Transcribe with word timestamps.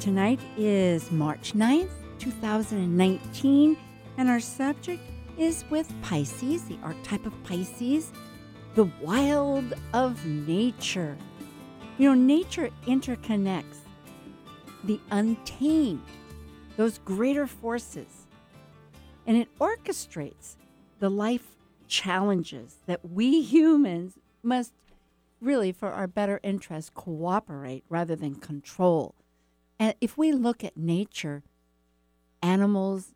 Tonight 0.00 0.40
is 0.56 1.12
March 1.12 1.52
9th, 1.52 1.90
2019, 2.20 3.76
and 4.16 4.30
our 4.30 4.40
subject 4.40 5.02
is 5.36 5.62
with 5.68 5.92
Pisces, 6.00 6.64
the 6.64 6.78
archetype 6.82 7.26
of 7.26 7.44
Pisces, 7.44 8.10
the 8.76 8.90
wild 9.02 9.74
of 9.92 10.24
nature. 10.24 11.18
You 11.98 12.08
know, 12.08 12.14
nature 12.14 12.70
interconnects 12.86 13.80
the 14.84 14.98
untamed, 15.10 16.00
those 16.78 16.96
greater 17.00 17.46
forces, 17.46 18.26
and 19.26 19.36
it 19.36 19.54
orchestrates 19.58 20.56
the 20.98 21.10
life 21.10 21.58
challenges 21.88 22.76
that 22.86 23.04
we 23.04 23.42
humans 23.42 24.14
must 24.42 24.72
really, 25.42 25.72
for 25.72 25.90
our 25.90 26.06
better 26.06 26.40
interest, 26.42 26.94
cooperate 26.94 27.84
rather 27.90 28.16
than 28.16 28.34
control. 28.36 29.14
And 29.80 29.94
if 30.00 30.18
we 30.18 30.30
look 30.30 30.62
at 30.62 30.76
nature, 30.76 31.42
animals, 32.42 33.14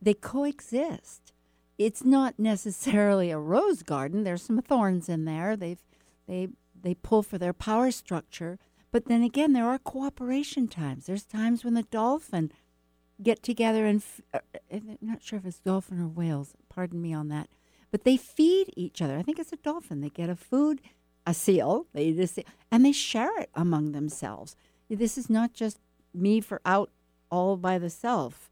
they 0.00 0.14
coexist. 0.14 1.32
It's 1.76 2.04
not 2.04 2.38
necessarily 2.38 3.30
a 3.30 3.38
rose 3.38 3.82
garden. 3.82 4.24
There's 4.24 4.42
some 4.42 4.62
thorns 4.62 5.08
in 5.10 5.26
there. 5.26 5.56
They've 5.56 5.84
they 6.26 6.48
they 6.82 6.94
pull 6.94 7.22
for 7.22 7.36
their 7.36 7.52
power 7.52 7.90
structure. 7.90 8.58
But 8.90 9.06
then 9.06 9.22
again, 9.22 9.52
there 9.52 9.66
are 9.66 9.78
cooperation 9.78 10.68
times. 10.68 11.06
There's 11.06 11.24
times 11.24 11.64
when 11.64 11.74
the 11.74 11.82
dolphin 11.82 12.50
get 13.22 13.42
together 13.42 13.84
and 13.86 14.00
f- 14.00 14.20
uh, 14.32 14.38
I'm 14.72 14.98
not 15.00 15.22
sure 15.22 15.38
if 15.38 15.44
it's 15.44 15.58
dolphin 15.58 16.00
or 16.00 16.08
whales. 16.08 16.54
Pardon 16.68 17.02
me 17.02 17.12
on 17.12 17.28
that. 17.28 17.48
But 17.90 18.04
they 18.04 18.16
feed 18.16 18.72
each 18.76 19.02
other. 19.02 19.18
I 19.18 19.22
think 19.22 19.38
it's 19.38 19.52
a 19.52 19.56
dolphin. 19.56 20.00
They 20.00 20.10
get 20.10 20.30
a 20.30 20.36
food, 20.36 20.80
a 21.26 21.34
seal. 21.34 21.86
They 21.92 22.06
eat 22.06 22.20
a 22.20 22.26
seal, 22.26 22.44
and 22.70 22.84
they 22.84 22.92
share 22.92 23.36
it 23.38 23.50
among 23.54 23.92
themselves. 23.92 24.56
This 24.88 25.18
is 25.18 25.30
not 25.30 25.52
just 25.52 25.78
me 26.12 26.40
for 26.40 26.60
out 26.64 26.90
all 27.30 27.56
by 27.56 27.78
the 27.78 27.90
self. 27.90 28.50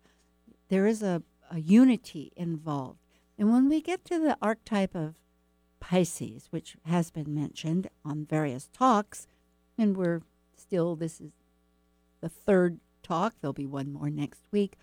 There 0.68 0.86
is 0.86 1.02
a, 1.02 1.22
a 1.50 1.60
unity 1.60 2.32
involved. 2.36 2.98
And 3.38 3.52
when 3.52 3.68
we 3.68 3.80
get 3.80 4.04
to 4.06 4.18
the 4.18 4.36
archetype 4.40 4.94
of 4.94 5.14
Pisces, 5.80 6.48
which 6.50 6.76
has 6.86 7.10
been 7.10 7.34
mentioned 7.34 7.88
on 8.04 8.24
various 8.24 8.68
talks, 8.72 9.26
and 9.76 9.96
we're 9.96 10.22
still, 10.56 10.96
this 10.96 11.20
is 11.20 11.32
the 12.20 12.28
third 12.28 12.78
talk, 13.02 13.34
there'll 13.40 13.52
be 13.52 13.66
one 13.66 13.92
more 13.92 14.10
next 14.10 14.42
week. 14.50 14.76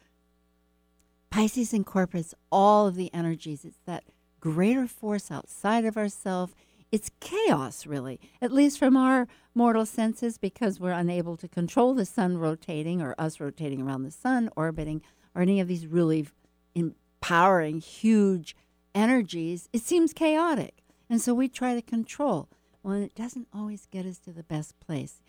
Pisces 1.29 1.73
incorporates 1.73 2.33
all 2.51 2.87
of 2.87 2.95
the 2.95 3.13
energies. 3.13 3.63
It's 3.63 3.79
that 3.85 4.03
greater 4.39 4.87
force 4.87 5.31
outside 5.31 5.85
of 5.85 5.97
ourselves. 5.97 6.53
It's 6.91 7.11
chaos, 7.19 7.85
really, 7.85 8.19
at 8.41 8.51
least 8.51 8.79
from 8.79 8.97
our 8.97 9.27
mortal 9.53 9.85
senses, 9.85 10.37
because 10.37 10.79
we're 10.79 10.91
unable 10.91 11.37
to 11.37 11.47
control 11.47 11.93
the 11.93 12.05
sun 12.05 12.37
rotating 12.37 13.01
or 13.01 13.13
us 13.17 13.39
rotating 13.39 13.81
around 13.81 14.03
the 14.03 14.11
sun, 14.11 14.49
orbiting, 14.55 15.03
or 15.35 15.41
any 15.41 15.59
of 15.59 15.67
these 15.67 15.85
really 15.85 16.27
empowering, 16.73 17.79
huge 17.79 18.55
energies. 18.95 19.69
It 19.71 19.81
seems 19.81 20.13
chaotic. 20.13 20.83
And 21.09 21.21
so 21.21 21.33
we 21.33 21.47
try 21.47 21.75
to 21.75 21.81
control. 21.81 22.49
Well, 22.81 22.95
it 22.95 23.15
doesn't 23.15 23.47
always 23.53 23.85
get 23.85 24.05
us 24.05 24.17
to 24.19 24.31
the 24.31 24.43
best 24.43 24.79
place. 24.79 25.21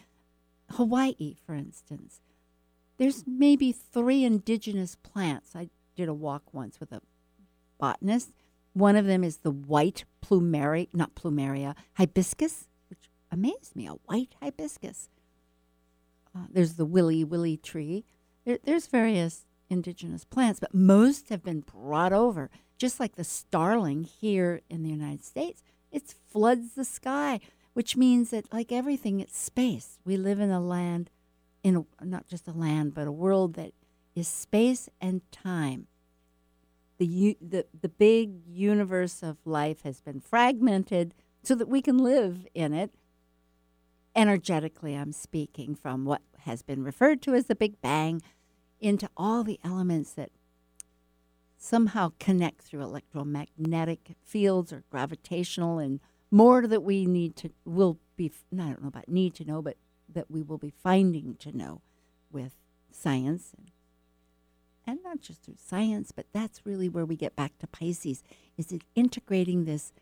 Hawaii, 0.71 1.35
for 1.45 1.55
instance, 1.55 2.21
there's 2.97 3.25
maybe 3.27 3.73
three 3.73 4.25
indigenous 4.25 4.95
plants. 4.95 5.57
I 5.57 5.69
did 5.97 6.09
a 6.09 6.15
walk 6.15 6.55
once 6.55 6.79
with 6.81 6.93
a 6.93 7.03
botanist. 7.79 8.31
One 8.73 8.97
of 8.97 9.07
them 9.07 9.25
is 9.25 9.39
the 9.39 9.51
white 9.51 10.05
plumeria, 10.23 10.89
not 10.93 11.15
plumeria, 11.15 11.75
hibiscus, 11.95 12.69
which 12.89 13.11
amazed 13.31 13.75
me, 13.75 13.87
a 13.87 13.93
white 13.93 14.35
hibiscus. 14.41 15.09
Uh, 16.35 16.47
there's 16.51 16.75
the 16.75 16.87
wiliwili 16.87 17.61
tree. 17.61 18.05
There, 18.45 18.59
there's 18.63 18.87
various 18.87 19.47
indigenous 19.69 20.25
plants, 20.25 20.61
but 20.61 20.75
most 20.75 21.29
have 21.29 21.43
been 21.43 21.61
brought 21.61 22.13
over, 22.13 22.51
just 22.79 23.01
like 23.01 23.17
the 23.17 23.25
starling 23.25 24.05
here 24.05 24.61
in 24.71 24.83
the 24.83 24.91
United 24.91 25.25
States. 25.25 25.63
It 25.91 26.15
floods 26.29 26.75
the 26.75 26.85
sky, 26.85 27.41
which 27.73 27.97
means 27.97 28.31
that, 28.31 28.53
like 28.53 28.73
everything, 28.73 29.21
it's 29.21 29.39
space. 29.39 29.99
We 30.05 30.17
live 30.17 30.41
in 30.41 30.51
a 30.51 30.61
land, 30.61 31.11
in 31.63 31.77
a, 32.01 32.05
not 32.05 32.27
just 32.27 32.49
a 32.49 32.53
land, 32.53 32.95
but 32.95 33.07
a 33.07 33.13
world 33.13 33.55
that 33.55 33.73
is 34.15 34.29
space 34.29 34.89
and 35.01 35.21
time. 35.33 35.87
The, 37.01 37.39
the, 37.41 37.65
the 37.81 37.89
big 37.89 38.47
universe 38.47 39.23
of 39.23 39.39
life 39.47 39.85
has 39.85 40.03
been 40.03 40.21
fragmented 40.21 41.15
so 41.43 41.55
that 41.55 41.67
we 41.67 41.81
can 41.81 41.97
live 41.97 42.47
in 42.53 42.75
it. 42.75 42.93
Energetically, 44.15 44.95
I'm 44.95 45.13
speaking 45.13 45.75
from 45.75 46.05
what 46.05 46.21
has 46.41 46.61
been 46.61 46.85
referred 46.85 47.23
to 47.23 47.35
as 47.35 47.47
the 47.47 47.55
Big 47.55 47.81
Bang 47.81 48.21
into 48.81 49.09
all 49.17 49.43
the 49.43 49.59
elements 49.65 50.13
that 50.13 50.31
somehow 51.57 52.13
connect 52.19 52.61
through 52.61 52.83
electromagnetic 52.83 54.17
fields 54.23 54.71
or 54.71 54.85
gravitational 54.91 55.79
and 55.79 56.01
more 56.31 56.67
that 56.67 56.83
we 56.83 57.07
need 57.07 57.35
to 57.37 57.51
will 57.65 57.99
be 58.17 58.31
I 58.53 58.57
don't 58.57 58.83
know 58.83 58.89
about 58.89 59.09
need 59.09 59.35
to 59.37 59.45
know 59.45 59.63
but 59.63 59.79
that 60.07 60.31
we 60.31 60.43
will 60.43 60.59
be 60.59 60.73
finding 60.83 61.37
to 61.37 61.57
know 61.57 61.81
with 62.31 62.53
science 62.91 63.53
and 63.57 63.71
and 64.91 65.03
not 65.05 65.21
just 65.21 65.43
through 65.43 65.57
science 65.57 66.13
but 66.13 66.27
that's 66.33 66.67
really 66.67 66.89
where 66.89 67.07
we 67.07 67.17
get 67.17 67.37
back 67.37 67.57
to 67.59 67.67
Pisces 67.67 68.23
is 68.57 68.73
it 68.73 68.83
integrating 68.95 69.65
this 69.65 69.93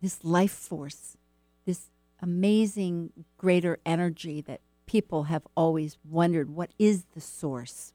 this 0.00 0.22
life 0.24 0.52
force 0.52 1.16
this 1.66 1.90
amazing 2.20 3.12
greater 3.38 3.78
energy 3.84 4.40
that 4.40 4.60
people 4.86 5.24
have 5.24 5.46
always 5.56 5.96
wondered 6.04 6.50
what 6.50 6.70
is 6.78 7.04
the 7.14 7.20
source 7.20 7.92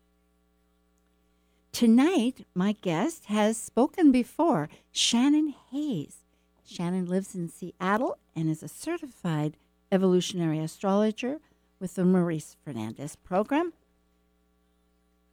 Tonight, 1.76 2.46
my 2.56 2.72
guest 2.72 3.26
has 3.26 3.58
spoken 3.58 4.10
before, 4.10 4.70
Shannon 4.94 5.54
Hayes. 5.72 6.20
Shannon 6.66 7.06
lives 7.06 7.36
in 7.36 7.50
Seattle 7.50 8.18
and 8.34 8.50
is 8.50 8.64
a 8.64 8.70
certified 8.70 9.58
evolutionary 9.92 10.60
astrologer 10.60 11.42
with 11.82 11.96
the 11.96 12.06
Maurice 12.06 12.56
Fernandez 12.64 13.18
program. 13.18 13.74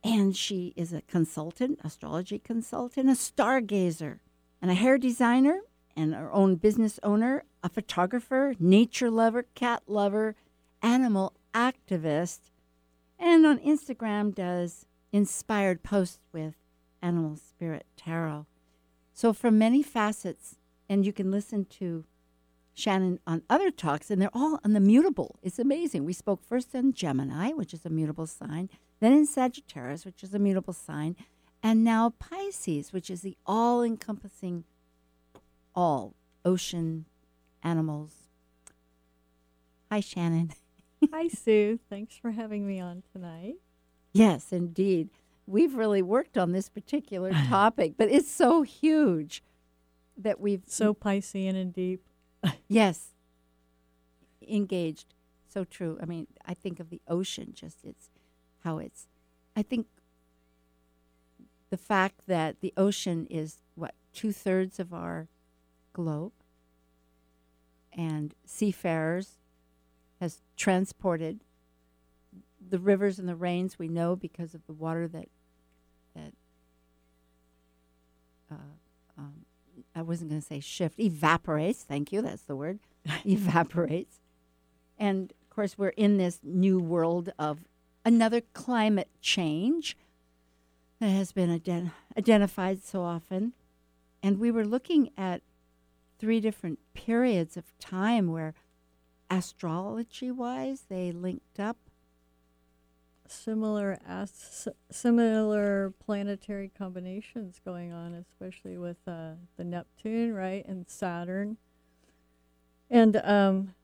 And 0.04 0.36
she 0.36 0.72
is 0.76 0.92
a 0.92 1.02
consultant, 1.02 1.78
astrology 1.84 2.38
consultant, 2.38 3.08
a 3.08 3.12
stargazer, 3.12 4.18
and 4.60 4.70
a 4.70 4.74
hair 4.74 4.98
designer, 4.98 5.60
and 5.94 6.14
her 6.14 6.32
own 6.32 6.56
business 6.56 6.98
owner, 7.02 7.44
a 7.62 7.68
photographer, 7.68 8.54
nature 8.58 9.10
lover, 9.10 9.44
cat 9.54 9.82
lover, 9.86 10.34
animal 10.82 11.34
activist, 11.54 12.40
and 13.18 13.46
on 13.46 13.58
Instagram 13.58 14.34
does 14.34 14.86
inspired 15.12 15.82
posts 15.82 16.18
with 16.32 16.54
Animal 17.00 17.36
Spirit 17.36 17.86
Tarot. 17.96 18.46
So, 19.12 19.32
from 19.32 19.58
many 19.58 19.82
facets, 19.82 20.56
and 20.88 21.06
you 21.06 21.12
can 21.12 21.30
listen 21.30 21.64
to 21.66 22.04
Shannon 22.74 23.20
on 23.26 23.42
other 23.48 23.70
talks, 23.70 24.10
and 24.10 24.20
they're 24.20 24.30
all 24.32 24.58
on 24.64 24.72
the 24.72 24.80
mutable. 24.80 25.38
It's 25.42 25.58
amazing. 25.58 26.04
We 26.04 26.14
spoke 26.14 26.42
first 26.42 26.74
in 26.74 26.92
Gemini, 26.94 27.50
which 27.52 27.74
is 27.74 27.84
a 27.84 27.90
mutable 27.90 28.26
sign, 28.26 28.70
then 29.02 29.12
in 29.12 29.26
Sagittarius, 29.26 30.04
which 30.04 30.22
is 30.22 30.32
a 30.32 30.38
mutable 30.38 30.72
sign, 30.72 31.16
and 31.60 31.82
now 31.82 32.10
Pisces, 32.20 32.92
which 32.92 33.10
is 33.10 33.22
the 33.22 33.36
all 33.44 33.82
encompassing 33.82 34.62
all 35.74 36.14
ocean, 36.44 37.06
animals. 37.64 38.12
Hi, 39.90 39.98
Shannon. 39.98 40.52
Hi, 41.12 41.26
Sue. 41.26 41.80
Thanks 41.90 42.16
for 42.16 42.30
having 42.30 42.64
me 42.64 42.78
on 42.78 43.02
tonight. 43.12 43.56
Yes, 44.12 44.52
indeed. 44.52 45.10
We've 45.48 45.74
really 45.74 46.02
worked 46.02 46.38
on 46.38 46.52
this 46.52 46.68
particular 46.68 47.32
topic, 47.48 47.94
but 47.98 48.08
it's 48.08 48.30
so 48.30 48.62
huge 48.62 49.42
that 50.16 50.40
we've 50.40 50.62
so 50.68 50.94
Piscean 50.94 51.56
and 51.60 51.72
deep. 51.72 52.04
yes, 52.68 53.08
engaged. 54.48 55.14
So 55.52 55.64
true. 55.64 55.98
I 56.00 56.04
mean, 56.04 56.28
I 56.46 56.54
think 56.54 56.78
of 56.78 56.88
the 56.88 57.00
ocean, 57.08 57.50
just 57.52 57.78
it's 57.82 58.08
how 58.64 58.78
it's. 58.78 59.06
I 59.56 59.62
think 59.62 59.86
the 61.70 61.76
fact 61.76 62.26
that 62.26 62.60
the 62.60 62.72
ocean 62.76 63.26
is 63.30 63.58
what 63.74 63.94
two 64.12 64.32
thirds 64.32 64.78
of 64.78 64.92
our 64.92 65.28
globe, 65.92 66.32
and 67.92 68.34
seafarers 68.44 69.38
has 70.20 70.40
transported 70.56 71.40
the 72.70 72.78
rivers 72.78 73.18
and 73.18 73.28
the 73.28 73.34
rains 73.34 73.78
we 73.78 73.88
know 73.88 74.14
because 74.14 74.54
of 74.54 74.64
the 74.66 74.72
water 74.72 75.08
that 75.08 75.28
that 76.14 76.32
uh, 78.50 78.54
um, 79.18 79.46
I 79.94 80.02
wasn't 80.02 80.30
going 80.30 80.40
to 80.40 80.46
say 80.46 80.60
shift 80.60 80.98
evaporates. 81.00 81.82
Thank 81.82 82.12
you, 82.12 82.22
that's 82.22 82.42
the 82.42 82.56
word 82.56 82.78
evaporates. 83.24 84.20
And 84.98 85.32
of 85.42 85.50
course, 85.50 85.76
we're 85.76 85.88
in 85.88 86.18
this 86.18 86.40
new 86.42 86.78
world 86.78 87.32
of 87.38 87.64
another 88.04 88.40
climate 88.40 89.08
change 89.20 89.96
that 91.00 91.08
has 91.08 91.32
been 91.32 91.58
ident- 91.58 91.92
identified 92.16 92.82
so 92.82 93.02
often. 93.02 93.52
And 94.22 94.38
we 94.38 94.50
were 94.50 94.64
looking 94.64 95.10
at 95.16 95.42
three 96.18 96.40
different 96.40 96.78
periods 96.94 97.56
of 97.56 97.76
time 97.78 98.30
where 98.30 98.54
astrology 99.30 100.30
wise 100.30 100.84
they 100.88 101.10
linked 101.10 101.58
up 101.58 101.76
Similar 103.32 103.98
as 104.06 104.68
similar 104.90 105.94
planetary 106.04 106.70
combinations 106.76 107.60
going 107.64 107.90
on, 107.90 108.12
especially 108.12 108.76
with 108.76 108.98
uh, 109.06 109.32
the 109.56 109.64
Neptune, 109.64 110.34
right, 110.34 110.62
and 110.66 110.86
Saturn, 110.86 111.56
and 112.90 113.16
um, 113.24 113.74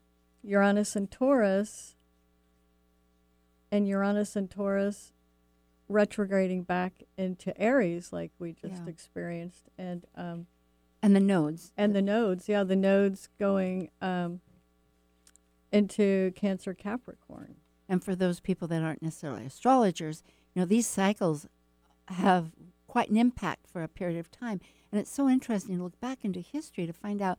Uranus 0.45 0.95
and 0.97 1.11
Taurus, 1.11 1.95
and 3.71 3.87
Uranus 3.89 4.37
and 4.37 4.51
Taurus 4.51 5.13
retrograding 5.89 6.65
back 6.65 7.05
into 7.17 7.59
Aries, 7.61 8.13
like 8.13 8.31
we 8.39 8.53
just 8.53 8.83
Yeah. 8.85 8.89
experienced, 8.89 9.69
and 9.79 10.07
um, 10.15 10.47
and 11.03 11.15
the 11.15 11.21
nodes 11.21 11.73
and 11.77 11.95
the 11.95 12.03
nodes, 12.03 12.49
yeah, 12.49 12.65
the 12.65 12.77
nodes 12.77 13.29
going 13.39 13.91
um, 14.03 14.41
into 15.73 16.33
Cancer 16.35 16.75
Capricorn. 16.75 17.57
And 17.89 18.03
for 18.05 18.15
those 18.15 18.41
people 18.41 18.69
that 18.69 18.83
aren't 18.83 19.03
necessarily 19.03 19.47
astrologers, 19.47 20.23
you 20.55 20.61
know, 20.61 20.67
these 20.67 20.87
cycles 20.87 21.47
have 22.09 22.53
quite 22.87 23.11
an 23.11 23.17
impact 23.17 23.67
for 23.67 23.83
a 23.83 23.89
period 23.89 24.19
of 24.19 24.31
time. 24.31 24.61
And 24.91 25.01
it's 25.01 25.11
so 25.11 25.29
interesting 25.29 25.77
to 25.77 25.83
look 25.85 26.01
back 26.01 26.25
into 26.25 26.41
history 26.41 26.87
to 26.87 26.93
find 26.93 27.21
out, 27.23 27.39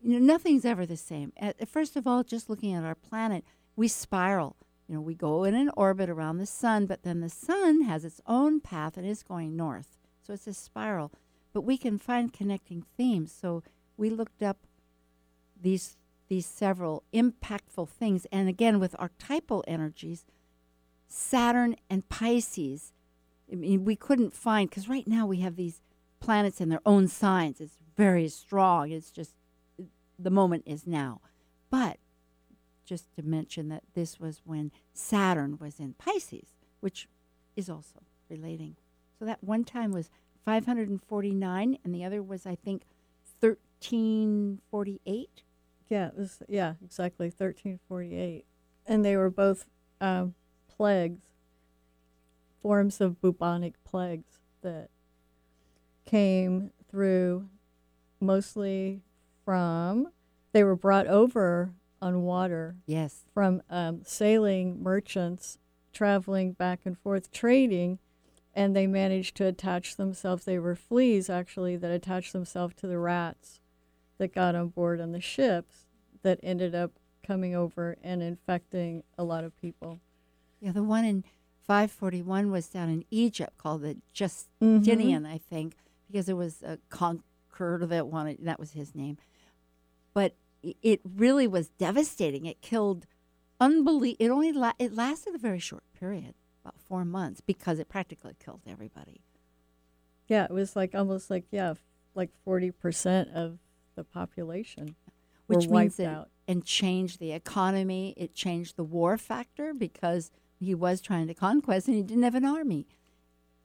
you 0.00 0.12
know, 0.18 0.24
nothing's 0.24 0.64
ever 0.64 0.86
the 0.86 0.96
same. 0.96 1.32
At, 1.36 1.68
first 1.68 1.96
of 1.96 2.06
all, 2.06 2.22
just 2.24 2.48
looking 2.48 2.74
at 2.74 2.84
our 2.84 2.94
planet, 2.94 3.44
we 3.76 3.88
spiral. 3.88 4.56
You 4.88 4.96
know, 4.96 5.00
we 5.00 5.14
go 5.14 5.44
in 5.44 5.54
an 5.54 5.70
orbit 5.76 6.10
around 6.10 6.38
the 6.38 6.46
sun, 6.46 6.86
but 6.86 7.02
then 7.02 7.20
the 7.20 7.28
sun 7.28 7.82
has 7.82 8.04
its 8.04 8.20
own 8.26 8.60
path 8.60 8.96
and 8.96 9.06
is 9.06 9.22
going 9.22 9.56
north. 9.56 9.96
So 10.20 10.34
it's 10.34 10.46
a 10.46 10.54
spiral. 10.54 11.10
But 11.52 11.62
we 11.62 11.76
can 11.78 11.98
find 11.98 12.32
connecting 12.32 12.84
themes. 12.96 13.32
So 13.32 13.62
we 13.96 14.10
looked 14.10 14.42
up 14.42 14.58
these 15.60 15.96
these 16.28 16.46
several 16.46 17.04
impactful 17.12 17.88
things. 17.88 18.26
And 18.32 18.48
again, 18.48 18.80
with 18.80 18.96
archetypal 18.98 19.62
energies, 19.68 20.24
Saturn 21.06 21.76
and 21.90 22.08
Pisces, 22.08 22.92
I 23.52 23.56
mean, 23.56 23.84
we 23.84 23.94
couldn't 23.94 24.32
find, 24.32 24.70
because 24.70 24.88
right 24.88 25.06
now 25.06 25.26
we 25.26 25.40
have 25.40 25.56
these 25.56 25.82
planets 26.20 26.60
in 26.60 26.70
their 26.70 26.80
own 26.86 27.08
signs. 27.08 27.60
It's 27.60 27.76
very 27.96 28.28
strong. 28.28 28.90
It's 28.90 29.10
just 29.10 29.34
the 30.18 30.30
moment 30.30 30.64
is 30.66 30.86
now. 30.86 31.20
But 31.70 31.98
just 32.84 33.14
to 33.14 33.22
mention 33.22 33.68
that 33.68 33.84
this 33.94 34.20
was 34.20 34.42
when 34.44 34.70
Saturn 34.92 35.56
was 35.58 35.80
in 35.80 35.94
Pisces, 35.94 36.48
which 36.80 37.08
is 37.56 37.70
also 37.70 38.00
relating. 38.28 38.76
So 39.18 39.24
that 39.24 39.42
one 39.42 39.64
time 39.64 39.92
was 39.92 40.10
549, 40.44 41.78
and 41.82 41.94
the 41.94 42.04
other 42.04 42.22
was, 42.22 42.46
I 42.46 42.54
think, 42.54 42.82
1348. 43.40 45.42
Yeah, 45.88 46.08
it 46.08 46.16
was, 46.16 46.42
yeah, 46.48 46.74
exactly, 46.84 47.26
1348. 47.26 48.44
And 48.86 49.04
they 49.04 49.16
were 49.16 49.30
both 49.30 49.66
um, 50.00 50.34
plagues, 50.68 51.22
forms 52.60 53.00
of 53.00 53.20
bubonic 53.20 53.74
plagues 53.84 54.38
that 54.62 54.88
came 56.04 56.72
through 56.90 57.48
mostly 58.20 59.02
from, 59.44 60.08
they 60.52 60.64
were 60.64 60.76
brought 60.76 61.06
over 61.06 61.72
on 62.04 62.22
water 62.22 62.76
Yes. 62.86 63.22
from 63.32 63.62
um, 63.70 64.02
sailing 64.04 64.82
merchants 64.82 65.58
traveling 65.92 66.52
back 66.52 66.80
and 66.84 66.98
forth 66.98 67.30
trading 67.32 67.98
and 68.52 68.76
they 68.76 68.86
managed 68.86 69.36
to 69.36 69.46
attach 69.46 69.96
themselves 69.96 70.44
they 70.44 70.58
were 70.58 70.76
fleas 70.76 71.30
actually 71.30 71.76
that 71.76 71.90
attached 71.90 72.32
themselves 72.32 72.74
to 72.76 72.86
the 72.86 72.98
rats 72.98 73.60
that 74.18 74.34
got 74.34 74.54
on 74.54 74.68
board 74.68 75.00
on 75.00 75.12
the 75.12 75.20
ships 75.20 75.86
that 76.22 76.38
ended 76.42 76.74
up 76.74 76.92
coming 77.26 77.54
over 77.54 77.96
and 78.02 78.22
infecting 78.22 79.02
a 79.16 79.24
lot 79.24 79.44
of 79.44 79.56
people 79.60 79.98
Yeah, 80.60 80.72
the 80.72 80.82
one 80.82 81.04
in 81.04 81.24
541 81.66 82.50
was 82.50 82.66
down 82.68 82.90
in 82.90 83.04
Egypt 83.10 83.56
called 83.56 83.80
the 83.82 83.96
Justinian, 84.12 85.22
Mm-hmm. 85.22 85.26
I 85.26 85.38
think, 85.38 85.76
because 86.06 86.28
it 86.28 86.36
was 86.36 86.62
a 86.62 86.78
conqueror 86.90 87.86
that 87.86 88.06
wanted, 88.08 88.38
that 88.42 88.60
was 88.60 88.72
his 88.72 88.94
name. 88.94 89.16
But 90.12 90.34
it 90.82 91.00
really 91.04 91.46
was 91.46 91.68
devastating. 91.70 92.46
It 92.46 92.60
killed 92.60 93.06
unbelie 93.60 94.16
It 94.18 94.30
only 94.30 94.52
la- 94.52 94.72
it 94.78 94.94
lasted 94.94 95.34
a 95.34 95.38
very 95.38 95.58
short 95.60 95.84
period, 95.98 96.34
about 96.64 96.78
four 96.80 97.04
months, 97.04 97.40
because 97.40 97.78
it 97.78 97.88
practically 97.88 98.34
killed 98.44 98.62
everybody. 98.66 99.20
yeah 100.28 100.44
it 100.44 100.50
was 100.50 100.74
like 100.76 100.94
almost 100.94 101.30
like 101.30 101.44
yeah 101.50 101.74
like 102.14 102.30
40% 102.46 103.32
of 103.34 103.58
the 103.96 104.04
population 104.04 104.94
which 105.46 105.60
means 105.64 105.70
wiped 105.70 105.96
that 105.98 106.06
out 106.08 106.28
and 106.48 106.64
changed 106.64 107.18
the 107.20 107.32
economy. 107.32 108.14
It 108.16 108.34
changed 108.34 108.76
the 108.76 108.84
war 108.84 109.18
factor 109.18 109.74
because 109.74 110.30
he 110.58 110.74
was 110.74 111.00
trying 111.00 111.26
to 111.26 111.34
conquest 111.34 111.86
and 111.88 111.96
he 111.96 112.02
didn't 112.02 112.22
have 112.22 112.34
an 112.34 112.44
army, 112.46 112.86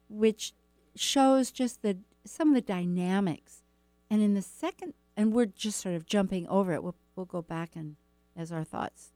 which 0.08 0.52
shows 0.94 1.50
just 1.50 1.82
the 1.82 1.98
some 2.24 2.48
of 2.48 2.54
the 2.54 2.60
dynamics. 2.60 3.62
And 4.10 4.20
in 4.22 4.34
the 4.34 4.42
second, 4.42 4.92
and 5.20 5.34
we're 5.34 5.44
just 5.46 5.78
sort 5.80 5.94
of 5.94 6.06
jumping 6.06 6.46
over 6.48 6.72
it. 6.72 6.82
We'll 6.82 6.96
we'll 7.14 7.26
go 7.26 7.42
back 7.42 7.76
and 7.76 7.96
as 8.34 8.50
our 8.50 8.64
thoughts 8.64 9.12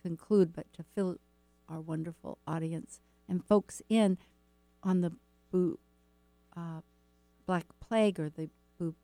conclude, 0.00 0.52
but 0.52 0.72
to 0.74 0.84
fill 0.94 1.16
our 1.68 1.80
wonderful 1.80 2.38
audience 2.46 3.00
and 3.28 3.44
folks 3.44 3.82
in 3.88 4.18
on 4.84 5.00
the 5.00 5.12
bu- 5.50 5.78
uh, 6.56 6.80
Black 7.46 7.66
Plague 7.80 8.20
or 8.20 8.30
the 8.30 8.48
bu- 8.78 8.94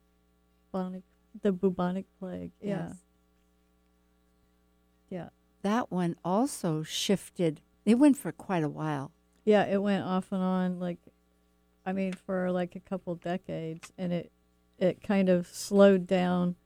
bubonic 0.72 1.02
the 1.42 1.50
bubonic 1.52 2.06
plague 2.20 2.52
yeah 2.60 2.86
Yes. 2.88 2.96
yeah 5.10 5.28
that 5.62 5.90
one 5.90 6.14
also 6.24 6.82
shifted. 6.82 7.60
It 7.86 7.94
went 7.98 8.16
for 8.18 8.32
quite 8.32 8.62
a 8.62 8.68
while. 8.68 9.12
Yeah, 9.46 9.64
it 9.64 9.82
went 9.82 10.05
off 10.05 10.31
and 10.31 10.43
on 10.43 10.79
like 10.79 10.98
I 11.86 11.93
mean 11.93 12.12
for 12.12 12.50
like 12.52 12.76
a 12.76 12.81
couple 12.81 13.14
decades 13.17 13.90
and 13.98 14.12
it 14.12 14.31
it 14.78 15.02
kind 15.02 15.28
of 15.28 15.46
slowed 15.48 16.06
down 16.06 16.56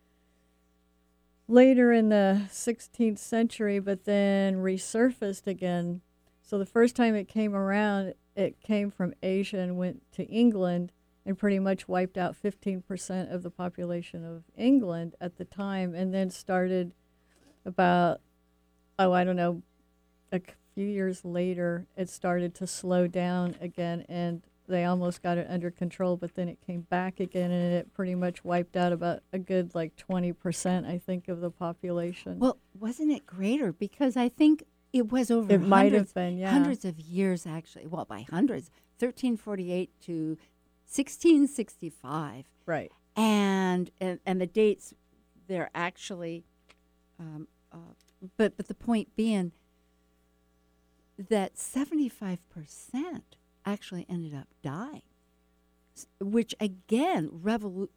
later 1.46 1.92
in 1.92 2.08
the 2.08 2.42
16th 2.50 3.18
century 3.18 3.78
but 3.78 4.04
then 4.04 4.56
resurfaced 4.56 5.46
again. 5.46 6.00
So 6.42 6.58
the 6.58 6.66
first 6.66 6.96
time 6.96 7.14
it 7.14 7.28
came 7.28 7.54
around 7.54 8.14
it 8.34 8.60
came 8.60 8.90
from 8.90 9.14
Asia 9.22 9.58
and 9.58 9.76
went 9.76 10.02
to 10.12 10.24
England 10.24 10.92
and 11.26 11.36
pretty 11.36 11.58
much 11.58 11.88
wiped 11.88 12.16
out 12.16 12.36
15% 12.40 13.34
of 13.34 13.42
the 13.42 13.50
population 13.50 14.24
of 14.24 14.44
England 14.56 15.14
at 15.20 15.36
the 15.36 15.44
time 15.44 15.94
and 15.94 16.14
then 16.14 16.30
started 16.30 16.94
about 17.64 18.20
oh 18.98 19.12
I 19.12 19.24
don't 19.24 19.36
know 19.36 19.62
a 20.32 20.40
few 20.74 20.86
years 20.86 21.24
later, 21.24 21.86
it 21.96 22.08
started 22.08 22.54
to 22.56 22.66
slow 22.66 23.06
down 23.06 23.56
again, 23.60 24.04
and 24.08 24.42
they 24.68 24.84
almost 24.84 25.22
got 25.22 25.38
it 25.38 25.46
under 25.48 25.70
control. 25.70 26.16
But 26.16 26.34
then 26.34 26.48
it 26.48 26.58
came 26.66 26.82
back 26.82 27.20
again, 27.20 27.50
and 27.50 27.74
it 27.74 27.94
pretty 27.94 28.14
much 28.14 28.44
wiped 28.44 28.76
out 28.76 28.92
about 28.92 29.20
a 29.32 29.38
good 29.38 29.74
like 29.74 29.96
twenty 29.96 30.32
percent, 30.32 30.86
I 30.86 30.98
think, 30.98 31.28
of 31.28 31.40
the 31.40 31.50
population. 31.50 32.38
Well, 32.38 32.58
wasn't 32.78 33.12
it 33.12 33.26
greater? 33.26 33.72
Because 33.72 34.16
I 34.16 34.28
think 34.28 34.64
it 34.92 35.12
was 35.12 35.30
over 35.30 35.52
it 35.52 35.60
might 35.60 35.92
hundreds, 35.92 36.10
have 36.10 36.14
been, 36.14 36.38
yeah. 36.38 36.50
hundreds 36.50 36.84
of 36.84 36.98
years, 36.98 37.46
actually. 37.46 37.86
Well, 37.86 38.04
by 38.04 38.26
hundreds, 38.28 38.70
1348 38.98 39.90
to 40.02 40.38
1665. 40.86 42.46
Right. 42.66 42.90
And, 43.16 43.90
and, 44.00 44.20
and 44.24 44.40
the 44.40 44.46
dates, 44.46 44.94
they're 45.46 45.70
actually, 45.74 46.44
um, 47.18 47.48
uh, 47.72 47.94
but, 48.36 48.56
but 48.56 48.68
the 48.68 48.74
point 48.74 49.14
being 49.16 49.52
that 51.18 51.56
75% 51.56 52.38
actually 53.72 54.06
ended 54.08 54.34
up 54.34 54.48
dying, 54.62 55.02
which 56.20 56.54
again 56.60 57.28
revolu- 57.28 57.88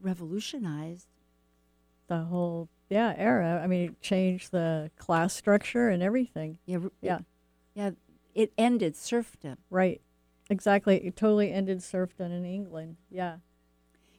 revolutionized 0.00 1.08
The 2.08 2.24
whole 2.24 2.68
yeah 2.88 3.14
era. 3.16 3.60
I 3.62 3.66
mean, 3.66 3.90
it 3.90 4.00
changed 4.00 4.52
the 4.52 4.90
class 4.96 5.34
structure 5.34 5.88
and 5.88 6.02
everything. 6.02 6.58
Yeah, 6.66 6.78
r- 6.78 6.90
Yeah. 7.00 7.16
It, 7.18 7.24
yeah, 7.74 7.90
it 8.34 8.52
ended 8.56 8.96
serfdom. 8.96 9.58
Right. 9.70 10.00
Exactly. 10.48 11.04
It 11.04 11.16
totally 11.16 11.52
ended 11.52 11.82
serfdom 11.82 12.30
in 12.30 12.44
England. 12.44 12.96
Yeah. 13.10 13.38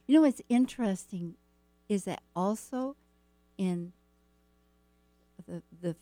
You 0.06 0.14
know 0.16 0.22
what's 0.22 0.42
interesting 0.48 1.34
is 1.88 2.04
that 2.04 2.22
also 2.36 2.96
in 3.56 3.92
the 5.46 5.62
the 5.80 5.96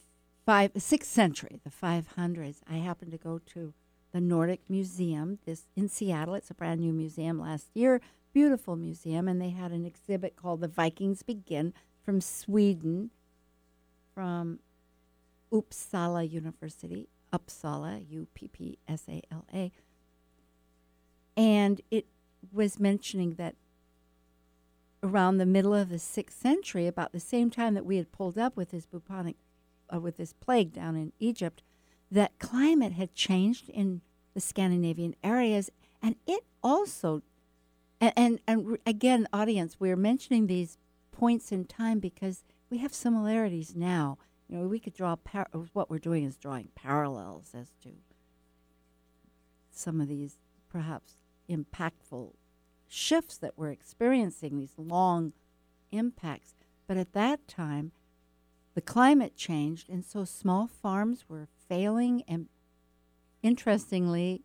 five, 0.45 0.71
sixth 0.77 1.11
century, 1.11 1.61
the 1.65 1.71
500s. 1.71 2.59
I 2.69 2.75
happened 2.77 3.13
to 3.13 3.19
go 3.19 3.39
to 3.55 3.73
the 4.17 4.21
Nordic 4.23 4.63
Museum 4.71 5.39
this 5.45 5.67
in 5.77 5.91
Seattle. 5.91 6.37
It's 6.37 6.51
a 6.51 6.55
brand 6.55 6.81
new 6.81 6.95
museum 6.95 7.39
last 7.39 7.67
year, 7.75 8.01
beautiful 8.33 8.75
museum, 8.75 9.29
and 9.29 9.43
they 9.43 9.51
had 9.51 9.73
an 9.73 9.85
exhibit 9.85 10.37
called 10.37 10.63
"The 10.63 10.69
Vikings 10.69 11.23
Begin" 11.23 11.75
from 12.03 12.23
Sweden, 12.23 13.11
from 14.15 14.61
Uppsala 15.53 16.31
University, 16.31 17.11
Uppsala, 17.31 18.11
U 18.11 18.27
P 18.33 18.49
P 18.49 18.79
S 18.89 19.05
A 19.07 19.21
L 19.31 19.45
A, 19.53 19.71
and 21.37 21.83
it 21.91 22.07
was 22.51 22.81
mentioning 22.81 23.35
that 23.35 23.55
around 25.03 25.37
the 25.37 25.45
middle 25.45 25.75
of 25.75 25.91
the 25.91 25.99
sixth 25.99 26.41
century, 26.41 26.87
about 26.87 27.13
the 27.13 27.21
same 27.21 27.51
time 27.51 27.75
that 27.75 27.85
we 27.85 27.99
had 27.99 28.13
pulled 28.13 28.39
up 28.39 28.57
with 28.57 28.71
this 28.71 28.87
bubonic, 28.87 29.37
uh, 29.93 30.01
with 30.01 30.17
this 30.17 30.33
plague 30.33 30.73
down 30.73 30.97
in 30.97 31.13
Egypt, 31.19 31.63
that 32.11 32.39
climate 32.39 32.93
had 32.93 33.15
changed 33.15 33.69
in 33.69 34.01
the 34.35 34.41
Scandinavian 34.41 35.15
areas, 35.25 35.71
and 36.03 36.17
it 36.27 36.45
also, 36.63 37.23
and 38.01 38.13
and, 38.17 38.41
and 38.47 38.79
again, 38.87 39.27
audience, 39.33 39.77
we're 39.79 39.97
mentioning 39.97 40.47
these 40.47 40.79
points 41.11 41.51
in 41.51 41.65
time 41.65 41.99
because 41.99 42.45
we 42.71 42.79
have 42.79 42.95
similarities 42.95 43.75
now. 43.75 44.19
You 44.49 44.59
know, 44.59 44.69
we 44.69 44.79
could 44.79 44.95
draw 44.95 45.17
par- 45.17 45.49
what 45.73 45.91
we're 45.91 45.99
doing 45.99 46.25
is 46.25 46.37
drawing 46.37 46.69
parallels 46.75 47.51
as 47.55 47.71
to 47.83 47.91
some 49.71 50.01
of 50.01 50.09
these 50.09 50.39
perhaps 50.69 51.15
impactful 51.49 52.33
shifts 52.89 53.37
that 53.39 53.55
we're 53.57 53.71
experiencing, 53.71 54.59
these 54.59 54.75
long 54.77 55.33
impacts. 55.91 56.55
But 56.87 56.97
at 56.97 57.13
that 57.13 57.49
time, 57.49 57.93
the 58.77 58.83
climate 58.83 59.35
changed, 59.35 59.89
and 59.89 60.05
so 60.05 60.27
small 60.27 60.67
farms 60.67 61.25
were 61.31 61.49
failing. 61.67 62.23
And 62.29 62.49
interestingly, 63.43 64.43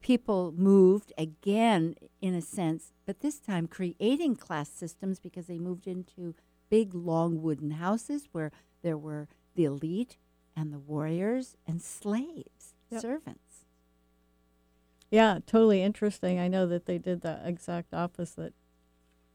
people 0.00 0.52
moved 0.56 1.12
again, 1.16 1.94
in 2.20 2.34
a 2.34 2.42
sense, 2.42 2.92
but 3.06 3.20
this 3.20 3.38
time 3.38 3.68
creating 3.68 4.34
class 4.34 4.68
systems 4.68 5.20
because 5.20 5.46
they 5.46 5.56
moved 5.56 5.86
into 5.86 6.34
big, 6.68 6.96
long 6.96 7.42
wooden 7.42 7.70
houses 7.70 8.28
where 8.32 8.50
there 8.82 8.98
were 8.98 9.28
the 9.54 9.66
elite 9.66 10.18
and 10.56 10.72
the 10.72 10.80
warriors 10.80 11.56
and 11.64 11.80
slaves, 11.80 12.74
Yep. 12.90 13.02
servants. 13.02 13.66
Yeah, 15.12 15.38
totally 15.46 15.80
interesting. 15.80 16.40
I 16.40 16.48
know 16.48 16.66
that 16.66 16.86
they 16.86 16.98
did 16.98 17.20
the 17.20 17.40
exact 17.44 17.94
opposite 17.94 18.52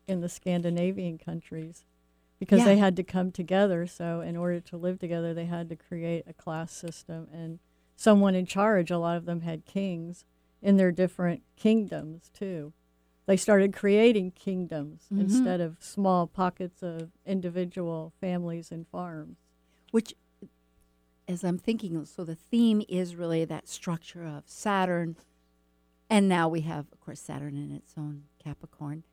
in 0.09 0.19
the 0.19 0.27
Scandinavian 0.27 1.17
countries 1.17 1.85
because 2.45 2.59
Yeah. 2.59 2.65
they 2.65 2.77
had 2.77 2.95
to 2.97 3.03
come 3.03 3.31
together. 3.31 3.85
So, 3.87 4.21
in 4.21 4.37
order 4.37 4.59
to 4.61 4.77
live 4.77 4.99
together, 4.99 5.33
they 5.33 5.45
had 5.45 5.67
to 5.69 5.75
create 5.75 6.23
a 6.27 6.33
class 6.33 6.71
system 6.71 7.27
and 7.33 7.59
someone 7.95 8.35
in 8.35 8.45
charge. 8.45 8.91
A 8.91 8.97
lot 8.97 9.17
of 9.17 9.25
them 9.25 9.41
had 9.41 9.65
kings 9.65 10.25
in 10.61 10.77
their 10.77 10.91
different 10.91 11.43
kingdoms, 11.55 12.29
too. 12.33 12.73
They 13.25 13.37
started 13.37 13.73
creating 13.73 14.31
kingdoms 14.31 15.07
Mhm. 15.11 15.19
instead 15.21 15.59
of 15.61 15.77
small 15.81 16.27
pockets 16.27 16.83
of 16.83 17.11
individual 17.25 18.13
families 18.21 18.71
and 18.71 18.87
farms. 18.87 19.37
which 19.91 20.13
as 21.27 21.43
i'm 21.43 21.57
thinking 21.57 22.03
so 22.05 22.23
the 22.23 22.35
theme 22.35 22.81
is 22.89 23.15
really 23.15 23.45
that 23.45 23.67
structure 23.67 24.23
of 24.25 24.43
saturn 24.47 25.15
and 26.09 26.27
now 26.27 26.47
we 26.49 26.61
have 26.61 26.85
of 26.91 26.99
course 26.99 27.19
saturn 27.21 27.55
in 27.55 27.71
its 27.71 27.93
own 27.97 28.25
capricorn 28.39 29.03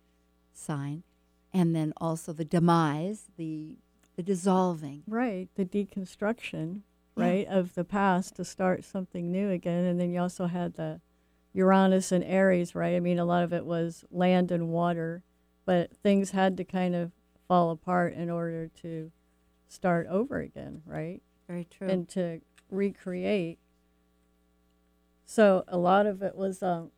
sign 0.52 1.02
and 1.52 1.74
then 1.74 1.92
also 1.98 2.32
the 2.32 2.44
demise 2.44 3.24
the 3.36 3.76
the 4.16 4.22
dissolving 4.22 5.02
Right, 5.06 5.48
the 5.54 5.64
deconstruction, 5.64 6.82
Yeah. 7.16 7.24
right, 7.24 7.46
of 7.48 7.74
the 7.74 7.84
past 7.84 8.36
to 8.36 8.44
start 8.44 8.84
something 8.84 9.30
new 9.32 9.48
again. 9.50 9.84
And 9.84 9.98
then 9.98 10.10
you 10.12 10.20
also 10.20 10.46
had 10.46 10.74
the 10.74 11.00
Uranus 11.54 12.12
and 12.12 12.22
Aries, 12.24 12.74
right? 12.74 12.94
I 12.94 13.00
mean, 13.00 13.18
a 13.18 13.24
lot 13.24 13.42
of 13.42 13.52
it 13.52 13.64
was 13.64 14.04
land 14.10 14.50
and 14.50 14.68
water, 14.68 15.22
but 15.64 15.96
things 15.96 16.30
had 16.32 16.56
to 16.58 16.64
kind 16.64 16.94
of 16.94 17.12
fall 17.48 17.70
apart 17.70 18.12
in 18.14 18.28
order 18.30 18.68
to 18.82 19.10
start 19.68 20.06
over 20.08 20.40
again, 20.40 20.82
right? 20.86 21.22
very 21.46 21.64
true 21.64 21.88
And 21.88 22.08
to 22.10 22.40
recreate. 22.70 23.58
So 25.24 25.64
a 25.68 25.78
lot 25.78 26.06
of 26.06 26.22
it 26.22 26.34
was, 26.36 26.62
um, 26.62 26.90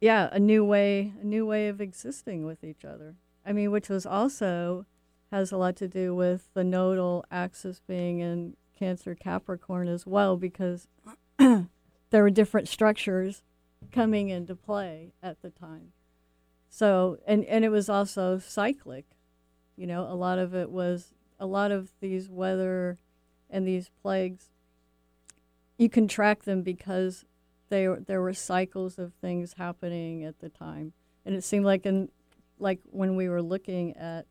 yeah, 0.00 0.28
a 0.32 0.38
new 0.38 0.64
way, 0.64 1.12
a 1.20 1.24
new 1.24 1.46
way 1.46 1.68
of 1.68 1.80
existing 1.80 2.44
with 2.44 2.62
each 2.62 2.84
other. 2.84 3.16
I 3.46 3.52
mean, 3.52 3.70
which 3.70 3.88
was 3.88 4.06
also 4.06 4.86
has 5.30 5.52
a 5.52 5.56
lot 5.56 5.76
to 5.76 5.88
do 5.88 6.14
with 6.14 6.48
the 6.54 6.64
nodal 6.64 7.24
axis 7.30 7.80
being 7.86 8.20
in 8.20 8.56
Cancer 8.78 9.14
Capricorn 9.14 9.88
as 9.88 10.06
well, 10.06 10.36
because 10.36 10.88
there 11.38 11.68
were 12.12 12.30
different 12.30 12.68
structures 12.68 13.42
coming 13.92 14.28
into 14.28 14.54
play 14.54 15.12
at 15.22 15.42
the 15.42 15.50
time. 15.50 15.92
So, 16.68 17.18
and, 17.26 17.44
and 17.44 17.64
it 17.64 17.70
was 17.70 17.88
also 17.88 18.38
cyclic. 18.38 19.06
You 19.76 19.86
know, 19.86 20.06
a 20.08 20.14
lot 20.14 20.38
of 20.38 20.54
it 20.54 20.70
was, 20.70 21.12
a 21.38 21.46
lot 21.46 21.70
of 21.70 21.90
these 22.00 22.28
weather 22.28 22.98
and 23.50 23.66
these 23.66 23.90
plagues, 24.02 24.50
you 25.78 25.88
can 25.88 26.08
track 26.08 26.44
them 26.44 26.62
because 26.62 27.24
they, 27.68 27.86
there 27.86 28.22
were 28.22 28.34
cycles 28.34 28.98
of 28.98 29.12
things 29.14 29.54
happening 29.58 30.24
at 30.24 30.38
the 30.40 30.48
time. 30.48 30.92
And 31.26 31.34
it 31.34 31.42
seemed 31.42 31.64
like 31.64 31.86
in, 31.86 32.08
like 32.64 32.80
when 32.90 33.14
we 33.14 33.28
were 33.28 33.42
looking 33.42 33.94
at 33.96 34.26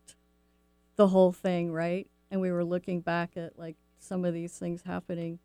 the 0.97 1.07
whole 1.07 1.31
thing, 1.31 1.71
right? 1.71 2.07
And 2.31 2.41
we 2.41 2.51
were 2.51 2.65
looking 2.65 2.99
back 3.01 3.37
at 3.37 3.57
like 3.57 3.77
some 3.99 4.25
of 4.25 4.33
these 4.33 4.57
things 4.57 4.81
happening, 4.85 5.39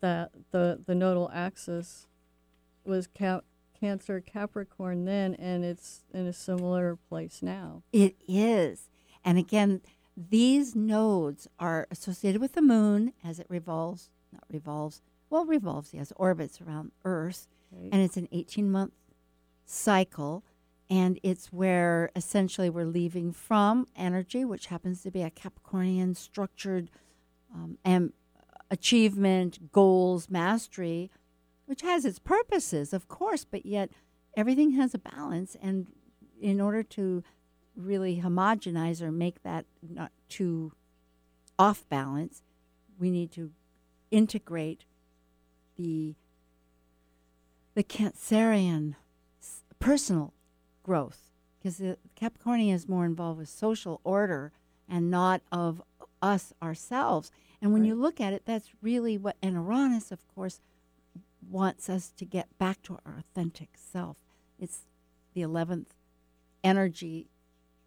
that 0.00 0.32
the 0.50 0.82
the 0.84 0.94
nodal 0.94 1.30
axis 1.32 2.06
was 2.84 3.06
cap- 3.06 3.44
Cancer 3.80 4.20
Capricorn 4.20 5.04
then, 5.04 5.34
and 5.34 5.64
it's 5.64 6.04
in 6.12 6.26
a 6.26 6.32
similar 6.32 6.96
place 7.08 7.40
now. 7.42 7.82
it 7.92 8.14
is 8.28 8.88
and 9.24 9.36
again 9.38 9.80
these 10.16 10.74
nodes 10.76 11.48
are 11.58 11.86
associated 11.90 12.40
with 12.40 12.52
the 12.52 12.62
moon 12.62 13.12
as 13.24 13.38
it 13.40 13.46
revolves 13.48 14.10
not 14.32 14.44
revolves 14.50 15.02
well 15.30 15.44
revolves 15.44 15.92
yes 15.92 16.12
orbits 16.16 16.60
around 16.60 16.92
earth 17.04 17.46
Right? 17.72 17.88
and 17.92 18.00
it's 18.02 18.16
an 18.16 18.28
18 18.32 18.70
month 18.70 18.92
cycle 19.64 20.44
and 20.94 21.18
it's 21.22 21.46
where 21.52 22.10
essentially 22.14 22.68
we're 22.70 22.84
leaving 22.84 23.32
from 23.32 23.86
energy 23.96 24.44
which 24.44 24.66
happens 24.66 25.02
to 25.02 25.10
be 25.10 25.22
a 25.22 25.30
capricornian 25.30 26.16
structured 26.16 26.90
um, 27.54 27.78
and 27.84 28.12
achievement 28.70 29.72
goals 29.72 30.28
mastery 30.28 31.10
which 31.66 31.82
has 31.82 32.04
its 32.04 32.18
purposes 32.18 32.92
of 32.92 33.08
course 33.08 33.44
but 33.44 33.64
yet 33.64 33.90
everything 34.36 34.72
has 34.72 34.94
a 34.94 34.98
balance. 34.98 35.56
And 35.62 35.86
in 36.40 36.60
order 36.60 36.82
to 36.82 37.22
really 37.76 38.20
homogenize 38.20 39.02
or 39.02 39.10
make 39.10 39.42
that 39.42 39.66
not 39.82 40.12
too 40.28 40.72
off 41.58 41.88
balance 41.88 42.42
we 42.98 43.10
need 43.10 43.32
to 43.32 43.50
integrate 44.10 44.84
the 45.76 46.14
the 47.74 47.82
Cancerian 47.82 48.94
personal 49.80 50.32
growth 50.84 51.32
because 51.58 51.78
the 51.78 51.98
Capricornian 52.20 52.74
is 52.74 52.88
more 52.88 53.04
involved 53.04 53.40
with 53.40 53.48
social 53.48 54.00
order 54.04 54.52
and 54.88 55.10
not 55.10 55.40
of 55.50 55.82
us 56.22 56.52
ourselves. 56.62 57.32
And 57.60 57.72
when 57.72 57.84
you 57.84 57.94
look 57.94 58.20
at 58.20 58.32
it, 58.32 58.42
that's 58.44 58.70
really 58.82 59.18
what, 59.18 59.36
and 59.42 59.54
Uranus, 59.54 60.12
of 60.12 60.26
course, 60.28 60.60
wants 61.50 61.88
us 61.88 62.10
to 62.18 62.24
get 62.24 62.56
back 62.58 62.82
to 62.82 62.98
our 63.04 63.16
authentic 63.18 63.70
self. 63.74 64.18
It's 64.58 64.82
the 65.32 65.40
11th 65.40 65.86
energy, 66.62 67.28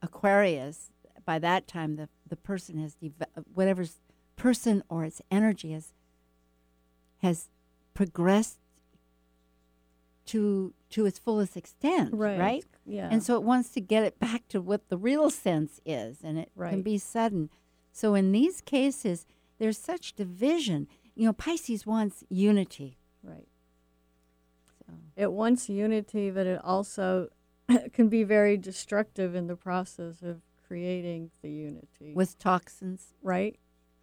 Aquarius. 0.02 0.90
By 1.24 1.40
that 1.40 1.68
time, 1.68 1.96
the, 1.96 2.10
the 2.28 2.36
person 2.36 2.80
has, 2.80 2.96
deve- 2.96 3.24
whatever's 3.54 4.00
person 4.36 4.84
or 4.90 5.04
its 5.04 5.22
energy 5.30 5.72
has, 5.74 5.94
has 7.20 7.50
progressed 7.94 8.58
to 10.28 10.74
to 10.90 11.06
its 11.06 11.20
fullest 11.20 11.58
extent, 11.58 12.14
right? 12.14 12.40
right? 12.40 12.66
Yeah. 12.86 13.10
And 13.12 13.22
so 13.24 13.36
it 13.36 13.44
wants 13.44 13.70
to 13.72 13.82
get 13.82 14.04
it 14.04 14.20
back 14.28 14.48
to 14.50 14.62
what 14.62 14.90
the 14.90 14.98
real 14.98 15.30
sense 15.30 15.80
is, 15.86 16.20
and 16.24 16.38
it 16.38 16.52
can 16.56 16.82
be 16.82 16.98
sudden. 16.98 17.50
So 17.92 18.14
in 18.14 18.32
these 18.32 18.62
cases, 18.62 19.26
there's 19.58 19.78
such 19.78 20.14
division. 20.14 20.88
You 21.16 21.26
know, 21.26 21.34
Pisces 21.34 21.86
wants 21.86 22.24
unity. 22.30 22.98
right. 23.24 23.48
So 24.88 24.94
It 25.16 25.32
wants 25.32 25.68
unity, 25.68 26.30
but 26.30 26.46
it 26.46 26.62
also 26.64 27.30
can 27.94 28.08
be 28.08 28.24
very 28.24 28.56
destructive 28.56 29.34
in 29.36 29.48
the 29.48 29.56
process 29.56 30.22
of 30.22 30.42
creating 30.68 31.32
the 31.42 31.50
unity. 31.50 32.14
with 32.14 32.38
toxins, 32.38 33.14
right? 33.24 33.58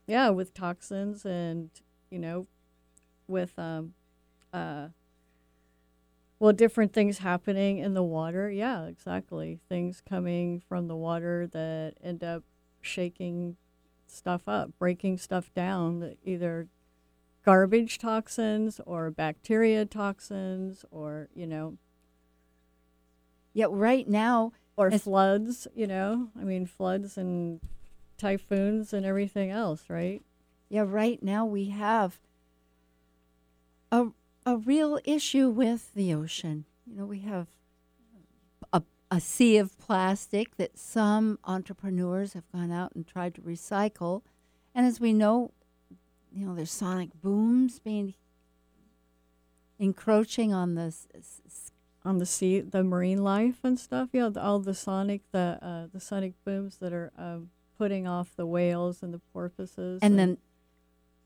Yeah, 0.06 0.30
with 0.30 0.52
toxins 0.54 1.24
and 1.24 1.70
you 2.10 2.18
know, 2.18 2.46
with 3.28 3.58
um, 3.58 3.94
uh, 4.52 4.88
well, 6.44 6.52
different 6.52 6.92
things 6.92 7.20
happening 7.20 7.78
in 7.78 7.94
the 7.94 8.02
water. 8.02 8.50
Yeah, 8.50 8.84
exactly. 8.84 9.60
Things 9.66 10.02
coming 10.06 10.60
from 10.68 10.88
the 10.88 10.94
water 10.94 11.46
that 11.46 11.94
end 12.04 12.22
up 12.22 12.42
shaking 12.82 13.56
stuff 14.06 14.46
up, 14.46 14.70
breaking 14.78 15.16
stuff 15.16 15.54
down, 15.54 16.16
either 16.22 16.68
garbage 17.46 17.96
toxins 17.96 18.78
or 18.84 19.10
bacteria 19.10 19.86
toxins 19.86 20.84
or, 20.90 21.30
you 21.34 21.46
know, 21.46 21.78
Yet 23.54 23.70
right 23.70 24.06
now, 24.06 24.52
or 24.76 24.90
floods, 24.90 25.66
you 25.74 25.86
know. 25.86 26.28
I 26.38 26.44
mean, 26.44 26.66
floods 26.66 27.16
and 27.16 27.58
typhoons 28.18 28.92
and 28.92 29.06
everything 29.06 29.50
else, 29.50 29.84
right? 29.88 30.22
yeah, 30.68 30.84
right 30.86 31.22
now 31.22 31.46
we 31.46 31.70
have 31.70 32.18
a 33.90 34.08
a 34.46 34.56
real 34.56 34.98
issue 35.04 35.48
with 35.48 35.92
the 35.94 36.12
ocean. 36.14 36.64
You 36.86 36.96
know, 36.96 37.06
we 37.06 37.20
have 37.20 37.48
a 38.72 38.82
a 39.10 39.20
sea 39.20 39.56
of 39.58 39.78
plastic 39.78 40.56
that 40.56 40.78
some 40.78 41.38
entrepreneurs 41.44 42.32
have 42.32 42.50
gone 42.52 42.72
out 42.72 42.92
and 42.94 43.06
tried 43.06 43.34
to 43.36 43.40
recycle, 43.42 44.22
and 44.74 44.84
as 44.86 44.98
we 45.00 45.12
know, 45.12 45.52
you 46.32 46.46
know, 46.46 46.54
there's 46.54 46.72
sonic 46.72 47.10
booms 47.22 47.78
being 47.78 48.14
encroaching 49.78 50.52
on 50.52 50.74
the 50.74 50.82
s- 50.82 51.06
s- 51.14 51.40
s- 51.46 51.70
On 52.04 52.18
the 52.18 52.26
sea, 52.26 52.60
the 52.60 52.84
marine 52.84 53.22
life 53.24 53.60
and 53.64 53.78
stuff. 53.80 54.10
Yeah, 54.12 54.28
the, 54.28 54.42
all 54.42 54.58
the 54.58 54.74
sonic, 54.74 55.22
the 55.32 55.58
uh, 55.62 55.86
the 55.92 56.00
sonic 56.00 56.34
booms 56.44 56.76
that 56.78 56.92
are 56.92 57.10
um, 57.16 57.50
putting 57.78 58.06
off 58.06 58.36
the 58.36 58.44
whales 58.46 59.02
and 59.02 59.14
the 59.14 59.20
porpoises. 59.32 60.00
and 60.02 60.18
then 60.18 60.36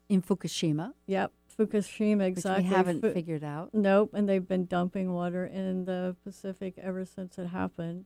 in 0.09 0.23
Fukushima, 0.23 0.95
yep, 1.07 1.33
Fukushima 1.59 2.19
which 2.19 2.29
exactly. 2.39 2.65
we 2.65 2.71
haven't 2.71 3.01
Fu- 3.01 3.13
figured 3.13 3.45
out. 3.45 3.71
Nope, 3.73 4.15
and 4.15 4.29
they've 4.29 4.47
been 4.47 4.67
dumping 4.67 5.13
water 5.13 5.45
in 5.45 5.85
the 5.85 6.17
Pacific 6.25 6.75
ever 6.79 7.05
since 7.05 7.39
it 7.39 7.49
happened. 7.49 8.05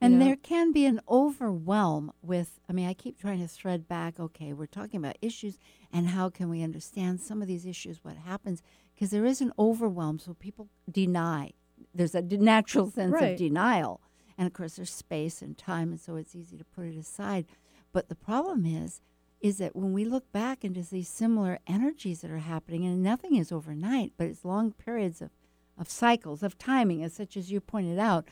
And 0.00 0.18
know? 0.18 0.24
there 0.24 0.36
can 0.36 0.72
be 0.72 0.86
an 0.86 1.00
overwhelm 1.08 2.12
with, 2.22 2.58
I 2.68 2.72
mean, 2.72 2.88
I 2.88 2.94
keep 2.94 3.20
trying 3.20 3.40
to 3.40 3.48
thread 3.48 3.86
back, 3.86 4.18
okay, 4.18 4.54
we're 4.54 4.64
talking 4.66 4.96
about 4.98 5.18
issues 5.20 5.58
and 5.92 6.08
how 6.08 6.30
can 6.30 6.48
we 6.48 6.62
understand 6.62 7.20
some 7.20 7.42
of 7.42 7.48
these 7.48 7.66
issues, 7.66 8.02
what 8.02 8.16
happens, 8.16 8.62
because 8.94 9.10
there 9.10 9.26
is 9.26 9.42
an 9.42 9.52
overwhelm, 9.58 10.18
so 10.18 10.32
people 10.32 10.68
deny. 10.90 11.50
There's 11.94 12.14
a 12.14 12.22
natural 12.22 12.90
sense 12.90 13.12
Right. 13.12 13.32
of 13.32 13.38
denial. 13.38 14.00
And 14.38 14.46
of 14.46 14.54
course, 14.54 14.76
there's 14.76 14.90
space 14.92 15.42
and 15.42 15.58
time, 15.58 15.90
and 15.90 16.00
so 16.00 16.16
it's 16.16 16.34
easy 16.34 16.56
to 16.56 16.64
put 16.64 16.86
it 16.86 16.96
aside. 16.96 17.44
But 17.92 18.08
the 18.08 18.14
problem 18.14 18.64
is, 18.64 19.02
is 19.40 19.56
that 19.58 19.74
when 19.74 19.92
we 19.92 20.04
look 20.04 20.30
back 20.32 20.64
into 20.64 20.82
these 20.82 21.08
similar 21.08 21.58
energies 21.66 22.20
that 22.20 22.30
are 22.30 22.38
happening, 22.38 22.84
and 22.84 23.02
nothing 23.02 23.36
is 23.36 23.50
overnight, 23.50 24.12
but 24.16 24.26
it's 24.26 24.44
long 24.44 24.72
periods 24.72 25.22
of, 25.22 25.30
of 25.78 25.88
cycles, 25.88 26.42
of 26.42 26.58
timing, 26.58 27.02
as 27.02 27.14
such 27.14 27.36
as 27.36 27.50
you 27.50 27.60
pointed 27.60 27.98
out, 27.98 28.26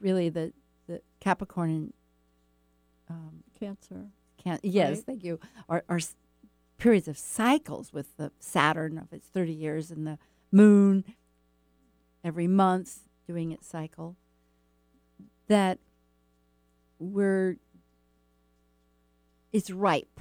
really 0.00 0.28
the, 0.30 0.52
the 0.86 1.02
Capricorn 1.20 1.70
and 1.70 1.92
um, 3.10 3.42
Cancer. 3.60 4.06
can 4.42 4.58
yes, 4.62 4.96
Right. 4.96 5.04
thank 5.06 5.24
you, 5.24 5.38
are, 5.68 5.84
are 5.88 5.96
s- 5.96 6.16
periods 6.78 7.08
of 7.08 7.18
cycles 7.18 7.92
with 7.92 8.16
the 8.16 8.32
Saturn 8.40 8.96
of 8.96 9.12
its 9.12 9.26
30 9.28 9.52
years 9.52 9.90
and 9.90 10.06
the 10.06 10.18
moon 10.50 11.04
every 12.24 12.46
month 12.46 13.00
doing 13.26 13.52
its 13.52 13.66
cycle, 13.66 14.16
that 15.48 15.78
we're, 16.98 17.56
it's 19.52 19.70
ripe. 19.70 20.20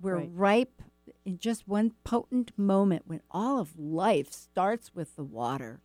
We're 0.00 0.16
Right. 0.18 0.30
ripe 0.32 0.82
in 1.24 1.38
just 1.38 1.66
one 1.66 1.92
potent 2.04 2.52
moment 2.56 3.04
when 3.06 3.20
all 3.30 3.60
of 3.60 3.78
life 3.78 4.32
starts 4.32 4.94
with 4.94 5.16
the 5.16 5.24
water. 5.24 5.80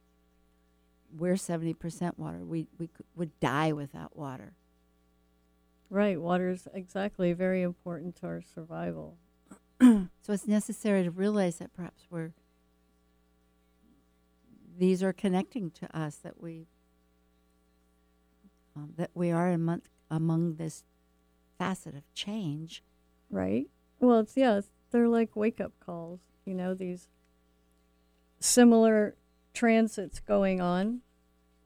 We're 1.16 1.36
70% 1.36 2.18
water. 2.18 2.46
We, 2.46 2.68
we 2.78 2.88
could, 2.88 3.06
would 3.16 3.40
die 3.40 3.72
without 3.74 4.16
water. 4.16 4.54
Right, 5.90 6.22
Water 6.22 6.50
is 6.50 6.70
exactly 6.74 7.34
very 7.34 7.62
important 7.64 8.16
to 8.18 8.28
our 8.28 8.42
survival. 8.42 9.18
So 9.82 10.32
it's 10.32 10.48
necessary 10.48 11.04
to 11.04 11.12
realize 11.12 11.58
that 11.58 11.74
perhaps 11.74 12.06
we're 12.10 12.34
these 14.78 15.02
are 15.04 15.12
connecting 15.12 15.70
to 15.72 15.98
us 15.98 16.18
that 16.18 16.40
we 16.42 16.68
um, 18.76 18.94
that 18.96 19.10
we 19.14 19.32
are 19.32 19.50
among 19.52 19.82
among 20.10 20.56
this 20.56 20.84
facet 21.58 21.96
of 21.96 22.04
change. 22.14 22.84
Right. 23.30 23.68
Well, 24.02 24.20
it's 24.22 24.36
yeah, 24.36 24.58
it's, 24.58 24.70
they're 24.90 25.08
like 25.08 25.36
wake 25.36 25.62
up 25.62 25.74
calls. 25.80 26.20
You 26.44 26.56
know, 26.56 26.74
these 26.74 27.08
similar 28.40 29.16
transits 29.54 30.20
going 30.20 30.60
on, 30.60 31.02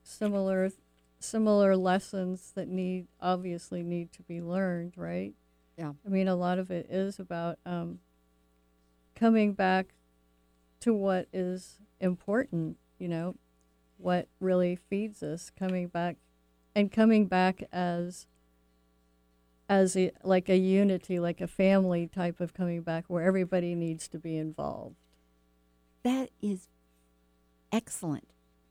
similar 0.02 0.70
similar 1.18 1.76
lessons 1.76 2.52
that 2.54 2.68
need 2.68 3.06
obviously 3.20 3.82
need 3.82 4.12
to 4.12 4.22
be 4.22 4.40
learned. 4.42 4.92
Right. 4.96 5.34
Yeah. 5.78 5.92
I 6.04 6.08
mean, 6.08 6.28
a 6.28 6.36
lot 6.36 6.58
of 6.58 6.70
it 6.70 6.86
is 6.90 7.18
about 7.18 7.58
um, 7.64 8.00
coming 9.14 9.54
back 9.54 9.94
to 10.80 10.92
what 10.92 11.28
is 11.32 11.78
important. 12.00 12.76
You 12.98 13.08
know, 13.08 13.36
what 13.96 14.28
really 14.40 14.76
feeds 14.76 15.22
us. 15.22 15.50
Coming 15.58 15.88
back, 15.88 16.16
and 16.74 16.92
coming 16.92 17.28
back 17.28 17.62
as 17.72 18.26
as 19.68 19.96
a 19.96 20.12
like 20.22 20.48
a 20.48 20.56
unity, 20.56 21.18
like 21.18 21.40
a 21.40 21.46
family 21.46 22.06
type 22.06 22.40
of 22.40 22.54
coming 22.54 22.82
back 22.82 23.04
where 23.08 23.24
everybody 23.24 23.74
needs 23.74 24.08
to 24.08 24.18
be 24.18 24.36
involved. 24.36 24.96
That 26.02 26.30
is 26.40 26.68
excellent. 27.72 28.28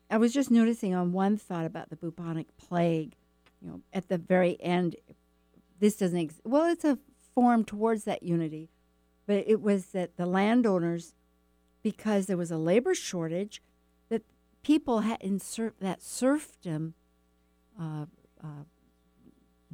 I 0.10 0.18
was 0.18 0.34
just 0.34 0.52
noticing 0.52 0.94
on 0.94 1.12
one 1.12 1.38
thought 1.38 1.66
about 1.66 1.90
the 1.90 1.96
bubonic 1.96 2.56
plague. 2.58 3.16
You 3.62 3.70
know, 3.70 3.82
at 3.92 4.08
the 4.08 4.18
very 4.18 4.62
end, 4.62 4.96
this 5.80 5.98
doesn't. 5.98 6.18
Ex- 6.18 6.42
well, 6.44 6.72
it's 6.72 6.86
a 6.86 7.00
form 7.34 7.66
towards 7.66 8.06
that 8.06 8.24
unity, 8.24 8.70
but 9.26 9.44
it 9.48 9.62
was 9.62 9.88
that 9.88 10.16
the 10.16 10.26
landowners, 10.26 11.14
because 11.84 12.28
there 12.28 12.38
was 12.38 12.52
a 12.52 12.58
labor 12.58 12.96
shortage, 12.96 13.62
that 14.10 14.22
people 14.64 15.02
had 15.02 15.22
in 15.22 15.40
ser- 15.40 15.74
that 15.82 16.02
serfdom 16.02 16.94
uh, 17.80 18.06
uh, 18.42 18.64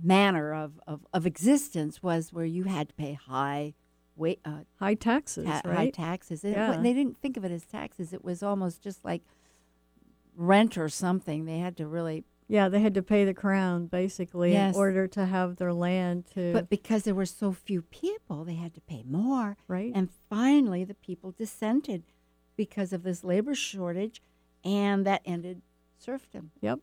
manner 0.03 0.53
of, 0.53 0.79
of, 0.87 1.05
of 1.13 1.25
existence 1.25 2.01
was 2.01 2.31
where 2.33 2.45
you 2.45 2.63
had 2.65 2.89
to 2.89 2.93
pay 2.95 3.13
high 3.13 3.73
wait, 4.17 4.39
uh, 4.45 4.59
High 4.79 4.93
taxes, 4.93 5.45
ta- 5.45 5.61
high 5.65 5.89
taxes. 5.89 6.43
And 6.43 6.53
Yeah. 6.53 6.77
they 6.77 6.93
didn't 6.93 7.17
think 7.21 7.37
of 7.37 7.45
it 7.45 7.51
as 7.51 7.65
taxes. 7.65 8.13
It 8.13 8.23
was 8.23 8.43
almost 8.43 8.81
just 8.83 9.03
like 9.03 9.23
rent 10.35 10.77
or 10.77 10.89
something. 10.89 11.45
They 11.45 11.59
had 11.59 11.75
to 11.77 11.87
really, 11.87 12.23
yeah, 12.47 12.69
they 12.69 12.81
had 12.81 12.93
to 12.95 13.01
pay 13.01 13.25
the 13.25 13.33
crown 13.33 13.87
basically 13.87 14.51
Yes. 14.53 14.75
in 14.75 14.79
order 14.79 15.07
to 15.07 15.25
have 15.25 15.55
their 15.55 15.73
land 15.73 16.25
to 16.35 16.53
but 16.53 16.69
because 16.69 17.03
there 17.03 17.15
were 17.15 17.25
so 17.25 17.51
few 17.51 17.81
people, 17.81 18.43
they 18.43 18.55
had 18.55 18.73
to 18.75 18.81
pay 18.81 19.03
more. 19.07 19.57
right. 19.67 19.91
And 19.95 20.09
finally, 20.29 20.83
the 20.83 20.93
people 20.93 21.31
dissented 21.31 22.03
because 22.55 22.93
of 22.93 23.03
this 23.03 23.23
labor 23.23 23.55
shortage, 23.55 24.21
and 24.63 25.05
that 25.05 25.21
ended 25.25 25.61
serfdom. 25.97 26.51
Yep. 26.61 26.79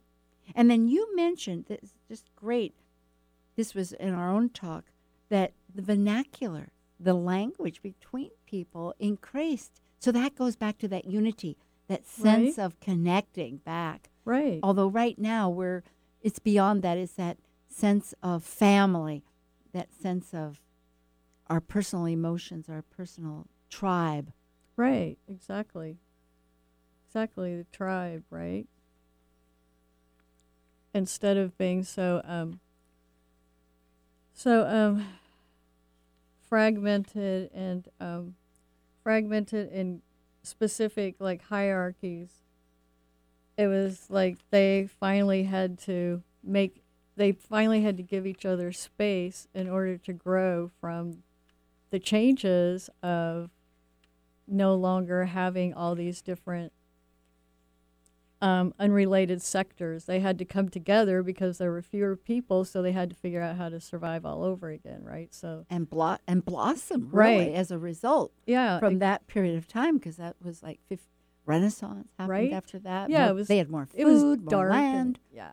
And 0.56 0.70
then 0.70 0.88
you 0.88 1.14
mentioned 1.14 1.66
that's 1.68 1.92
just 2.08 2.34
great. 2.34 2.74
This 3.58 3.74
was 3.74 3.92
in 3.92 4.14
our 4.14 4.30
own 4.30 4.50
talk 4.50 4.84
that 5.30 5.52
the 5.74 5.82
vernacular, 5.82 6.68
the 7.00 7.12
language 7.12 7.82
between 7.82 8.30
people 8.46 8.94
increased. 9.00 9.80
So 9.98 10.12
that 10.12 10.36
goes 10.36 10.54
back 10.54 10.78
to 10.78 10.86
that 10.86 11.06
unity, 11.06 11.56
that 11.88 12.06
sense 12.06 12.56
Right. 12.56 12.64
of 12.64 12.78
connecting 12.78 13.56
back. 13.56 14.10
right. 14.24 14.60
Although 14.62 14.86
right 14.86 15.18
now 15.18 15.50
we're 15.50 15.82
it's 16.22 16.38
beyond 16.38 16.82
that. 16.82 16.98
It's 16.98 17.14
that 17.14 17.38
sense 17.68 18.14
of 18.22 18.44
family, 18.44 19.24
that 19.72 19.92
sense 19.92 20.32
of 20.32 20.62
our 21.48 21.60
personal 21.60 22.04
emotions, 22.06 22.68
our 22.68 22.82
personal 22.82 23.48
tribe. 23.70 24.32
Right, 24.76 25.18
exactly. 25.26 25.98
Exactly, 27.08 27.56
the 27.56 27.64
tribe, 27.72 28.22
right? 28.30 28.68
Instead 30.94 31.36
of 31.36 31.58
being 31.58 31.82
so 31.82 32.22
um 32.24 32.60
so 34.38 34.64
um 34.68 35.04
fragmented 36.48 37.50
and 37.52 37.88
um 38.00 38.36
fragmented 39.02 39.68
in 39.72 40.00
specific 40.44 41.16
like 41.18 41.42
hierarchies. 41.42 42.30
It 43.56 43.66
was 43.66 44.06
like 44.08 44.38
they 44.50 44.88
finally 45.00 45.42
had 45.42 45.76
to 45.80 46.22
make 46.44 46.84
they 47.16 47.32
finally 47.32 47.82
had 47.82 47.96
to 47.96 48.04
give 48.04 48.28
each 48.28 48.46
other 48.46 48.70
space 48.70 49.48
in 49.52 49.68
order 49.68 49.98
to 49.98 50.12
grow 50.12 50.70
from 50.80 51.24
the 51.90 51.98
changes 51.98 52.88
of 53.02 53.50
no 54.46 54.76
longer 54.76 55.24
having 55.24 55.74
all 55.74 55.96
these 55.96 56.22
different 56.22 56.72
um, 58.40 58.72
unrelated 58.78 59.42
sectors. 59.42 60.04
They 60.04 60.20
had 60.20 60.38
to 60.38 60.44
come 60.44 60.68
together 60.68 61.22
because 61.22 61.58
there 61.58 61.70
were 61.72 61.82
fewer 61.82 62.14
people, 62.16 62.64
so 62.64 62.82
they 62.82 62.92
had 62.92 63.10
to 63.10 63.16
figure 63.16 63.40
out 63.42 63.56
how 63.56 63.68
to 63.68 63.80
survive 63.80 64.24
all 64.24 64.44
over 64.44 64.70
again, 64.70 65.02
right? 65.02 65.34
So, 65.34 65.66
and 65.68 65.88
blo- 65.90 66.18
and 66.26 66.44
blossom 66.44 67.08
really 67.10 67.46
Right. 67.46 67.54
as 67.54 67.70
a 67.70 67.78
result 67.78 68.32
yeah, 68.46 68.78
from 68.78 68.94
it, 68.94 68.98
that 69.00 69.26
period 69.26 69.56
of 69.56 69.66
time 69.66 69.96
because 69.98 70.16
that 70.16 70.36
was 70.42 70.62
like 70.62 70.78
Renaissance 71.46 72.10
happened 72.18 72.30
Right. 72.30 72.52
after 72.52 72.78
that. 72.80 73.10
Yeah, 73.10 73.22
More- 73.24 73.30
it 73.30 73.34
was- 73.34 73.48
they 73.48 73.58
had 73.58 73.70
more 73.70 73.86
food, 73.86 74.00
it 74.00 74.04
was 74.04 74.22
more 74.22 74.36
dark. 74.36 74.72
and- 74.74 74.94
land. 74.94 75.20
yeah, 75.32 75.52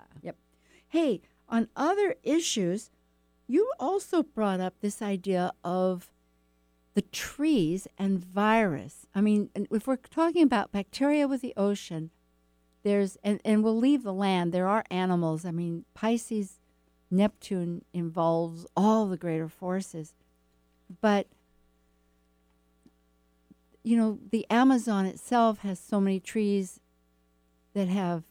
Hey, 0.88 1.22
on 1.50 1.68
other 1.76 2.16
issues, 2.24 2.90
you 3.48 3.70
also 3.80 4.24
brought 4.24 4.60
up 4.62 4.80
this 4.80 5.02
idea 5.02 5.52
of 5.64 6.10
the 6.94 7.02
trees 7.02 7.88
and 7.98 8.24
virus. 8.24 9.06
I 9.14 9.20
mean, 9.22 9.50
if 9.56 9.88
we're 9.88 9.98
talking 9.98 10.44
about 10.44 10.72
bacteria 10.72 11.28
with 11.28 11.42
the 11.42 11.54
ocean, 11.58 12.12
there's 12.86 13.18
and, 13.24 13.42
and 13.44 13.64
we'll 13.64 13.78
leave 13.78 14.04
the 14.04 14.14
land. 14.14 14.54
There 14.54 14.68
are 14.68 14.86
animals. 14.92 15.44
I 15.44 15.50
mean, 15.50 15.86
Pisces, 15.96 16.60
Neptune 17.10 17.84
involves 17.94 18.68
all 18.78 19.08
the 19.08 19.18
greater 19.18 19.50
forces, 19.50 20.14
but 21.02 21.28
you 23.84 23.98
know, 23.98 24.20
the 24.32 24.46
Amazon 24.52 25.08
itself 25.08 25.60
has 25.60 25.80
so 25.80 26.00
many 26.00 26.20
trees 26.20 26.80
that 27.74 27.88
have 27.88 28.24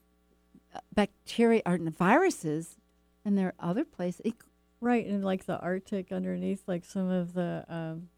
uh, 0.73 0.79
bacteria 0.95 1.63
or 1.67 1.77
viruses, 1.77 2.77
and 3.25 3.37
there 3.37 3.49
are 3.59 3.71
other 3.71 3.85
places. 3.85 4.33
Right, 4.81 5.05
and 5.05 5.25
like 5.25 5.47
the 5.47 5.59
Arctic 5.59 6.13
underneath, 6.13 6.63
like 6.69 6.85
some 6.85 7.11
of 7.11 7.35
the 7.35 7.65
um, 7.69 8.09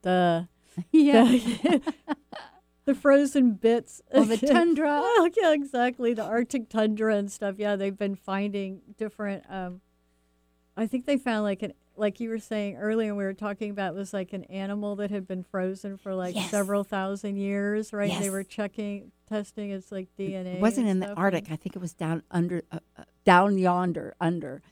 the 0.00 0.48
yeah, 0.92 1.24
the, 1.24 1.94
the 2.88 2.94
frozen 2.94 3.52
bits. 3.52 4.00
Oh, 4.12 4.24
the 4.24 4.38
tundra. 4.38 4.88
oh, 5.04 5.30
yeah, 5.40 5.52
exactly. 5.52 6.14
The 6.14 6.24
Arctic 6.24 6.68
tundra 6.70 7.14
and 7.16 7.30
stuff. 7.30 7.56
Yeah, 7.58 7.76
they've 7.76 7.96
been 7.96 8.16
finding 8.16 8.80
different. 8.96 9.44
Um, 9.48 9.82
I 10.76 10.86
think 10.86 11.04
they 11.06 11.16
found 11.18 11.42
like 11.44 11.62
an 11.62 11.74
like 11.96 12.20
you 12.20 12.30
were 12.30 12.38
saying 12.38 12.76
earlier. 12.76 13.14
We 13.14 13.24
were 13.24 13.34
talking 13.34 13.70
about 13.70 13.94
was 13.94 14.14
like 14.14 14.32
an 14.32 14.44
animal 14.44 14.96
that 14.96 15.10
had 15.10 15.26
been 15.26 15.42
frozen 15.42 15.96
for 15.96 16.14
like 16.14 16.34
Yes. 16.34 16.50
several 16.50 16.82
thousand 16.84 17.36
years. 17.36 17.92
Right? 17.92 18.18
They 18.18 18.30
were 18.30 18.44
checking, 18.44 19.12
testing 19.28 19.70
its 19.70 19.92
like 19.92 20.08
DNA. 20.18 20.54
it 20.54 20.60
wasn't 20.60 20.86
in 20.88 21.00
the 21.00 21.12
Arctic. 21.12 21.44
and- 21.44 21.52
I 21.52 21.56
think 21.56 21.76
it 21.76 21.80
was 21.80 21.92
down 21.92 22.22
under, 22.30 22.62
uh, 22.72 22.78
uh, 22.96 23.04
down 23.24 23.58
yonder, 23.58 24.14
under, 24.20 24.62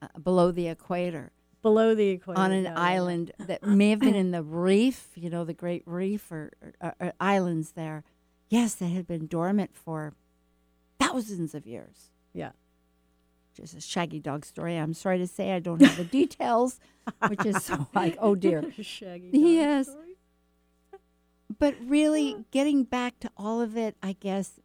uh, 0.00 0.08
below 0.22 0.52
the 0.52 0.68
equator, 0.68 1.32
below 1.64 1.94
the 1.96 2.10
equator 2.10 2.38
on 2.40 2.52
an 2.52 2.68
island 2.76 3.32
that 3.40 3.62
may 3.66 3.90
have 3.90 3.98
been 3.98 4.14
in 4.14 4.30
the 4.30 4.42
reef. 4.44 5.08
You 5.16 5.30
know, 5.30 5.44
the 5.44 5.52
Great 5.54 5.82
Reef 5.86 6.30
or, 6.30 6.52
or, 6.80 6.94
or 7.00 7.12
islands 7.18 7.72
there. 7.72 8.04
Yes, 8.48 8.74
that 8.76 8.86
had 8.86 9.06
been 9.08 9.26
dormant 9.26 9.74
for 9.74 10.14
thousands 11.00 11.54
of 11.54 11.66
years. 11.66 12.10
Yeah. 12.32 12.50
Just 13.56 13.74
a 13.74 13.80
shaggy 13.80 14.20
dog 14.20 14.44
story. 14.44 14.76
I'm 14.76 14.94
sorry 14.94 15.18
to 15.18 15.26
say 15.26 15.52
I 15.52 15.58
don't 15.58 15.80
have 15.82 15.96
the 15.96 16.04
details, 16.20 16.78
which 17.28 17.44
is 17.44 17.64
so 17.64 17.88
like, 17.94 18.16
oh 18.20 18.34
dear. 18.36 18.62
Shaggy. 18.80 19.30
dog 19.32 19.40
Yes. 19.40 19.88
story. 19.88 20.16
But 21.58 21.74
really, 21.84 22.44
getting 22.50 22.84
back 22.84 23.18
to 23.20 23.30
all 23.36 23.60
of 23.60 23.76
it, 23.76 23.96
I 24.02 24.12
guess 24.12 24.58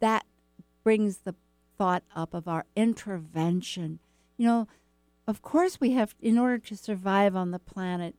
that 0.00 0.24
brings 0.84 1.18
the 1.18 1.34
thought 1.78 2.02
up 2.14 2.34
of 2.34 2.46
our 2.46 2.66
intervention. 2.76 4.00
You 4.36 4.46
know, 4.46 4.68
of 5.26 5.42
course, 5.42 5.80
we 5.80 5.92
have, 5.92 6.14
in 6.20 6.38
order 6.38 6.58
to 6.58 6.76
survive 6.76 7.36
on 7.36 7.50
the 7.50 7.58
planet, 7.58 8.14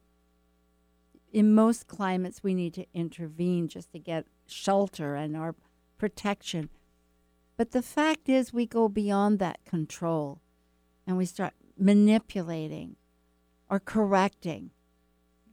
in 1.31 1.53
most 1.53 1.87
climates, 1.87 2.43
we 2.43 2.53
need 2.53 2.73
to 2.73 2.85
intervene 2.93 3.67
just 3.67 3.91
to 3.91 3.99
get 3.99 4.25
shelter 4.45 5.15
and 5.15 5.35
our 5.35 5.55
protection. 5.97 6.69
But 7.57 7.71
the 7.71 7.81
fact 7.81 8.27
is, 8.27 8.53
we 8.53 8.65
go 8.65 8.89
beyond 8.89 9.39
that 9.39 9.63
control 9.65 10.41
and 11.05 11.17
we 11.17 11.25
start 11.25 11.53
manipulating 11.77 12.95
or 13.69 13.79
correcting 13.79 14.71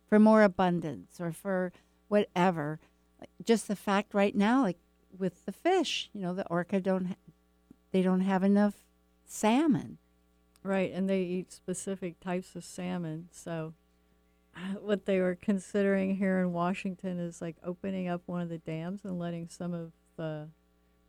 for 0.09 0.19
more 0.19 0.43
abundance 0.43 1.21
or 1.21 1.33
for 1.33 1.73
whatever. 2.09 2.81
Just 3.45 3.69
the 3.69 3.77
fact 3.77 4.15
right 4.15 4.35
now, 4.35 4.63
like 4.63 4.79
with 5.17 5.45
the 5.45 5.53
fish, 5.53 6.11
you 6.13 6.21
know, 6.21 6.35
the 6.35 6.47
orca 6.49 6.81
don't, 6.81 7.17
they 7.93 8.03
don't 8.03 8.23
have 8.23 8.43
enough 8.43 8.75
salmon. 9.25 9.99
Right, 10.63 10.93
and 10.93 11.09
they 11.09 11.23
eat 11.23 11.53
specific 11.53 12.21
types 12.21 12.55
of 12.57 12.65
salmon. 12.65 13.29
So, 13.33 13.75
what 14.81 15.07
they 15.07 15.21
were 15.21 15.37
considering 15.41 16.17
here 16.17 16.39
in 16.41 16.53
Washington 16.53 17.19
is 17.19 17.41
like 17.41 17.57
opening 17.65 18.09
up 18.09 18.23
one 18.27 18.41
of 18.43 18.49
the 18.49 18.59
dams 18.59 19.05
and 19.05 19.19
letting 19.19 19.49
some 19.49 19.73
of 19.75 19.93
the 20.17 20.49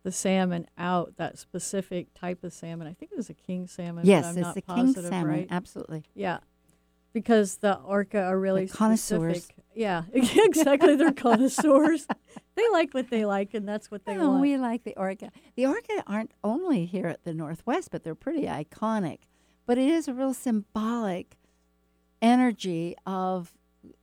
the 0.03 0.11
salmon 0.11 0.67
out. 0.77 1.13
That 1.17 1.37
specific 1.37 2.13
type 2.13 2.43
of 2.43 2.53
salmon. 2.53 2.87
I 2.87 2.93
think 2.93 3.11
it 3.11 3.17
was 3.17 3.29
a 3.29 3.33
king 3.33 3.67
salmon. 3.67 4.05
yes, 4.05 4.35
it's 4.35 4.53
the 4.53 4.61
king 4.61 4.93
salmon, 4.93 5.25
Right? 5.25 5.47
absolutely. 5.49 6.03
Yeah, 6.13 6.39
because 7.13 7.57
the 7.57 7.79
orca 7.79 8.21
are 8.21 8.39
really 8.39 8.67
connoisseurs. 8.67 9.43
specific. 9.43 9.65
Yeah, 9.75 10.03
exactly. 10.13 10.95
They're 10.95 11.11
connoisseurs. 11.11 12.07
they 12.55 12.69
like 12.69 12.93
what 12.93 13.09
they 13.09 13.25
like, 13.25 13.53
and 13.53 13.67
that's 13.67 13.89
what 13.89 14.05
they 14.05 14.17
oh, 14.17 14.29
want. 14.29 14.41
we 14.41 14.57
like 14.57 14.83
the 14.83 14.95
orca. 14.95 15.31
The 15.55 15.65
orca 15.65 16.03
aren't 16.07 16.31
only 16.43 16.85
here 16.85 17.07
at 17.07 17.23
the 17.23 17.33
Northwest, 17.33 17.89
but 17.91 18.03
they're 18.03 18.15
pretty 18.15 18.43
iconic. 18.43 19.19
But 19.69 19.77
it 19.77 19.87
is 19.87 20.07
a 20.07 20.15
real 20.15 20.33
symbolic 20.33 21.37
energy 22.23 22.95
of 23.05 23.53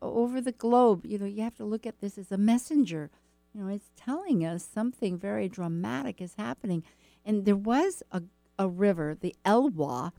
over 0.00 0.40
the 0.40 0.52
globe. 0.52 1.04
You 1.04 1.18
know, 1.18 1.26
you 1.26 1.42
have 1.42 1.56
to 1.56 1.64
look 1.64 1.84
at 1.84 1.98
this 1.98 2.16
as 2.16 2.30
a 2.30 2.38
messenger. 2.38 3.10
You 3.52 3.64
know, 3.64 3.74
it's 3.74 3.90
telling 3.96 4.46
us 4.46 4.64
something 4.64 5.18
very 5.18 5.48
dramatic 5.48 6.20
is 6.20 6.34
happening. 6.38 6.84
And 7.24 7.46
there 7.46 7.56
was 7.56 8.04
a, 8.12 8.22
a 8.56 8.68
river, 8.68 9.16
the 9.20 9.34
Elwha. 9.44 10.12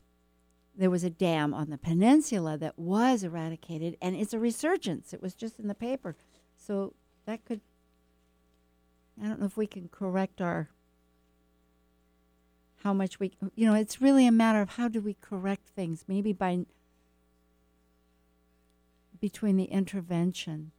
There 0.76 0.90
was 0.90 1.02
a 1.02 1.08
dam 1.08 1.54
on 1.54 1.70
the 1.70 1.78
peninsula 1.78 2.58
that 2.58 2.78
was 2.78 3.24
eradicated, 3.24 3.96
and 4.02 4.14
it's 4.16 4.34
a 4.34 4.38
resurgence. 4.38 5.14
It 5.14 5.22
was 5.22 5.32
just 5.32 5.58
in 5.58 5.66
the 5.66 5.74
paper. 5.74 6.14
So 6.58 6.92
that 7.24 7.46
could 7.46 7.62
I 9.18 9.26
don't 9.26 9.40
know 9.40 9.46
if 9.46 9.56
we 9.56 9.66
can 9.66 9.88
correct 9.88 10.42
our 10.42 10.68
how 12.84 12.92
much 12.92 13.18
we 13.18 13.32
you 13.54 13.66
know 13.66 13.74
it's 13.74 14.00
really 14.00 14.26
a 14.26 14.32
matter 14.32 14.60
of 14.60 14.70
how 14.70 14.88
do 14.88 15.00
we 15.00 15.14
correct 15.20 15.68
things 15.68 16.04
maybe 16.06 16.32
by 16.32 16.64
between 19.20 19.56
the 19.56 19.64
intervention 19.64 20.70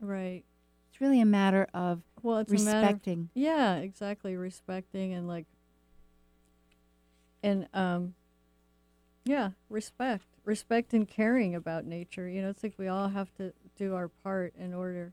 right. 0.00 0.44
it's 0.90 1.00
really 1.00 1.20
a 1.20 1.26
matter 1.26 1.66
of 1.72 2.02
Well, 2.22 2.38
it's 2.38 2.52
a 2.52 2.56
matter. 2.56 2.78
Of, 2.78 2.82
respecting 2.82 3.30
Yeah, 3.34 3.76
exactly. 3.76 4.36
Respecting 4.36 5.12
and 5.12 5.28
like, 5.28 5.46
and 7.42 7.68
um, 7.72 8.14
yeah, 9.24 9.50
respect, 9.68 10.26
respect 10.44 10.92
and 10.92 11.06
caring 11.06 11.54
about 11.54 11.84
nature. 11.84 12.28
You 12.28 12.42
know, 12.42 12.50
it's 12.50 12.62
like 12.62 12.74
we 12.78 12.88
all 12.88 13.08
have 13.08 13.32
to 13.34 13.52
do 13.76 13.94
our 13.94 14.08
part 14.08 14.54
in 14.58 14.74
order 14.74 15.12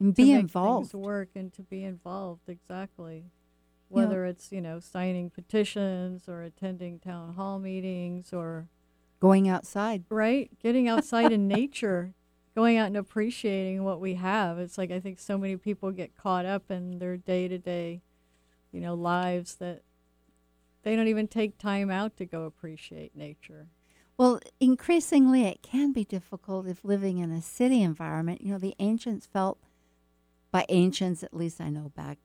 and 0.00 0.16
to 0.16 0.22
be 0.22 0.32
make 0.32 0.40
involved 0.40 0.90
things 0.90 0.94
work 0.94 1.28
and 1.34 1.52
to 1.52 1.62
be 1.62 1.84
involved. 1.84 2.48
Exactly. 2.48 3.24
Whether 3.92 4.24
it's 4.24 4.52
you 4.52 4.60
know 4.60 4.80
signing 4.80 5.30
petitions 5.30 6.28
or 6.28 6.42
attending 6.42 6.98
town 6.98 7.34
hall 7.34 7.58
meetings 7.58 8.32
or 8.32 8.68
going 9.20 9.48
outside. 9.48 10.04
Right? 10.08 10.50
Getting 10.62 10.88
outside 10.94 11.32
in 11.32 11.48
nature 11.48 12.14
going 12.54 12.76
out 12.76 12.88
and 12.88 12.96
appreciating 12.96 13.84
what 13.84 14.00
we 14.00 14.14
have. 14.14 14.58
It's 14.58 14.78
like 14.78 14.90
i 14.90 15.00
think 15.00 15.18
so 15.18 15.38
many 15.38 15.56
people 15.56 15.90
get 15.92 16.16
caught 16.16 16.46
up 16.46 16.70
in 16.70 16.98
their 16.98 17.16
day-to-day 17.16 18.02
you 18.72 18.80
know 18.80 18.94
lives 18.94 19.56
that 19.56 19.82
they 20.82 20.96
don't 20.96 21.08
even 21.08 21.28
take 21.28 21.58
time 21.58 21.90
out 21.90 22.16
to 22.16 22.24
go 22.24 22.44
appreciate 22.44 23.16
nature. 23.16 23.68
Well 24.16 24.40
increasingly 24.60 25.44
it 25.44 25.62
can 25.62 25.92
be 25.92 26.04
difficult 26.04 26.66
if 26.66 26.84
living 26.84 27.18
in 27.18 27.30
a 27.30 27.42
city 27.42 27.82
environment. 27.82 28.42
You 28.42 28.52
know 28.52 28.58
the 28.58 28.74
ancients 28.78 29.26
felt 29.26 29.58
by 30.50 30.66
ancients 30.68 31.22
at 31.22 31.32
least 31.32 31.60
i 31.60 31.70
know 31.70 31.92
back 31.94 32.18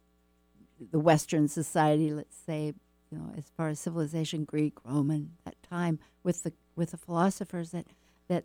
the 0.92 1.00
western 1.00 1.48
society 1.48 2.14
let's 2.14 2.36
say 2.36 2.74
you 3.12 3.18
know 3.18 3.32
as 3.38 3.52
far 3.56 3.70
as 3.70 3.80
civilization 3.80 4.44
greek 4.44 4.74
roman 4.84 5.32
that 5.46 5.56
time 5.64 6.00
with 6.24 6.44
the 6.44 6.54
with 6.76 6.92
the 6.92 6.98
philosophers 6.98 7.72
that 7.72 7.86
that 8.28 8.44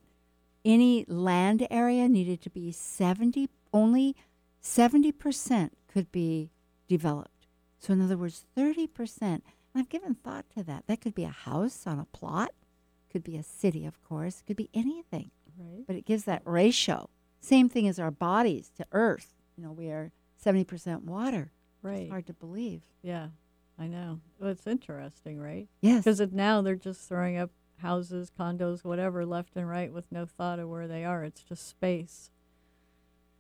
any 0.65 1.05
land 1.09 1.67
area 1.71 2.09
needed 2.09 2.41
to 2.43 2.51
be 2.51 2.71
70 2.71 3.49
only 3.73 4.17
70% 4.63 5.71
could 5.89 6.13
be 6.13 6.51
developed. 6.89 7.47
So 7.79 7.93
in 7.93 8.03
other 8.03 8.17
words 8.17 8.45
30% 8.57 9.23
and 9.23 9.43
i've 9.75 9.89
given 9.89 10.15
thought 10.15 10.47
to 10.57 10.63
that. 10.65 10.85
That 10.87 11.01
could 11.01 11.15
be 11.15 11.25
a 11.25 11.29
house 11.29 11.87
on 11.87 11.99
a 11.99 12.05
plot 12.05 12.51
could 13.11 13.25
be 13.25 13.37
a 13.37 13.43
city 13.43 13.87
of 13.87 14.03
course 14.03 14.43
could 14.47 14.57
be 14.57 14.71
anything. 14.75 15.31
Right. 15.59 15.85
But 15.87 15.97
it 15.97 16.07
gives 16.07 16.25
that 16.25 16.43
ratio. 16.45 17.09
Same 17.41 17.69
thing 17.69 17.89
as 17.89 17.99
our 17.99 18.11
bodies 18.11 18.71
to 18.77 18.87
earth. 18.93 19.35
You 19.57 19.65
know 19.65 19.73
we 19.73 19.89
are 19.89 20.13
70% 20.45 21.03
water 21.03 21.53
right 21.83 22.03
it's 22.03 22.11
hard 22.11 22.27
to 22.27 22.33
believe 22.35 22.83
yeah 23.03 23.29
i 23.79 23.87
know 23.87 24.21
well, 24.39 24.51
it's 24.51 24.67
interesting 24.67 25.41
right 25.41 25.69
yes 25.81 26.05
because 26.05 26.21
now 26.33 26.61
they're 26.61 26.75
just 26.75 27.09
throwing 27.09 27.37
up 27.37 27.51
houses 27.79 28.31
condos 28.39 28.85
whatever 28.85 29.25
left 29.25 29.57
and 29.57 29.69
right 29.69 29.93
with 29.93 30.05
no 30.11 30.27
thought 30.27 30.59
of 30.59 30.69
where 30.69 30.87
they 30.87 31.05
are 31.05 31.25
it's 31.25 31.43
just 31.43 31.67
space 31.67 32.31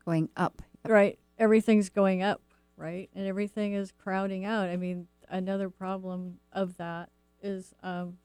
going 0.04 0.28
up 0.36 0.62
Right. 0.88 1.18
Everything's 1.38 1.88
going 1.88 2.22
up, 2.22 2.42
right? 2.76 3.10
And 3.14 3.26
everything 3.26 3.74
is 3.74 3.92
crowding 3.92 4.44
out. 4.44 4.68
I 4.68 4.76
mean, 4.76 5.08
another 5.28 5.70
problem 5.70 6.38
of 6.52 6.76
that 6.78 7.10
is, 7.42 7.74
um, 7.82 8.18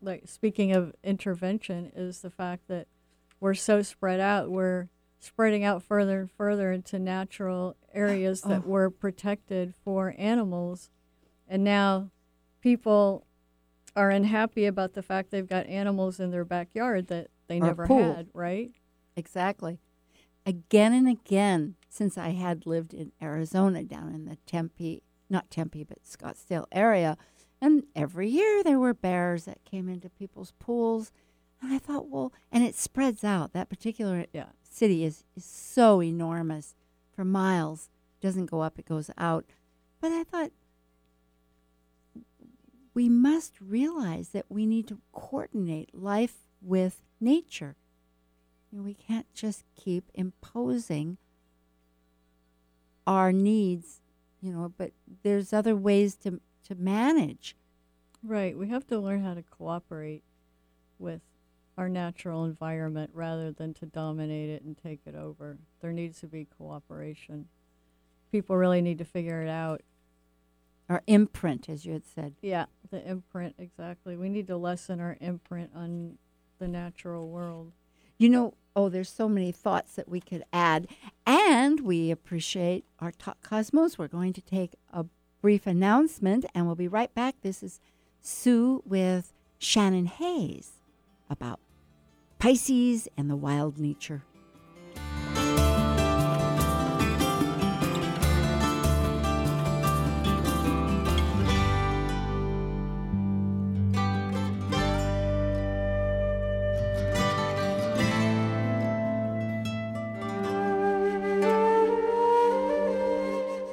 like, 0.00 0.22
speaking 0.26 0.72
of 0.72 0.94
intervention, 1.02 1.92
is 1.94 2.20
the 2.20 2.30
fact 2.30 2.68
that 2.68 2.86
we're 3.40 3.54
so 3.54 3.82
spread 3.82 4.20
out. 4.20 4.50
We're 4.50 4.88
spreading 5.20 5.64
out 5.64 5.82
further 5.82 6.20
and 6.20 6.30
further 6.30 6.72
into 6.72 6.98
natural 6.98 7.76
areas 7.92 8.42
that 8.42 8.62
Oh. 8.64 8.68
were 8.68 8.90
protected 8.90 9.74
for 9.74 10.14
animals. 10.18 10.90
And 11.46 11.64
now 11.64 12.10
people 12.60 13.26
are 13.96 14.10
unhappy 14.10 14.64
about 14.66 14.92
the 14.92 15.02
fact 15.02 15.30
they've 15.30 15.48
got 15.48 15.66
animals 15.66 16.20
in 16.20 16.30
their 16.30 16.44
backyard 16.44 17.08
that 17.08 17.28
they 17.48 17.58
Or 17.58 17.64
never 17.66 17.86
had, 17.86 18.28
right? 18.32 18.70
Exactly. 19.16 19.78
Again 20.46 20.92
and 20.92 21.08
again, 21.08 21.74
since 21.88 22.16
I 22.16 22.30
had 22.30 22.64
lived 22.66 22.94
in 22.94 23.12
Arizona 23.20 23.82
down 23.84 24.14
in 24.14 24.24
the 24.26 24.36
Tempe, 24.46 25.02
not 25.28 25.50
Tempe, 25.50 25.82
but 25.84 26.04
Scottsdale 26.04 26.66
area, 26.70 27.16
and 27.60 27.84
every 27.96 28.28
year 28.28 28.62
there 28.62 28.78
were 28.78 28.94
bears 28.94 29.46
that 29.46 29.64
came 29.64 29.88
into 29.88 30.08
people's 30.08 30.52
pools. 30.60 31.10
And 31.60 31.72
I 31.72 31.78
thought, 31.78 32.08
well, 32.08 32.32
and 32.52 32.62
it 32.62 32.76
spreads 32.76 33.24
out. 33.24 33.52
That 33.52 33.68
particular 33.68 34.26
Yeah. 34.32 34.50
City 34.78 35.04
is, 35.04 35.24
is 35.36 35.44
so 35.44 36.02
enormous 36.02 36.74
for 37.14 37.24
miles. 37.24 37.88
It 38.20 38.26
Doesn't 38.26 38.46
go 38.46 38.60
up, 38.60 38.78
it 38.78 38.86
goes 38.86 39.10
out. 39.18 39.44
But 40.00 40.12
I 40.12 40.24
thought, 40.24 40.50
we 42.94 43.08
must 43.08 43.54
realize 43.60 44.30
that 44.30 44.46
we 44.48 44.66
need 44.66 44.88
to 44.88 44.98
coordinate 45.12 45.94
life 45.94 46.36
with 46.60 47.02
nature. 47.20 47.76
We 48.72 48.94
can't 48.94 49.32
just 49.32 49.64
keep 49.74 50.10
imposing 50.14 51.16
our 53.06 53.32
needs, 53.32 54.00
you 54.40 54.52
know, 54.52 54.72
but 54.76 54.92
there's 55.22 55.52
other 55.52 55.74
ways 55.74 56.14
to 56.16 56.40
to 56.68 56.74
manage. 56.74 57.56
Right. 58.22 58.56
We 58.56 58.68
have 58.68 58.86
to 58.88 58.98
learn 58.98 59.24
how 59.24 59.34
to 59.34 59.42
cooperate 59.42 60.22
with 60.98 61.22
our 61.78 61.88
natural 61.88 62.44
environment 62.44 63.08
rather 63.14 63.52
than 63.52 63.72
to 63.72 63.86
dominate 63.86 64.50
it 64.50 64.62
and 64.64 64.76
take 64.76 65.00
it 65.06 65.14
over. 65.14 65.56
There 65.80 65.92
needs 65.92 66.18
to 66.20 66.26
be 66.26 66.48
cooperation. 66.58 67.46
People 68.32 68.56
really 68.56 68.82
need 68.82 68.98
to 68.98 69.04
figure 69.04 69.42
it 69.42 69.48
out. 69.48 69.82
Our 70.88 71.02
imprint, 71.06 71.68
as 71.68 71.86
you 71.86 71.92
had 71.92 72.04
said. 72.04 72.34
Yeah, 72.42 72.64
the 72.90 73.08
imprint, 73.08 73.54
exactly. 73.58 74.16
We 74.16 74.28
need 74.28 74.48
to 74.48 74.56
lessen 74.56 75.00
our 75.00 75.16
imprint 75.20 75.70
on 75.72 76.18
the 76.58 76.66
natural 76.66 77.28
world. 77.28 77.72
You 78.18 78.28
know, 78.28 78.54
oh, 78.74 78.88
there's 78.88 79.10
so 79.10 79.28
many 79.28 79.52
thoughts 79.52 79.94
that 79.94 80.08
we 80.08 80.20
could 80.20 80.42
add. 80.52 80.88
And 81.24 81.80
we 81.80 82.10
appreciate 82.10 82.86
our 82.98 83.12
Talk 83.12 83.40
Cosmos. 83.42 83.98
We're 83.98 84.08
going 84.08 84.32
to 84.32 84.42
take 84.42 84.72
a 84.92 85.04
brief 85.40 85.64
announcement 85.64 86.44
and 86.56 86.66
we'll 86.66 86.74
be 86.74 86.88
right 86.88 87.14
back. 87.14 87.36
This 87.42 87.62
is 87.62 87.78
Sue 88.20 88.82
with 88.84 89.32
Shannon 89.58 90.06
Hayes 90.06 90.72
about 91.30 91.60
Pisces 92.38 93.08
and 93.16 93.28
the 93.28 93.34
wild 93.34 93.78
nature. 93.78 94.22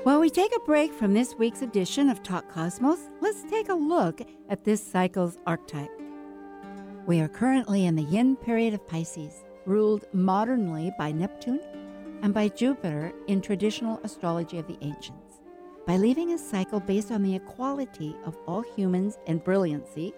While 0.01 0.19
we 0.19 0.32
take 0.32 0.56
a 0.56 0.60
break 0.62 0.91
from 0.91 1.13
this 1.13 1.36
week's 1.36 1.62
edition 1.62 2.10
of 2.10 2.23
Talk 2.23 2.49
Cosmos, 2.49 3.10
let's 3.21 3.43
take 3.43 3.69
a 3.69 3.75
look 3.75 4.21
at 4.49 4.63
this 4.63 4.84
cycle's 4.84 5.38
archetype. 5.45 5.94
We 7.08 7.20
are 7.20 7.28
currently 7.28 7.86
in 7.86 7.96
the 7.96 8.02
yin 8.02 8.36
period 8.36 8.74
of 8.74 8.88
Pisces, 8.88 9.44
ruled 9.68 10.06
modernly 10.12 10.91
by 10.98 11.12
Neptune 11.12 11.60
and 12.24 12.34
by 12.34 12.48
Jupiter 12.48 13.13
in 13.28 13.41
traditional 13.41 14.00
astrology 14.04 14.58
of 14.58 14.65
the 14.65 14.80
ancients. 14.82 15.41
By 15.86 15.98
leaving 15.98 16.32
a 16.32 16.38
cycle 16.39 16.80
based 16.80 17.12
on 17.12 17.22
the 17.22 17.36
equality 17.36 18.15
of 18.26 18.36
all 18.48 18.63
humans 18.76 19.20
and 19.28 19.44
brilliancy, 19.44 20.15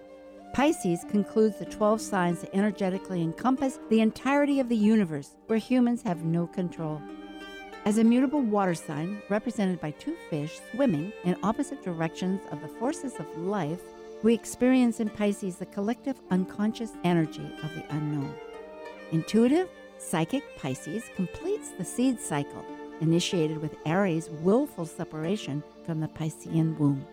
Pisces 0.54 1.04
concludes 1.10 1.58
the 1.58 1.66
12 1.66 2.00
signs 2.00 2.40
that 2.40 2.56
energetically 2.56 3.20
encompass 3.20 3.78
the 3.90 4.00
entirety 4.00 4.58
of 4.58 4.70
the 4.70 4.76
universe 4.76 5.36
where 5.46 5.58
humans 5.58 6.00
have 6.04 6.24
no 6.24 6.46
control. 6.46 7.02
As 7.84 7.98
a 7.98 8.04
mutable 8.04 8.40
water 8.40 8.74
sign 8.74 9.20
represented 9.28 9.78
by 9.78 9.90
two 9.90 10.16
fish 10.30 10.58
swimming 10.72 11.12
in 11.24 11.36
opposite 11.42 11.82
directions 11.84 12.40
of 12.50 12.62
the 12.62 12.68
forces 12.68 13.12
of 13.16 13.36
life, 13.36 13.82
we 14.22 14.34
experience 14.34 15.00
in 15.00 15.08
Pisces 15.08 15.56
the 15.56 15.66
collective 15.66 16.20
unconscious 16.30 16.92
energy 17.04 17.50
of 17.62 17.74
the 17.74 17.84
unknown. 17.90 18.34
Intuitive, 19.12 19.68
psychic 19.98 20.42
Pisces 20.56 21.04
completes 21.14 21.70
the 21.70 21.84
seed 21.84 22.20
cycle, 22.20 22.64
initiated 23.00 23.58
with 23.58 23.76
Aries' 23.86 24.28
willful 24.30 24.86
separation 24.86 25.62
from 25.86 26.00
the 26.00 26.08
Piscean 26.08 26.76
womb. 26.78 27.06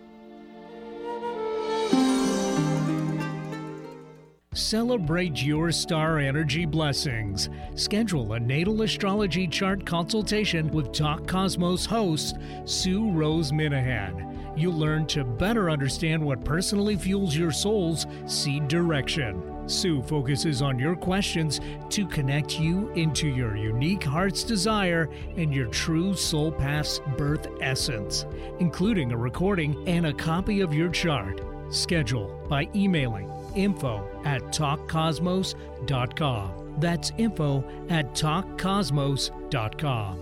Celebrate 4.56 5.42
your 5.42 5.70
star 5.70 6.18
energy 6.18 6.64
blessings. 6.64 7.50
Schedule 7.74 8.32
a 8.32 8.40
natal 8.40 8.80
astrology 8.80 9.46
chart 9.46 9.84
consultation 9.84 10.70
with 10.70 10.92
Talk 10.92 11.26
Cosmos 11.26 11.84
host 11.84 12.38
Sue 12.64 13.10
Rose 13.10 13.52
Minahan. 13.52 14.58
You'll 14.58 14.72
learn 14.72 15.06
to 15.08 15.24
better 15.24 15.68
understand 15.68 16.24
what 16.24 16.42
personally 16.42 16.96
fuels 16.96 17.36
your 17.36 17.50
soul's 17.50 18.06
seed 18.24 18.66
direction. 18.66 19.68
Sue 19.68 20.00
focuses 20.00 20.62
on 20.62 20.78
your 20.78 20.96
questions 20.96 21.60
to 21.90 22.06
connect 22.06 22.58
you 22.58 22.88
into 22.92 23.28
your 23.28 23.58
unique 23.58 24.04
heart's 24.04 24.42
desire 24.42 25.10
and 25.36 25.52
your 25.52 25.66
true 25.66 26.14
soul 26.14 26.50
path's 26.50 27.02
birth 27.18 27.46
essence, 27.60 28.24
including 28.58 29.12
a 29.12 29.16
recording 29.18 29.86
and 29.86 30.06
a 30.06 30.14
copy 30.14 30.62
of 30.62 30.72
your 30.72 30.88
chart. 30.88 31.42
Schedule 31.68 32.42
by 32.48 32.66
emailing 32.74 33.35
info 33.56 34.08
at 34.24 34.42
talkcosmos.com. 34.52 36.76
That's 36.78 37.10
info 37.16 37.64
at 37.88 38.14
talkcosmos.com. 38.14 40.20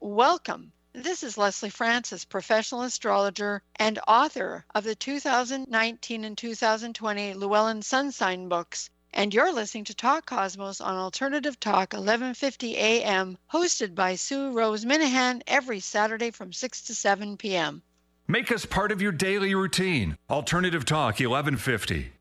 Welcome. 0.00 0.72
This 0.94 1.22
is 1.22 1.36
Leslie 1.36 1.70
Francis, 1.70 2.24
professional 2.24 2.82
astrologer 2.82 3.62
and 3.76 3.98
author 4.08 4.64
of 4.74 4.84
the 4.84 4.94
2019 4.94 6.24
and 6.24 6.38
2020 6.38 7.34
Llewellyn 7.34 7.82
Sun 7.82 8.12
Sign 8.12 8.48
books. 8.48 8.88
And 9.12 9.32
you're 9.32 9.52
listening 9.52 9.84
to 9.84 9.94
Talk 9.94 10.26
Cosmos 10.26 10.80
on 10.80 10.96
Alternative 10.96 11.58
Talk 11.58 11.92
1150 11.92 12.76
AM, 12.76 13.38
hosted 13.52 13.94
by 13.94 14.16
Sue 14.16 14.52
Rose 14.52 14.84
Minahan 14.84 15.42
every 15.46 15.80
Saturday 15.80 16.30
from 16.30 16.52
6 16.52 16.82
to 16.82 16.94
7 16.94 17.36
p.m. 17.36 17.82
Make 18.30 18.52
us 18.52 18.66
part 18.66 18.92
of 18.92 19.00
your 19.00 19.10
daily 19.10 19.54
routine. 19.54 20.18
Alternative 20.28 20.84
Talk 20.84 21.18
1150. 21.18 22.12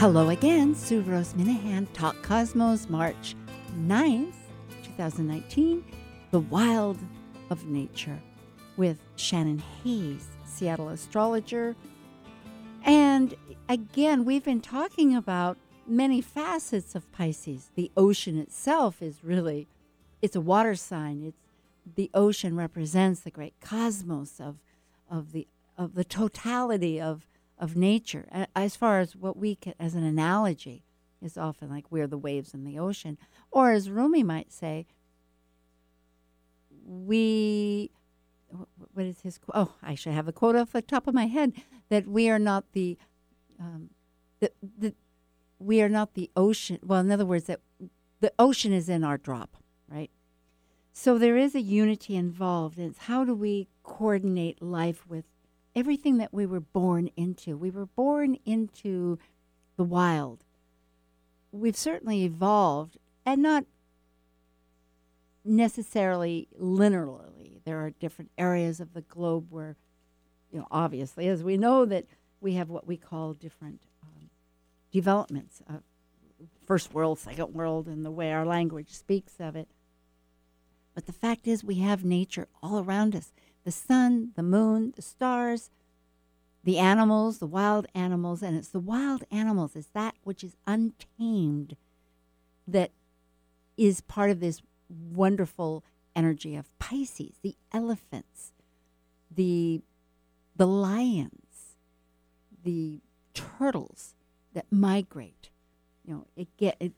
Hello 0.00 0.30
again, 0.30 0.74
Sue 0.74 1.02
Rose 1.02 1.34
Minahan, 1.34 1.86
Talk 1.92 2.20
Cosmos, 2.20 2.90
March 2.90 3.36
9th, 3.86 4.34
2019, 4.82 5.84
The 6.32 6.40
Wild 6.40 6.98
of 7.50 7.64
Nature, 7.66 8.18
with 8.76 8.98
Shannon 9.14 9.62
Hayes, 9.84 10.26
Seattle 10.44 10.88
astrologer. 10.88 11.76
And 12.82 13.36
again, 13.68 14.24
we've 14.24 14.44
been 14.44 14.60
talking 14.60 15.14
about 15.14 15.58
many 15.86 16.20
facets 16.20 16.96
of 16.96 17.12
Pisces. 17.12 17.70
The 17.76 17.92
ocean 17.96 18.36
itself 18.36 19.00
is 19.00 19.22
really, 19.22 19.68
it's 20.20 20.34
a 20.34 20.40
water 20.40 20.74
sign. 20.74 21.22
It's 21.24 21.47
the 21.94 22.10
ocean 22.14 22.56
represents 22.56 23.20
the 23.20 23.30
great 23.30 23.54
cosmos 23.60 24.40
of, 24.40 24.56
of 25.10 25.32
the 25.32 25.46
of 25.76 25.94
the 25.94 26.04
totality 26.04 27.00
of 27.00 27.26
of 27.58 27.76
nature. 27.76 28.26
As 28.54 28.76
far 28.76 29.00
as 29.00 29.16
what 29.16 29.36
we 29.36 29.54
can, 29.56 29.74
as 29.78 29.94
an 29.94 30.04
analogy, 30.04 30.84
is 31.22 31.36
often 31.36 31.68
like 31.68 31.90
we're 31.90 32.06
the 32.06 32.18
waves 32.18 32.54
in 32.54 32.64
the 32.64 32.78
ocean, 32.78 33.18
or 33.50 33.72
as 33.72 33.90
Rumi 33.90 34.22
might 34.22 34.52
say, 34.52 34.86
we. 36.84 37.90
What 38.94 39.04
is 39.04 39.20
his? 39.20 39.38
Oh, 39.52 39.74
I 39.82 39.94
should 39.94 40.14
have 40.14 40.26
a 40.26 40.32
quote 40.32 40.56
off 40.56 40.72
the 40.72 40.80
top 40.80 41.06
of 41.06 41.14
my 41.14 41.26
head 41.26 41.52
that 41.90 42.06
we 42.06 42.30
are 42.30 42.38
not 42.38 42.64
the, 42.72 42.96
um, 43.60 43.90
the 44.40 44.50
the, 44.78 44.94
we 45.58 45.82
are 45.82 45.88
not 45.88 46.14
the 46.14 46.30
ocean. 46.34 46.78
Well, 46.82 47.00
in 47.00 47.10
other 47.10 47.26
words, 47.26 47.44
that 47.44 47.60
the 48.20 48.32
ocean 48.38 48.72
is 48.72 48.88
in 48.88 49.04
our 49.04 49.18
drop, 49.18 49.56
right? 49.86 50.10
So 51.00 51.16
there 51.16 51.36
is 51.36 51.54
a 51.54 51.60
unity 51.60 52.16
involved. 52.16 52.76
It's 52.76 52.98
how 52.98 53.24
do 53.24 53.32
we 53.32 53.68
coordinate 53.84 54.60
life 54.60 55.06
with 55.06 55.26
everything 55.72 56.18
that 56.18 56.34
we 56.34 56.44
were 56.44 56.58
born 56.58 57.08
into? 57.14 57.56
We 57.56 57.70
were 57.70 57.86
born 57.86 58.36
into 58.44 59.20
the 59.76 59.84
wild. 59.84 60.42
We've 61.52 61.76
certainly 61.76 62.24
evolved, 62.24 62.98
and 63.24 63.40
not 63.40 63.64
necessarily 65.44 66.48
linearly. 66.60 67.62
There 67.64 67.78
are 67.78 67.90
different 67.90 68.32
areas 68.36 68.80
of 68.80 68.92
the 68.92 69.02
globe 69.02 69.46
where, 69.50 69.76
you 70.50 70.58
know, 70.58 70.66
obviously, 70.68 71.28
as 71.28 71.44
we 71.44 71.56
know 71.56 71.84
that 71.84 72.06
we 72.40 72.54
have 72.54 72.70
what 72.70 72.88
we 72.88 72.96
call 72.96 73.34
different 73.34 73.82
um, 74.02 74.30
developments 74.90 75.62
of 75.68 75.84
first 76.66 76.92
world, 76.92 77.20
second 77.20 77.54
world, 77.54 77.86
and 77.86 78.04
the 78.04 78.10
way 78.10 78.32
our 78.32 78.44
language 78.44 78.90
speaks 78.90 79.34
of 79.38 79.54
it. 79.54 79.68
But 80.98 81.06
the 81.06 81.12
fact 81.12 81.46
is, 81.46 81.62
we 81.62 81.76
have 81.76 82.04
nature 82.04 82.48
all 82.60 82.80
around 82.80 83.14
us 83.14 83.32
the 83.62 83.70
sun, 83.70 84.32
the 84.34 84.42
moon, 84.42 84.94
the 84.96 85.02
stars, 85.02 85.70
the 86.64 86.78
animals, 86.78 87.38
the 87.38 87.46
wild 87.46 87.86
animals, 87.94 88.42
and 88.42 88.56
it's 88.56 88.70
the 88.70 88.80
wild 88.80 89.22
animals, 89.30 89.76
it's 89.76 89.86
that 89.94 90.16
which 90.24 90.42
is 90.42 90.56
untamed 90.66 91.76
that 92.66 92.90
is 93.76 94.00
part 94.00 94.30
of 94.30 94.40
this 94.40 94.60
wonderful 94.88 95.84
energy 96.16 96.56
of 96.56 96.76
Pisces, 96.80 97.38
the 97.42 97.54
elephants, 97.72 98.50
the 99.30 99.82
the 100.56 100.66
lions, 100.66 101.76
the 102.64 102.98
turtles 103.34 104.16
that 104.52 104.66
migrate. 104.72 105.50
You 106.04 106.14
know, 106.14 106.26
it 106.34 106.48
get 106.56 106.76
it 106.80 106.94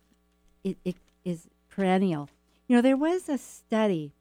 it, 0.65 0.79
it 0.87 0.97
is 1.23 1.49
perennial. 1.69 2.31
You 2.71 2.77
know, 2.77 2.83
there 2.83 2.97
was 2.97 3.29
a 3.29 3.37
study 3.37 4.13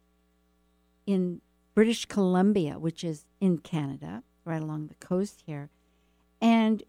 in 1.05 1.41
British 1.75 2.05
Columbia, 2.05 2.79
which 2.79 3.03
is 3.03 3.25
in 3.39 3.59
Canada, 3.59 4.23
right 4.43 4.59
along 4.59 4.87
the 4.87 4.95
coast 4.95 5.43
here, 5.45 5.69
and 6.41 6.81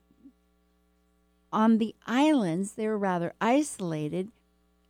on 1.53 1.77
the 1.77 1.95
islands 2.07 2.73
they 2.73 2.89
were 2.89 2.97
rather 2.97 3.35
isolated, 3.43 4.31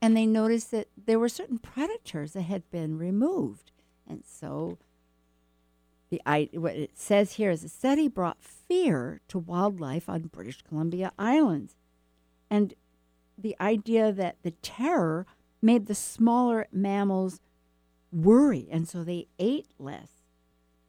and 0.01 0.17
they 0.17 0.27
noticed 0.27 0.71
that 0.71 0.87
there 0.97 1.19
were 1.19 1.29
certain 1.29 1.59
predators 1.59 2.35
that 2.35 2.43
had 2.43 2.71
been 2.71 2.97
removed, 2.97 3.73
and 4.09 4.23
so 4.25 4.79
the 6.09 6.23
what 6.53 6.77
it 6.77 6.97
says 6.97 7.33
here 7.33 7.51
is 7.51 7.63
the 7.63 7.69
study 7.69 8.07
brought 8.07 8.45
fear 8.45 9.21
to 9.27 9.41
wildlife 9.41 10.09
on 10.09 10.31
British 10.33 10.63
Columbia 10.63 11.11
Islands, 11.19 11.75
and 12.49 12.75
the 13.37 13.57
idea 13.61 14.13
that 14.13 14.37
the 14.45 14.53
terror 14.53 15.27
made 15.63 15.87
the 15.87 15.95
smaller 15.95 16.67
mammals 16.73 17.41
worry, 18.13 18.69
and 18.71 18.89
so 18.89 19.05
they 19.05 19.29
ate 19.39 19.69
less. 19.79 20.09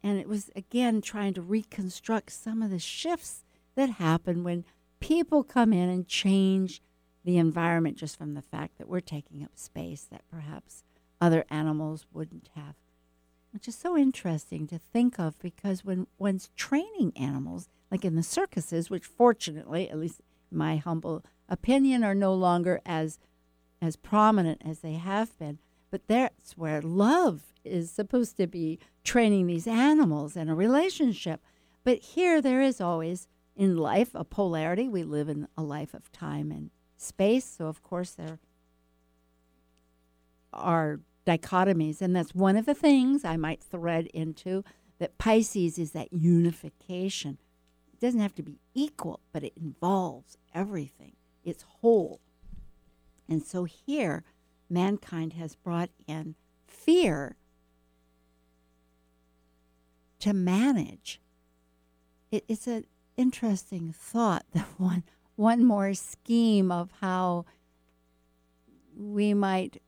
And 0.03 0.19
it 0.19 0.27
was 0.27 0.49
again 0.55 1.01
trying 1.01 1.33
to 1.35 1.41
reconstruct 1.41 2.31
some 2.31 2.61
of 2.61 2.71
the 2.71 2.79
shifts 2.79 3.43
that 3.75 3.91
happen 3.91 4.43
when 4.43 4.65
people 4.99 5.43
come 5.43 5.73
in 5.73 5.89
and 5.89 6.07
change 6.07 6.81
the 7.23 7.37
environment 7.37 7.97
just 7.97 8.17
from 8.17 8.33
the 8.33 8.41
fact 8.41 8.77
that 8.77 8.87
we're 8.87 8.99
taking 8.99 9.43
up 9.43 9.51
space 9.55 10.03
that 10.09 10.27
perhaps 10.29 10.83
other 11.19 11.45
animals 11.49 12.05
wouldn't 12.11 12.49
have. 12.55 12.75
Which 13.51 13.67
is 13.67 13.75
so 13.75 13.97
interesting 13.97 14.65
to 14.67 14.79
think 14.79 15.19
of 15.19 15.37
because 15.39 15.85
when 15.85 16.07
one's 16.17 16.49
training 16.55 17.13
animals, 17.15 17.69
like 17.91 18.05
in 18.05 18.15
the 18.15 18.23
circuses, 18.23 18.89
which 18.89 19.05
fortunately, 19.05 19.89
at 19.89 19.99
least 19.99 20.21
my 20.49 20.77
humble 20.77 21.23
opinion, 21.49 22.03
are 22.03 22.15
no 22.15 22.33
longer 22.33 22.81
as 22.85 23.19
as 23.81 23.95
prominent 23.95 24.61
as 24.63 24.79
they 24.79 24.93
have 24.93 25.37
been, 25.39 25.59
but 25.89 26.07
that's 26.07 26.57
where 26.57 26.81
love 26.81 27.53
is 27.63 27.91
supposed 27.91 28.37
to 28.37 28.47
be 28.47 28.79
training 29.03 29.47
these 29.47 29.67
animals 29.67 30.35
in 30.35 30.49
a 30.49 30.55
relationship. 30.55 31.41
But 31.83 31.99
here 31.99 32.41
there 32.41 32.61
is 32.61 32.79
always 32.79 33.27
in 33.55 33.77
life 33.77 34.11
a 34.13 34.23
polarity. 34.23 34.87
We 34.87 35.03
live 35.03 35.29
in 35.29 35.47
a 35.57 35.63
life 35.63 35.93
of 35.93 36.11
time 36.11 36.51
and 36.51 36.69
space, 36.97 37.45
so 37.45 37.65
of 37.65 37.81
course 37.83 38.11
there 38.11 38.39
are 40.53 40.99
dichotomies, 41.25 42.01
and 42.01 42.15
that's 42.15 42.35
one 42.35 42.55
of 42.55 42.65
the 42.65 42.73
things 42.73 43.23
I 43.23 43.37
might 43.37 43.63
thread 43.63 44.07
into 44.07 44.63
that 44.99 45.17
Pisces 45.17 45.77
is 45.79 45.91
that 45.91 46.13
unification. 46.13 47.37
It 47.93 47.99
doesn't 47.99 48.19
have 48.19 48.35
to 48.35 48.43
be 48.43 48.59
equal, 48.73 49.19
but 49.31 49.43
it 49.43 49.53
involves 49.59 50.37
everything. 50.53 51.13
It's 51.43 51.63
whole. 51.63 52.21
And 53.31 53.41
so 53.41 53.63
here, 53.63 54.25
mankind 54.69 55.33
has 55.33 55.55
brought 55.55 55.89
in 56.05 56.35
fear 56.67 57.37
to 60.19 60.33
manage. 60.33 61.21
It, 62.29 62.43
it's 62.49 62.67
an 62.67 62.83
interesting 63.15 63.93
thought 63.97 64.43
that 64.53 64.67
one 64.77 65.03
one 65.37 65.63
more 65.63 65.93
scheme 65.93 66.73
of 66.73 66.89
how 66.99 67.45
we 68.97 69.33
might 69.33 69.81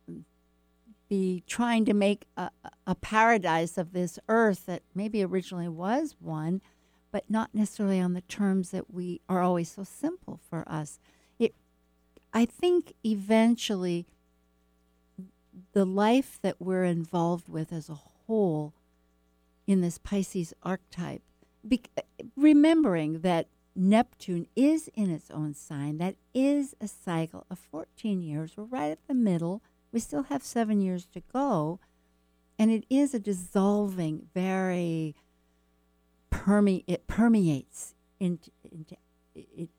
be 1.10 1.43
trying 1.45 1.84
to 1.84 1.93
make 1.93 2.25
a, 2.38 2.49
a 2.88 2.95
paradise 2.95 3.77
of 3.77 3.91
this 3.91 4.17
earth 4.29 4.67
that 4.67 4.84
maybe 4.95 5.21
originally 5.21 5.67
was 5.67 6.15
one, 6.17 6.62
but 7.12 7.29
not 7.29 7.53
necessarily 7.53 7.99
on 7.99 8.13
the 8.13 8.21
terms 8.21 8.69
that 8.69 8.89
we 8.89 9.19
are 9.27 9.41
always 9.41 9.69
so 9.69 9.84
simple 9.84 10.39
for 10.49 10.63
us. 10.65 10.97
I 12.33 12.45
think, 12.45 12.93
eventually, 13.05 14.07
the 15.73 15.85
life 15.85 16.39
that 16.41 16.59
we're 16.59 16.85
involved 16.85 17.47
with 17.47 17.71
as 17.71 17.89
a 17.89 17.93
whole 17.93 18.73
in 19.67 19.81
this 19.81 19.97
Pisces 19.97 20.53
archetype, 20.63 21.21
be, 21.67 21.83
remembering 22.35 23.21
that 23.21 23.47
Neptune 23.75 24.47
is 24.55 24.89
in 24.95 25.09
its 25.09 25.31
own 25.31 25.53
sign, 25.53 25.97
that 25.99 26.15
is 26.33 26.75
a 26.81 26.87
cycle 26.87 27.45
of 27.49 27.59
14 27.59 28.21
years. 28.21 28.53
We're 28.57 28.65
right 28.65 28.91
at 28.91 29.07
the 29.07 29.13
middle. 29.13 29.61
We 29.91 29.99
still 29.99 30.23
have 30.23 30.43
seven 30.43 30.81
years 30.81 31.07
to 31.13 31.21
go. 31.31 31.79
And 32.59 32.71
it 32.71 32.85
is 32.89 33.13
a 33.13 33.19
dissolving, 33.19 34.27
very 34.33 35.15
perme- 36.29 36.83
it 36.87 37.07
permeates 37.07 37.95
into, 38.19 38.51
into 38.71 38.95
it 39.35 39.69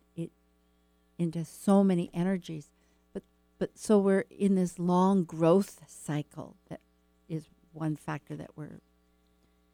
into 1.18 1.44
so 1.44 1.85
many 1.85 2.11
energies. 2.12 2.70
But 3.12 3.22
but 3.59 3.79
so 3.79 3.98
we're 3.98 4.24
in 4.31 4.55
this 4.55 4.79
long 4.79 5.24
growth 5.24 5.81
cycle 5.87 6.57
that 6.68 6.81
is 7.29 7.48
one 7.72 7.96
factor 7.96 8.37
that 8.37 8.50
we're 8.57 8.81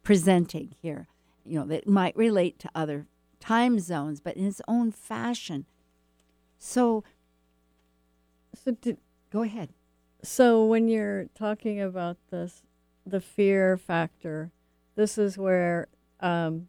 presenting 0.02 0.74
here. 0.80 1.06
You 1.44 1.60
know, 1.60 1.66
that 1.66 1.88
might 1.88 2.16
relate 2.16 2.58
to 2.60 2.70
other 2.74 3.06
time 3.40 3.78
zones, 3.78 4.20
but 4.20 4.36
in 4.36 4.46
its 4.46 4.60
own 4.68 4.92
fashion. 4.92 5.66
So, 6.58 7.04
So 8.54 8.72
did, 8.72 8.98
go 9.30 9.42
ahead. 9.42 9.70
So 10.22 10.64
when 10.64 10.88
you're 10.88 11.26
talking 11.34 11.80
about 11.80 12.18
this, 12.30 12.62
the 13.06 13.20
fear 13.20 13.78
factor, 13.78 14.52
this 14.94 15.16
is 15.16 15.38
where 15.38 15.88
um, 16.20 16.68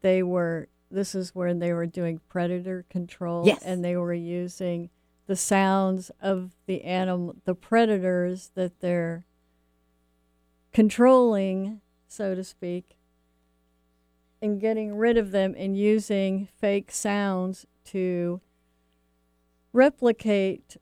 they 0.00 0.22
were. 0.22 0.68
This 0.92 1.14
is 1.14 1.34
where 1.34 1.54
they 1.54 1.72
were 1.72 1.86
doing 1.86 2.20
predator 2.28 2.84
control, 2.90 3.46
Yes. 3.46 3.62
and 3.64 3.82
they 3.84 3.96
were 3.96 4.12
using 4.12 4.90
the 5.26 5.36
sounds 5.36 6.10
of 6.20 6.52
the 6.66 6.82
animal, 6.84 7.36
the 7.44 7.54
predators 7.54 8.50
that 8.54 8.80
they're 8.80 9.24
controlling, 10.72 11.80
so 12.08 12.34
to 12.34 12.44
speak, 12.44 12.96
and 14.42 14.60
getting 14.60 14.94
rid 14.94 15.16
of 15.16 15.30
them 15.30 15.54
and 15.56 15.76
using 15.78 16.48
fake 16.58 16.90
sounds 16.90 17.64
to 17.84 18.40
replicate 19.72 20.76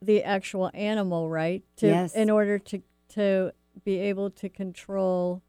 the 0.00 0.22
actual 0.22 0.70
animal, 0.74 1.28
right? 1.28 1.64
To, 1.76 1.86
Yes. 1.88 2.14
In 2.14 2.30
order 2.30 2.58
to 2.58 2.82
to 3.10 3.52
be 3.84 3.98
able 3.98 4.30
to 4.30 4.48
control 4.48 5.42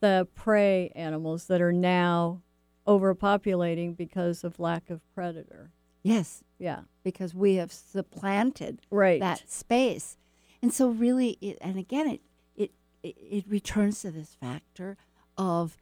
the 0.00 0.26
prey 0.34 0.90
animals 0.96 1.46
that 1.46 1.60
are 1.60 1.72
now 1.72 2.42
overpopulating 2.86 3.96
because 3.96 4.44
of 4.44 4.58
lack 4.58 4.90
of 4.90 5.00
predator. 5.14 5.70
Yes, 6.02 6.44
Yeah. 6.58 6.82
because 7.02 7.34
we 7.34 7.56
have 7.56 7.72
supplanted 7.72 8.80
Right. 8.90 9.20
that 9.20 9.48
space. 9.50 10.16
And 10.62 10.72
so 10.72 10.88
really 10.88 11.36
it, 11.40 11.58
and 11.60 11.78
again 11.78 12.06
it, 12.08 12.22
it 12.54 12.72
it 13.02 13.44
returns 13.48 14.00
to 14.02 14.10
this 14.10 14.34
factor 14.34 14.96
of 15.36 15.76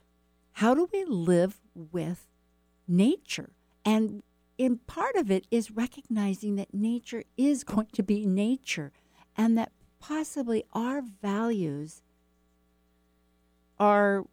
how 0.53 0.75
do 0.75 0.89
we 0.93 1.05
live 1.05 1.61
with 1.75 2.29
nature? 2.87 3.51
And 3.85 4.23
in 4.59 4.79
part 4.79 5.17
of 5.17 5.31
it 5.31 5.47
is 5.51 5.71
recognizing 5.71 6.57
that 6.57 6.73
nature 6.75 7.25
is 7.37 7.65
going 7.65 7.89
to 7.93 8.03
be 8.03 8.25
nature 8.27 8.93
and 9.37 9.57
that 9.59 9.73
possibly 10.01 10.65
our 10.73 11.03
values 11.03 12.03
are 13.79 14.25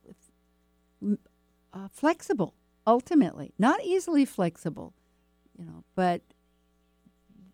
uh, 1.73 1.87
flexible 1.91 2.53
ultimately 2.85 3.53
not 3.57 3.83
easily 3.83 4.25
flexible 4.25 4.93
you 5.57 5.65
know 5.65 5.83
but 5.95 6.21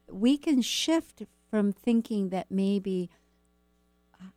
we 0.10 0.38
can 0.38 0.62
shift 0.62 1.24
from 1.50 1.72
thinking 1.72 2.30
that 2.30 2.48
maybe 2.50 3.10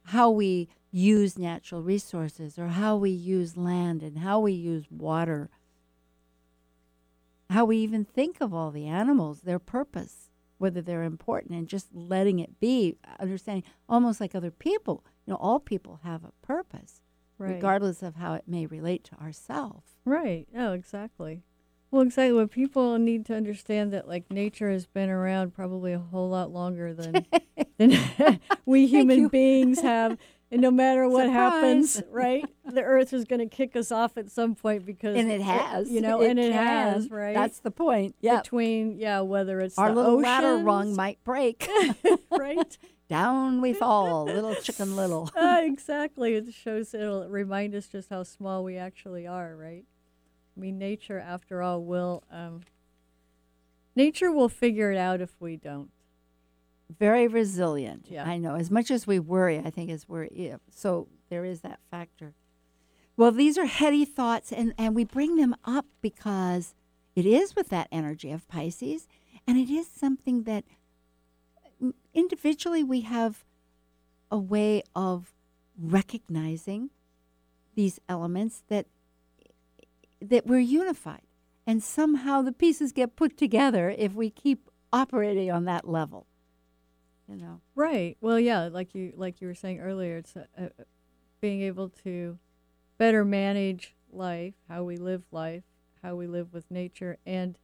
how 0.04 0.30
we 0.30 0.68
use 0.90 1.38
natural 1.38 1.82
resources 1.82 2.58
or 2.58 2.68
how 2.68 2.96
we 2.96 3.10
use 3.10 3.56
land 3.56 4.02
and 4.02 4.18
how 4.18 4.40
we 4.40 4.52
use 4.52 4.84
water, 4.90 5.48
how 7.48 7.64
we 7.64 7.78
even 7.78 8.04
think 8.04 8.40
of 8.40 8.52
all 8.52 8.70
the 8.70 8.86
animals, 8.86 9.42
their 9.42 9.58
purpose, 9.58 10.30
whether 10.58 10.82
they're 10.82 11.04
important, 11.04 11.54
and 11.54 11.68
just 11.68 11.94
letting 11.94 12.38
it 12.38 12.60
be, 12.60 12.96
understanding 13.18 13.64
almost 13.88 14.20
like 14.20 14.34
other 14.34 14.50
people. 14.50 15.04
You 15.26 15.32
know, 15.32 15.38
all 15.40 15.60
people 15.60 16.00
have 16.02 16.24
a 16.24 16.32
purpose, 16.42 17.00
Right. 17.40 17.54
regardless 17.54 18.02
of 18.02 18.16
how 18.16 18.34
it 18.34 18.44
may 18.46 18.66
relate 18.66 19.02
to 19.04 19.14
ourselves. 19.20 19.96
Right. 20.04 20.46
Oh, 20.56 20.72
exactly. 20.72 21.42
Well, 21.90 22.02
exactly. 22.02 22.34
What 22.34 22.50
people 22.52 22.98
need 22.98 23.26
to 23.26 23.34
understand 23.34 23.92
that 23.92 24.06
like 24.06 24.30
nature 24.30 24.70
has 24.70 24.86
been 24.86 25.10
around 25.10 25.54
probably 25.54 25.92
a 25.92 25.98
whole 25.98 26.28
lot 26.28 26.52
longer 26.52 26.94
than 26.94 27.26
than 27.78 27.98
we 28.66 28.86
human 28.86 29.26
beings 29.32 29.80
have, 29.80 30.16
and 30.52 30.60
no 30.62 30.70
matter 30.70 31.08
what 31.08 31.28
happens, 31.28 32.00
right? 32.10 32.44
the 32.64 32.82
Earth 32.82 33.12
is 33.12 33.24
going 33.24 33.40
to 33.40 33.46
kick 33.46 33.74
us 33.74 33.90
off 33.90 34.16
at 34.16 34.30
some 34.30 34.54
point 34.54 34.86
because 34.86 35.16
and 35.16 35.32
it 35.32 35.40
has, 35.40 35.90
you 35.90 36.00
know, 36.00 36.20
and 36.22 36.38
it 36.38 36.52
can. 36.52 36.66
has, 36.66 37.10
right? 37.10 37.34
That's 37.34 37.58
the 37.58 37.72
point. 37.72 38.14
Yeah, 38.20 38.40
Between 38.42 38.96
yeah, 38.96 39.20
whether 39.20 39.60
it's 39.60 39.76
our 39.76 39.92
little 39.92 40.12
oceans, 40.12 40.24
ladder 40.24 40.58
rung 40.58 40.94
might 40.94 41.18
break. 41.24 41.68
right? 42.30 42.78
Down 43.10 43.60
we 43.60 43.72
fall, 43.72 44.24
little 44.26 44.54
chicken 44.54 44.94
little. 45.02 45.30
uh, 45.34 45.58
exactly. 45.62 46.34
It 46.34 46.54
shows 46.54 46.94
it'll 46.94 47.28
remind 47.28 47.74
us 47.74 47.88
just 47.88 48.08
how 48.08 48.22
small 48.22 48.62
we 48.62 48.76
actually 48.76 49.26
are, 49.26 49.56
right? 49.56 49.84
I 50.56 50.60
mean, 50.60 50.78
nature, 50.78 51.18
after 51.18 51.60
all, 51.60 51.82
will 51.82 52.22
um, 52.30 52.60
nature 53.96 54.30
will 54.30 54.48
figure 54.48 54.92
it 54.92 54.96
out 54.96 55.20
if 55.20 55.40
we 55.40 55.56
don't. 55.56 55.90
Very 57.00 57.26
resilient. 57.26 58.06
Yeah. 58.08 58.24
I 58.24 58.38
know. 58.38 58.54
As 58.54 58.70
much 58.70 58.92
as 58.92 59.08
we 59.08 59.18
worry, 59.18 59.58
I 59.58 59.70
think 59.70 59.90
as 59.90 60.08
we're 60.08 60.28
yeah, 60.30 60.58
so 60.70 61.08
there 61.30 61.44
is 61.44 61.62
that 61.62 61.80
factor. 61.90 62.34
Well, 63.16 63.32
these 63.32 63.58
are 63.58 63.66
heady 63.66 64.04
thoughts, 64.04 64.52
and 64.52 64.72
and 64.78 64.94
we 64.94 65.02
bring 65.02 65.34
them 65.34 65.56
up 65.64 65.86
because 66.00 66.74
it 67.16 67.26
is 67.26 67.56
with 67.56 67.70
that 67.70 67.88
energy 67.90 68.30
of 68.30 68.46
Pisces, 68.46 69.08
and 69.48 69.58
it 69.58 69.68
is 69.68 69.88
something 69.88 70.44
that 70.44 70.64
individually 72.14 72.82
we 72.82 73.02
have 73.02 73.44
a 74.30 74.38
way 74.38 74.82
of 74.94 75.32
recognizing 75.78 76.90
these 77.74 77.98
elements 78.08 78.62
that 78.68 78.86
that 80.20 80.46
we're 80.46 80.58
unified 80.58 81.22
and 81.66 81.82
somehow 81.82 82.42
the 82.42 82.52
pieces 82.52 82.92
get 82.92 83.16
put 83.16 83.36
together 83.36 83.94
if 83.96 84.14
we 84.14 84.30
keep 84.30 84.68
operating 84.92 85.50
on 85.50 85.64
that 85.64 85.88
level 85.88 86.26
you 87.28 87.36
know 87.36 87.60
Right. 87.80 88.18
Well, 88.20 88.38
yeah, 88.38 88.68
like 88.70 88.94
you 88.94 89.14
like 89.16 89.40
you 89.40 89.46
were 89.46 89.54
saying 89.54 89.80
earlier, 89.80 90.18
it's 90.18 90.36
uh 90.36 90.44
uh 90.58 90.68
being 91.40 91.62
able 91.62 91.88
to 92.04 92.38
better 92.98 93.24
manage 93.24 93.94
life, 94.12 94.52
how 94.68 94.84
we 94.84 94.98
live 94.98 95.22
life, 95.32 95.62
how 96.02 96.14
we 96.14 96.26
live 96.26 96.52
with 96.52 96.70
nature, 96.70 97.16
and 97.24 97.56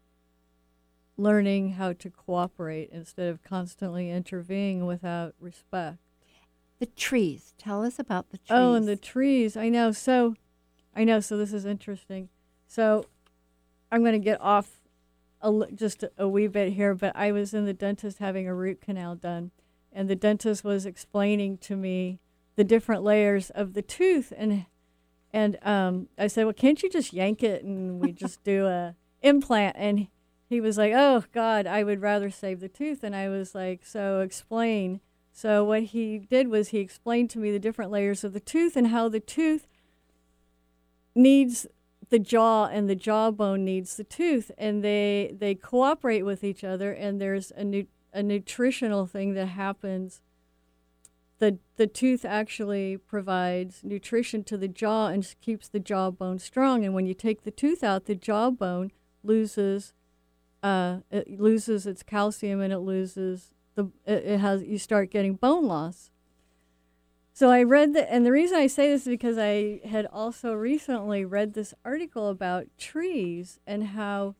learning 1.16 1.72
how 1.72 1.92
to 1.94 2.10
cooperate 2.10 2.90
instead 2.92 3.28
of 3.28 3.42
constantly 3.42 4.10
intervening 4.10 4.84
without 4.86 5.34
respect. 5.40 5.98
the 6.78 6.86
trees 6.86 7.54
tell 7.58 7.84
us 7.84 7.98
about 7.98 8.30
the 8.30 8.38
trees 8.38 8.50
Oh, 8.50 8.74
and 8.74 8.86
the 8.86 8.96
trees. 8.96 9.56
I 9.56 9.68
know. 9.70 9.92
So, 9.92 10.34
I 10.94 11.04
know. 11.04 11.20
So 11.20 11.36
this 11.36 11.52
is 11.52 11.64
interesting. 11.64 12.28
So, 12.66 13.06
I'm 13.90 14.02
going 14.02 14.12
to 14.12 14.18
get 14.18 14.40
off 14.40 14.80
a, 15.40 15.52
just 15.74 16.02
a, 16.02 16.10
a 16.18 16.28
wee 16.28 16.48
bit 16.48 16.72
here, 16.74 16.94
but 16.94 17.14
I 17.16 17.32
was 17.32 17.54
in 17.54 17.64
the 17.64 17.72
dentist 17.72 18.18
having 18.18 18.46
a 18.48 18.54
root 18.54 18.80
canal 18.80 19.14
done, 19.14 19.52
and 19.92 20.10
the 20.10 20.16
dentist 20.16 20.64
was 20.64 20.84
explaining 20.84 21.58
to 21.58 21.76
me 21.76 22.18
the 22.56 22.64
different 22.64 23.02
layers 23.04 23.50
of 23.50 23.74
the 23.74 23.82
tooth, 23.82 24.32
and 24.36 24.66
and 25.32 25.58
um, 25.62 26.08
I 26.18 26.26
said, 26.28 26.44
well, 26.44 26.54
can't 26.54 26.82
you 26.82 26.88
just 26.90 27.12
yank 27.12 27.42
it 27.42 27.62
and 27.62 28.00
we 28.00 28.12
just 28.12 28.42
do 28.42 28.66
a 28.66 28.94
implant? 29.22 29.76
And 29.78 30.08
he 30.48 30.60
was 30.60 30.78
like, 30.78 30.92
oh 30.94 31.24
God, 31.32 31.66
I 31.66 31.82
would 31.82 32.00
rather 32.00 32.30
save 32.30 32.60
the 32.60 32.68
tooth. 32.68 33.02
And 33.02 33.14
I 33.14 33.28
was 33.28 33.54
like, 33.54 33.84
so 33.84 34.20
explain. 34.20 35.00
So 35.32 35.64
what 35.64 35.84
he 35.84 36.18
did 36.18 36.48
was 36.48 36.68
he 36.68 36.78
explained 36.78 37.30
to 37.30 37.38
me 37.38 37.50
the 37.50 37.58
different 37.58 37.90
layers 37.90 38.24
of 38.24 38.32
the 38.32 38.40
tooth 38.40 38.76
and 38.76 38.88
how 38.88 39.08
the 39.08 39.20
tooth 39.20 39.66
needs 41.14 41.66
the 42.08 42.18
jaw 42.18 42.66
and 42.66 42.88
the 42.88 42.94
jawbone 42.94 43.64
needs 43.64 43.96
the 43.96 44.04
tooth 44.04 44.50
and 44.56 44.84
they 44.84 45.34
they 45.36 45.54
cooperate 45.54 46.22
with 46.22 46.44
each 46.44 46.62
other 46.62 46.92
and 46.92 47.20
there's 47.20 47.50
a 47.56 47.86
a 48.12 48.22
nutritional 48.22 49.06
thing 49.06 49.34
that 49.34 49.46
happens 49.46 50.20
the 51.38 51.58
the 51.76 51.86
tooth 51.86 52.24
actually 52.24 52.96
provides 52.96 53.80
nutrition 53.82 54.44
to 54.44 54.56
the 54.56 54.68
jaw 54.68 55.08
and 55.08 55.34
keeps 55.40 55.68
the 55.68 55.80
jawbone 55.80 56.38
strong 56.38 56.84
and 56.84 56.94
when 56.94 57.06
you 57.06 57.14
take 57.14 57.42
the 57.42 57.50
tooth 57.50 57.82
out 57.82 58.04
the 58.04 58.14
jawbone 58.14 58.92
loses 59.24 59.92
uh, 60.66 61.00
it 61.10 61.40
loses 61.40 61.86
its 61.86 62.02
calcium 62.02 62.60
and 62.60 62.72
it 62.72 62.80
loses 62.80 63.54
the 63.76 63.90
it, 64.04 64.38
has 64.38 64.62
you 64.62 64.78
start 64.78 65.10
getting 65.10 65.34
bone 65.34 65.66
loss 65.66 66.10
so 67.36 67.50
I 67.50 67.64
read 67.64 67.92
that, 67.92 68.10
and 68.10 68.24
the 68.24 68.32
reason 68.32 68.56
I 68.56 68.66
say 68.66 68.88
this 68.88 69.02
is 69.02 69.08
because 69.08 69.36
I 69.36 69.80
had 69.84 70.06
also 70.06 70.54
recently 70.54 71.22
read 71.22 71.52
this 71.52 71.74
article 71.84 72.30
about 72.30 72.64
trees 72.78 73.60
and 73.66 73.88
how 73.88 74.36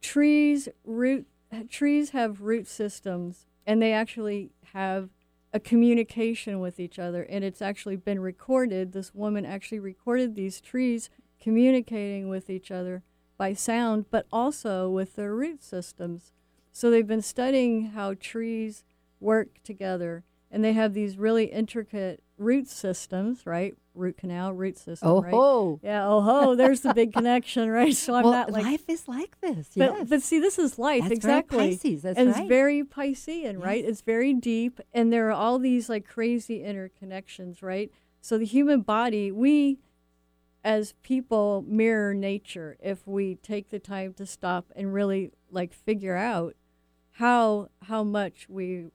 trees 0.00 0.68
root 0.84 1.28
trees 1.70 2.10
have 2.10 2.40
root 2.40 2.66
systems, 2.66 3.46
and 3.64 3.80
they 3.80 3.92
actually 3.92 4.50
have 4.72 5.10
a 5.52 5.60
communication 5.60 6.58
with 6.58 6.80
each 6.80 6.98
other, 6.98 7.22
and 7.22 7.44
it's 7.44 7.62
actually 7.62 7.94
been 7.94 8.18
recorded. 8.18 8.90
This 8.90 9.14
woman 9.14 9.46
actually 9.46 9.78
recorded 9.78 10.34
these 10.34 10.60
trees 10.60 11.10
communicating 11.40 12.28
with 12.28 12.50
each 12.50 12.72
other 12.72 13.04
by 13.42 13.52
sound, 13.52 14.06
but 14.08 14.24
also 14.30 14.88
with 14.88 15.16
their 15.16 15.34
root 15.34 15.64
systems. 15.64 16.30
So 16.70 16.92
they've 16.92 17.08
been 17.08 17.22
studying 17.22 17.86
how 17.86 18.14
trees 18.14 18.84
work 19.18 19.48
together, 19.64 20.22
and 20.48 20.62
they 20.62 20.74
have 20.74 20.94
these 20.94 21.18
really 21.18 21.46
intricate 21.46 22.22
root 22.38 22.68
systems, 22.68 23.44
right? 23.44 23.74
Root 23.96 24.16
canal, 24.16 24.52
root 24.52 24.78
system, 24.78 25.08
oh 25.08 25.22
right? 25.22 25.32
ho 25.32 25.80
Yeah, 25.82 26.06
oh 26.06 26.20
ho, 26.20 26.54
there's 26.54 26.82
the 26.82 26.94
big 26.94 27.12
connection, 27.12 27.68
right? 27.80 27.96
So 27.96 28.14
I'm 28.14 28.22
well 28.22 28.32
not 28.32 28.52
like 28.52 28.62
life 28.62 28.88
is 28.88 29.08
like 29.08 29.40
this 29.40 29.70
but, 29.76 29.92
yes. 29.92 30.06
but 30.08 30.22
see, 30.22 30.38
this 30.38 30.56
is 30.56 30.78
life 30.78 31.02
That's 31.08 31.18
very 31.18 31.40
exactly. 31.40 31.70
Pisces, 31.70 32.02
that's 32.02 32.16
and 32.16 32.28
right. 32.28 32.38
it's 32.42 32.48
very 32.48 32.84
Piscean, 32.84 33.60
right? 33.60 33.82
Yes. 33.82 33.90
It's 33.90 34.02
very 34.02 34.34
deep, 34.34 34.78
and 34.94 35.12
there 35.12 35.26
are 35.30 35.32
all 35.32 35.58
these 35.58 35.88
like 35.88 36.06
crazy 36.06 36.60
interconnections, 36.60 37.60
right? 37.60 37.90
So 38.20 38.38
the 38.38 38.44
human 38.44 38.82
body, 38.82 39.32
we 39.32 39.80
as 40.64 40.94
people 41.02 41.64
mirror 41.66 42.14
nature 42.14 42.76
if 42.80 43.06
we 43.06 43.34
take 43.36 43.70
the 43.70 43.78
time 43.78 44.14
to 44.14 44.24
stop 44.24 44.66
and 44.76 44.94
really 44.94 45.32
like 45.50 45.72
figure 45.72 46.16
out 46.16 46.54
how 47.16 47.68
how 47.82 48.02
much 48.02 48.46
we 48.48 48.86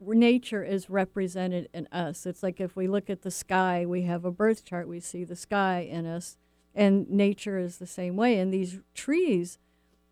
nature 0.00 0.64
is 0.64 0.88
represented 0.88 1.68
in 1.74 1.86
us. 1.92 2.24
It's 2.26 2.42
like 2.42 2.60
if 2.60 2.74
we 2.74 2.88
look 2.88 3.10
at 3.10 3.22
the 3.22 3.30
sky, 3.30 3.84
we 3.86 4.02
have 4.02 4.24
a 4.24 4.30
birth 4.30 4.64
chart, 4.64 4.88
we 4.88 5.00
see 5.00 5.24
the 5.24 5.36
sky 5.36 5.80
in 5.80 6.06
us, 6.06 6.38
and 6.74 7.08
nature 7.10 7.58
is 7.58 7.76
the 7.76 7.86
same 7.86 8.16
way. 8.16 8.38
And 8.38 8.52
these 8.52 8.80
trees, 8.94 9.58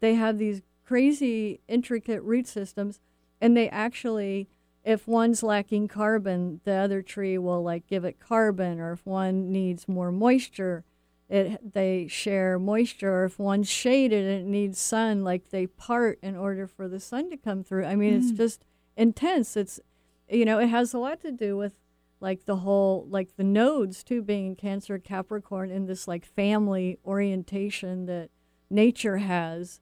they 0.01 0.15
have 0.15 0.39
these 0.39 0.63
crazy, 0.85 1.61
intricate 1.69 2.23
root 2.23 2.47
systems, 2.47 3.01
and 3.41 3.57
they 3.57 3.69
actually, 3.71 4.49
if 4.85 5.09
one's 5.09 5.43
lacking 5.43 5.89
carbon, 5.89 6.61
the 6.65 6.75
other 6.75 7.03
tree 7.03 7.39
will 7.39 7.63
like 7.63 7.87
give 7.87 8.05
it 8.05 8.21
carbon, 8.21 8.81
or 8.81 8.93
if 8.93 9.07
one 9.07 9.51
needs 9.51 9.89
more 9.89 10.13
moisture, 10.13 10.85
it 11.29 11.75
they 11.75 12.07
share 12.09 12.59
moisture. 12.59 13.23
Or 13.23 13.25
if 13.25 13.39
one's 13.39 13.69
shaded 13.69 14.25
and 14.25 14.43
it 14.43 14.51
needs 14.51 14.79
sun, 14.79 15.25
like 15.25 15.51
they 15.51 15.67
part 15.67 16.19
in 16.23 16.37
order 16.37 16.67
for 16.67 16.89
the 16.89 17.01
sun 17.01 17.31
to 17.31 17.37
come 17.37 17.63
through. 17.63 17.85
I 17.85 17.97
mean, 17.97 18.15
it's 18.15 18.33
mm. 18.33 18.37
just 18.37 18.65
intense. 18.97 19.57
It's 19.57 19.81
you 20.29 20.45
know, 20.45 20.59
it 20.59 20.69
has 20.69 20.93
a 20.93 20.99
lot 20.99 21.21
to 21.23 21.33
do 21.33 21.57
with 21.57 21.75
like 22.21 22.45
the 22.45 22.57
whole 22.57 23.07
like 23.09 23.37
the 23.37 23.45
nodes 23.45 24.03
too 24.03 24.23
being 24.23 24.47
in 24.47 24.57
Cancer 24.57 24.99
Capricorn 24.99 25.71
in 25.71 25.87
this 25.87 26.09
like 26.09 26.25
family 26.25 26.99
orientation 27.05 28.07
that 28.07 28.31
nature 28.71 29.19
has 29.19 29.81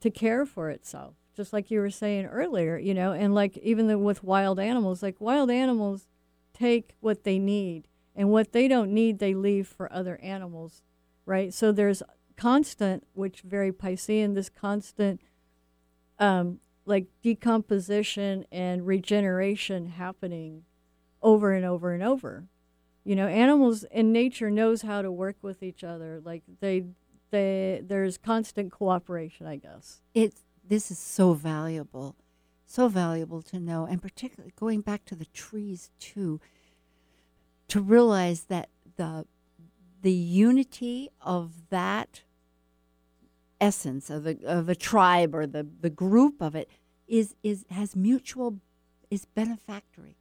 to 0.00 0.10
care 0.10 0.44
for 0.44 0.70
itself. 0.70 1.14
Just 1.34 1.52
like 1.52 1.70
you 1.70 1.80
were 1.80 1.90
saying 1.90 2.26
earlier, 2.26 2.78
you 2.78 2.94
know, 2.94 3.12
and 3.12 3.34
like 3.34 3.58
even 3.58 3.88
the, 3.88 3.98
with 3.98 4.24
wild 4.24 4.58
animals, 4.58 5.02
like 5.02 5.20
wild 5.20 5.50
animals 5.50 6.06
take 6.54 6.94
what 7.00 7.24
they 7.24 7.38
need 7.38 7.88
and 8.16 8.30
what 8.30 8.52
they 8.52 8.66
don't 8.66 8.92
need 8.92 9.18
they 9.18 9.34
leave 9.34 9.68
for 9.68 9.92
other 9.92 10.18
animals, 10.22 10.82
right? 11.26 11.52
So 11.52 11.70
there's 11.70 12.02
constant, 12.36 13.06
which 13.12 13.42
very 13.42 13.70
Piscean, 13.70 14.34
this 14.34 14.48
constant 14.48 15.20
um, 16.18 16.58
like 16.86 17.06
decomposition 17.22 18.46
and 18.50 18.86
regeneration 18.86 19.86
happening 19.86 20.62
over 21.22 21.52
and 21.52 21.64
over 21.64 21.92
and 21.92 22.02
over. 22.02 22.46
You 23.04 23.14
know, 23.14 23.28
animals 23.28 23.84
in 23.92 24.12
nature 24.12 24.50
knows 24.50 24.82
how 24.82 25.02
to 25.02 25.12
work 25.12 25.36
with 25.42 25.62
each 25.62 25.84
other. 25.84 26.20
Like 26.24 26.42
they 26.60 26.86
they 27.30 27.82
there's 27.84 28.16
constant 28.18 28.72
cooperation, 28.72 29.46
I 29.46 29.56
guess. 29.56 30.00
it's 30.14 30.42
this 30.66 30.90
is 30.90 30.98
so 30.98 31.32
valuable 31.34 32.16
so 32.66 32.88
valuable 32.88 33.40
to 33.42 33.60
know 33.60 33.86
and 33.86 34.02
particularly 34.02 34.52
going 34.56 34.80
back 34.80 35.04
to 35.04 35.14
the 35.14 35.26
trees 35.26 35.90
too 36.00 36.40
to 37.68 37.80
realize 37.80 38.44
that 38.44 38.68
the 38.96 39.26
the 40.02 40.12
unity 40.12 41.08
of 41.20 41.68
that 41.70 42.22
essence 43.60 44.10
of 44.10 44.26
a, 44.26 44.36
of 44.44 44.68
a 44.68 44.74
tribe 44.74 45.34
or 45.34 45.46
the, 45.46 45.66
the 45.80 45.90
group 45.90 46.40
of 46.42 46.54
it 46.54 46.68
is 47.08 47.34
is 47.42 47.64
has 47.70 47.96
mutual 47.96 48.58
is 49.10 49.24
benefactory 49.24 50.16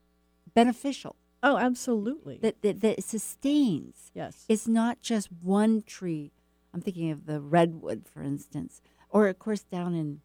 beneficial 0.53 1.15
Oh, 1.43 1.57
absolutely. 1.57 2.39
that, 2.41 2.63
that, 2.63 2.81
that 2.81 2.97
it 2.97 3.03
sustains 3.03 4.09
yes. 4.15 4.45
it's 4.49 4.67
not 4.67 5.01
just 5.03 5.29
one 5.43 5.83
tree. 5.85 6.31
I'm 6.73 6.81
thinking 6.81 7.11
of 7.11 7.25
the 7.27 7.39
redwood, 7.39 8.05
for 8.11 8.23
instance, 8.23 8.81
or 9.11 9.27
of 9.27 9.37
course 9.37 9.61
down 9.61 9.93
in, 9.93 10.21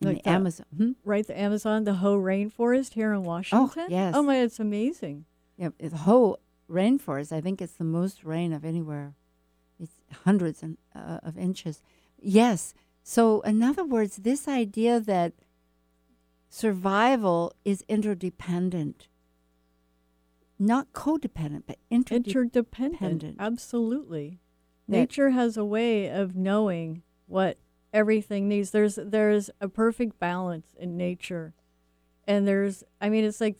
in 0.00 0.08
Like 0.08 0.16
the 0.18 0.22
the- 0.24 0.28
Amazon. 0.30 0.66
Hmm? 0.76 0.90
right, 1.04 1.24
the 1.24 1.38
Amazon, 1.38 1.84
the 1.84 1.94
Hoh 1.94 2.18
rainforest 2.18 2.94
here 2.94 3.12
in 3.12 3.22
Washington. 3.22 3.70
Oh, 3.78 3.86
yes. 3.88 4.14
Oh 4.16 4.22
my, 4.24 4.38
it's 4.38 4.58
amazing. 4.58 5.26
Yeah, 5.56 5.70
the 5.78 5.96
whole 5.96 6.38
rainforest. 6.70 7.32
I 7.32 7.40
think 7.40 7.62
it's 7.62 7.74
the 7.74 7.84
most 7.84 8.24
rain 8.24 8.52
of 8.52 8.64
anywhere. 8.64 9.14
It's 9.78 10.00
hundreds 10.24 10.62
and, 10.62 10.78
uh, 10.94 11.18
of 11.22 11.36
inches. 11.38 11.82
Yes. 12.18 12.74
So, 13.02 13.40
in 13.42 13.62
other 13.62 13.84
words, 13.84 14.16
this 14.16 14.48
idea 14.48 15.00
that 15.00 15.34
survival 16.48 17.52
is 17.64 17.84
interdependent, 17.88 19.08
not 20.58 20.92
codependent, 20.92 21.64
but 21.66 21.78
interdependent. 21.90 22.54
Interdependent. 22.54 23.36
Absolutely. 23.38 24.40
Nature 24.88 25.30
has 25.30 25.56
a 25.56 25.64
way 25.64 26.08
of 26.08 26.36
knowing 26.36 27.02
what 27.26 27.58
everything 27.92 28.48
needs. 28.48 28.70
There's 28.70 28.96
there's 29.02 29.50
a 29.60 29.68
perfect 29.68 30.18
balance 30.18 30.66
in 30.78 30.96
nature. 30.96 31.54
And 32.26 32.46
there's 32.46 32.84
I 33.00 33.08
mean 33.08 33.24
it's 33.24 33.40
like 33.40 33.56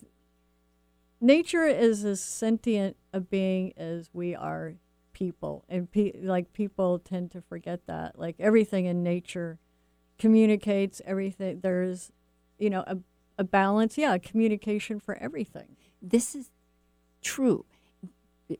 nature 1.26 1.64
is 1.64 2.04
as 2.04 2.20
sentient 2.22 2.96
a 3.12 3.20
being 3.20 3.72
as 3.76 4.08
we 4.12 4.34
are 4.34 4.74
people 5.12 5.64
and 5.68 5.90
pe- 5.90 6.12
like 6.22 6.52
people 6.52 6.98
tend 6.98 7.30
to 7.30 7.40
forget 7.40 7.86
that 7.86 8.18
like 8.18 8.36
everything 8.38 8.84
in 8.84 9.02
nature 9.02 9.58
communicates 10.18 11.00
everything 11.06 11.60
there's 11.60 12.12
you 12.58 12.68
know 12.68 12.84
a, 12.86 12.96
a 13.38 13.44
balance 13.44 13.96
yeah 13.96 14.18
communication 14.18 15.00
for 15.00 15.16
everything. 15.16 15.76
This 16.02 16.34
is 16.34 16.50
true 17.22 17.64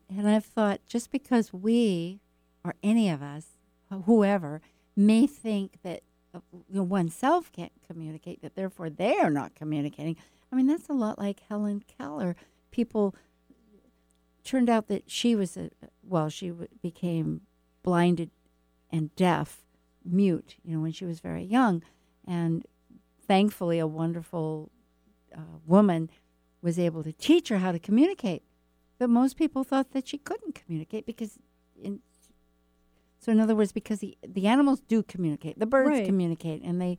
and 0.09 0.29
i've 0.29 0.45
thought 0.45 0.81
just 0.87 1.11
because 1.11 1.53
we 1.53 2.21
or 2.65 2.75
any 2.83 3.09
of 3.09 3.23
us 3.23 3.59
whoever 4.05 4.61
may 4.97 5.27
think 5.27 5.79
that 5.83 6.03
uh, 6.35 6.41
you 6.53 6.77
know, 6.77 6.83
oneself 6.83 7.53
can't 7.53 7.73
communicate 7.87 8.43
that 8.43 8.57
therefore 8.57 8.91
they 8.91 9.17
are 9.19 9.31
not 9.31 9.55
communicating 9.55 10.17
i 10.53 10.57
mean 10.57 10.67
that's 10.67 10.89
a 10.89 10.93
lot 10.93 11.19
like 11.19 11.41
helen 11.49 11.81
keller 11.97 12.35
people 12.77 13.15
turned 14.45 14.69
out 14.71 14.87
that 14.89 15.11
she 15.11 15.35
was 15.35 15.57
a 15.57 15.71
well 16.03 16.29
she 16.29 16.49
w- 16.51 16.69
became 16.83 17.41
blinded 17.83 18.31
and 18.91 19.15
deaf 19.17 19.65
mute 20.05 20.57
you 20.63 20.75
know 20.75 20.83
when 20.83 20.93
she 20.93 21.05
was 21.05 21.19
very 21.21 21.43
young 21.43 21.83
and 22.27 22.65
thankfully 23.27 23.79
a 23.81 23.87
wonderful 23.87 24.71
uh, 25.37 25.59
woman 25.67 26.09
was 26.63 26.79
able 26.79 27.03
to 27.03 27.13
teach 27.13 27.49
her 27.49 27.59
how 27.59 27.73
to 27.73 27.79
communicate 27.79 28.43
but 28.99 29.09
most 29.11 29.37
people 29.37 29.65
thought 29.65 29.91
that 29.93 30.07
she 30.07 30.19
couldn't 30.19 30.55
communicate 30.55 31.05
because 31.07 31.39
in 31.83 32.01
so 33.19 33.33
in 33.33 33.41
other 33.41 33.57
words 33.57 33.73
because 33.73 33.99
the 34.01 34.17
the 34.39 34.47
animals 34.47 34.81
do 34.87 35.03
communicate 35.03 35.59
the 35.59 35.67
birds 35.67 35.91
Right. 35.91 36.07
communicate 36.07 36.63
and 36.63 36.81
they 36.81 36.99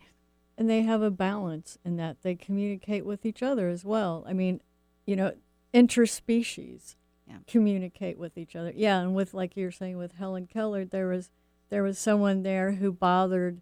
and 0.58 0.70
they 0.70 0.82
have 0.82 1.02
a 1.04 1.12
balance 1.12 1.78
in 1.86 1.96
that 1.98 2.24
they 2.24 2.36
communicate 2.36 3.06
with 3.06 3.26
each 3.28 3.44
other 3.44 3.70
as 3.70 3.86
well. 3.86 4.26
I 4.28 4.34
mean, 4.34 4.60
you 5.06 5.16
know, 5.16 5.32
interspecies 5.74 6.96
Yeah. 7.28 7.38
communicate 7.48 8.18
with 8.18 8.38
each 8.38 8.56
other. 8.56 8.72
Yeah, 8.76 9.00
and 9.00 9.14
with 9.16 9.34
like 9.34 9.56
you're 9.58 9.72
saying 9.72 9.98
with 9.98 10.14
Helen 10.14 10.48
Keller, 10.48 10.86
there 10.86 11.08
was 11.08 11.30
there 11.70 11.84
was 11.84 11.98
someone 12.00 12.44
there 12.44 12.74
who 12.74 12.92
bothered 12.92 13.62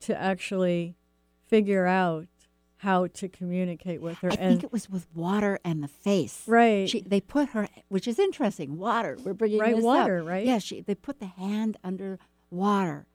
to 0.00 0.18
actually 0.20 0.96
figure 1.46 1.86
out 1.86 2.26
how 2.78 3.06
to 3.06 3.28
communicate 3.28 4.00
with 4.02 4.18
her 4.18 4.30
I 4.32 4.34
and 4.36 4.50
think 4.54 4.64
it 4.64 4.72
was 4.72 4.90
with 4.90 5.06
water 5.14 5.60
and 5.64 5.82
the 5.82 5.88
face. 5.88 6.42
right 6.48 6.88
She, 6.88 7.02
they 7.02 7.20
put 7.20 7.50
her, 7.50 7.68
which 7.88 8.08
is 8.08 8.18
interesting. 8.18 8.76
Water. 8.78 9.16
We're 9.22 9.34
bringing 9.34 9.60
Right, 9.60 9.76
this 9.76 9.84
up. 9.84 9.88
water, 9.88 10.22
right? 10.24 10.44
Yeah. 10.46 10.58
She. 10.58 10.80
They 10.80 10.94
put 10.96 11.20
the 11.20 11.26
hand 11.26 11.76
under 11.84 12.18
water, 12.50 13.06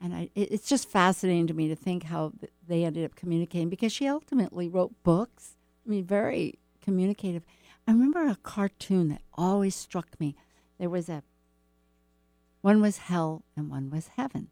and 0.00 0.14
I, 0.14 0.30
it, 0.34 0.52
it's 0.52 0.68
just 0.68 0.88
fascinating 0.88 1.48
to 1.48 1.54
me 1.54 1.68
to 1.68 1.76
think 1.76 2.04
how 2.04 2.32
they 2.66 2.84
ended 2.84 3.04
up 3.04 3.14
communicating 3.16 3.68
because 3.68 3.92
she 3.92 4.06
ultimately 4.08 4.68
wrote 4.68 4.92
books. 5.02 5.56
I 5.84 5.90
mean, 5.90 6.04
very 6.04 6.58
communicative. 6.80 7.42
I 7.90 7.92
remember 7.92 8.24
a 8.24 8.36
cartoon 8.36 9.08
that 9.08 9.22
always 9.34 9.74
struck 9.74 10.20
me. 10.20 10.36
There 10.78 10.88
was 10.88 11.08
a. 11.08 11.24
One 12.60 12.80
was 12.80 12.98
hell 12.98 13.42
and 13.56 13.68
one 13.68 13.90
was 13.90 14.10
heaven, 14.14 14.46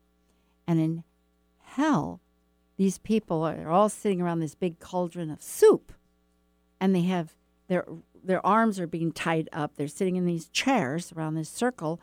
and 0.67 0.81
in 0.81 1.05
hell, 1.61 2.21
these 2.77 2.99
people 2.99 3.45
are 3.45 3.71
all 3.71 3.89
sitting 3.89 4.21
around 4.21 4.41
this 4.41 4.57
big 4.57 4.81
cauldron 4.81 5.31
of 5.31 5.41
soup 5.41 5.93
and 6.81 6.97
they 6.97 7.03
have 7.03 7.37
their 7.69 7.87
their 8.25 8.45
arms 8.45 8.81
are 8.81 8.89
being 8.89 9.13
tied 9.13 9.49
up. 9.53 9.77
They're 9.77 9.87
sitting 9.87 10.17
in 10.17 10.27
these 10.27 10.49
chairs 10.49 11.13
around 11.13 11.37
this 11.37 11.49
circle, 11.49 12.01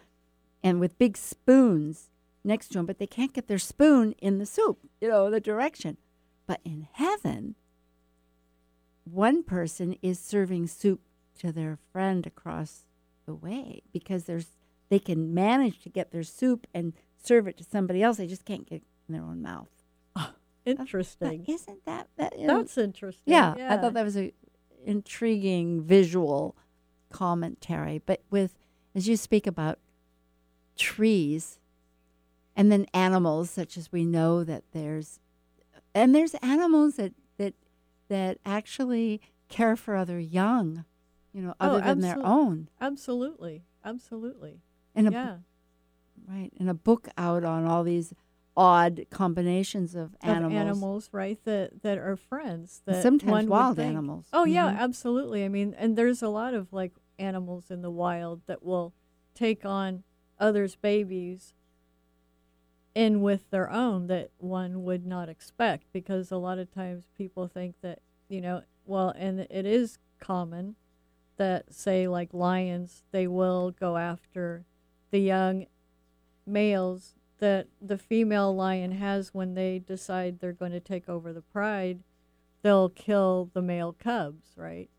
and 0.63 0.79
with 0.79 0.97
big 0.97 1.17
spoons 1.17 2.11
next 2.45 2.69
to 2.69 2.75
them, 2.75 2.85
but 2.85 2.97
they 2.97 3.07
can't 3.07 3.33
get 3.33 3.49
their 3.49 3.59
spoon 3.59 4.13
in 4.19 4.37
the 4.37 4.45
soup. 4.45 4.79
You 5.01 5.09
know 5.09 5.29
the 5.29 5.41
direction. 5.41 5.97
But 6.47 6.61
in 6.63 6.87
heaven, 6.93 7.55
one 9.03 9.43
person 9.43 9.97
is 10.01 10.17
serving 10.17 10.67
soup 10.67 11.01
to 11.39 11.51
their 11.51 11.77
friend 11.91 12.25
across 12.25 12.85
the 13.25 13.35
way 13.35 13.81
because 13.91 14.25
there's 14.25 14.47
they 14.89 14.99
can 14.99 15.33
manage 15.33 15.81
to 15.81 15.89
get 15.89 16.11
their 16.11 16.23
soup 16.23 16.67
and 16.73 16.93
serve 17.21 17.47
it 17.47 17.57
to 17.57 17.63
somebody 17.63 18.03
else. 18.03 18.17
They 18.17 18.27
just 18.27 18.45
can't 18.45 18.67
get 18.67 18.77
it 18.77 18.83
in 19.09 19.13
their 19.13 19.23
own 19.23 19.41
mouth. 19.41 19.69
Ah, 20.15 20.33
but 20.63 20.79
interesting. 20.79 21.43
isn't 21.47 21.85
that 21.85 22.07
that? 22.17 22.37
you 22.39 22.45
know, 22.47 22.57
That's 22.57 22.77
interesting. 22.77 23.23
yeah, 23.33 23.53
I 23.69 23.77
thought 23.77 23.93
that 23.93 24.03
was 24.05 24.15
a 24.17 24.31
intriguing 24.85 25.81
visual 25.81 26.55
commentary. 27.11 28.01
But 28.05 28.21
with 28.29 28.57
as 28.93 29.07
you 29.07 29.17
speak 29.17 29.47
about 29.47 29.79
trees 30.77 31.59
and 32.55 32.71
then 32.71 32.85
animals, 32.93 33.49
such 33.49 33.77
as 33.77 33.91
we 33.91 34.05
know 34.05 34.43
that 34.43 34.63
there's 34.71 35.19
and 35.93 36.13
there's 36.13 36.35
animals 36.35 36.95
that 36.97 37.13
that 37.37 37.53
that 38.09 38.37
actually 38.45 39.19
care 39.49 39.75
for 39.75 39.95
other 39.95 40.19
young, 40.19 40.85
you 41.35 41.41
know, 41.41 41.53
Oh, 41.59 41.65
other 41.67 41.81
than 41.81 41.99
their 41.99 42.17
own. 42.23 42.69
absolutely, 42.79 43.65
absolutely. 43.83 44.61
And 44.95 45.07
a, 45.07 45.11
b- 45.11 45.15
yeah, 45.17 45.37
right, 46.27 46.49
and 46.57 46.69
a 46.69 46.73
book 46.73 47.09
out 47.17 47.43
on 47.43 47.65
all 47.65 47.83
these 47.83 48.13
odd 48.55 49.05
combinations 49.11 49.95
of 49.95 50.13
of 50.13 50.19
animals. 50.23 50.53
animals, 50.53 51.09
right? 51.11 51.37
That 51.43 51.81
that 51.83 51.97
are 51.97 52.15
friends. 52.15 52.81
and 52.87 52.95
That 52.95 53.03
sometimes 53.03 53.49
wild 53.49 53.79
animals. 53.79 54.27
Oh 54.31 54.45
yeah, 54.45 54.71
Mhm. 54.71 54.77
absolutely. 54.77 55.43
I 55.43 55.49
mean, 55.49 55.75
and 55.77 55.97
there's 55.97 56.21
a 56.23 56.29
lot 56.29 56.53
of 56.53 56.71
like 56.71 56.93
animals 57.19 57.69
in 57.69 57.81
the 57.81 57.91
wild 57.91 58.41
that 58.47 58.63
will 58.63 58.93
take 59.33 59.65
on 59.65 60.03
others' 60.39 60.77
babies 60.77 61.53
in 62.93 63.21
with 63.21 63.49
their 63.49 63.69
own 63.69 64.07
that 64.07 64.31
one 64.37 64.83
would 64.83 65.05
not 65.05 65.27
expect 65.27 65.91
because 65.91 66.31
a 66.31 66.37
lot 66.37 66.59
of 66.59 66.71
times 66.73 67.09
people 67.17 67.45
think 67.45 67.75
that, 67.81 67.99
you 68.29 68.39
know, 68.39 68.61
well, 68.85 69.09
and 69.17 69.41
it 69.41 69.65
is 69.65 69.97
common 70.19 70.75
that 71.37 71.73
say 71.73 72.07
like 72.07 72.33
lions, 72.33 73.03
they 73.11 73.27
will 73.27 73.71
go 73.71 73.97
after 73.97 74.65
the 75.11 75.19
young 75.19 75.65
males 76.45 77.15
that 77.39 77.67
the 77.81 77.97
female 77.97 78.55
lion 78.55 78.93
has 78.93 79.33
when 79.33 79.55
they 79.55 79.79
decide 79.79 80.39
they're 80.39 80.53
going 80.53 80.71
to 80.71 80.79
take 80.79 81.09
over 81.09 81.33
the 81.33 81.41
pride 81.41 82.03
they'll 82.61 82.89
kill 82.89 83.51
the 83.53 83.61
male 83.61 83.93
cubs, 83.93 84.53
right? 84.57 84.89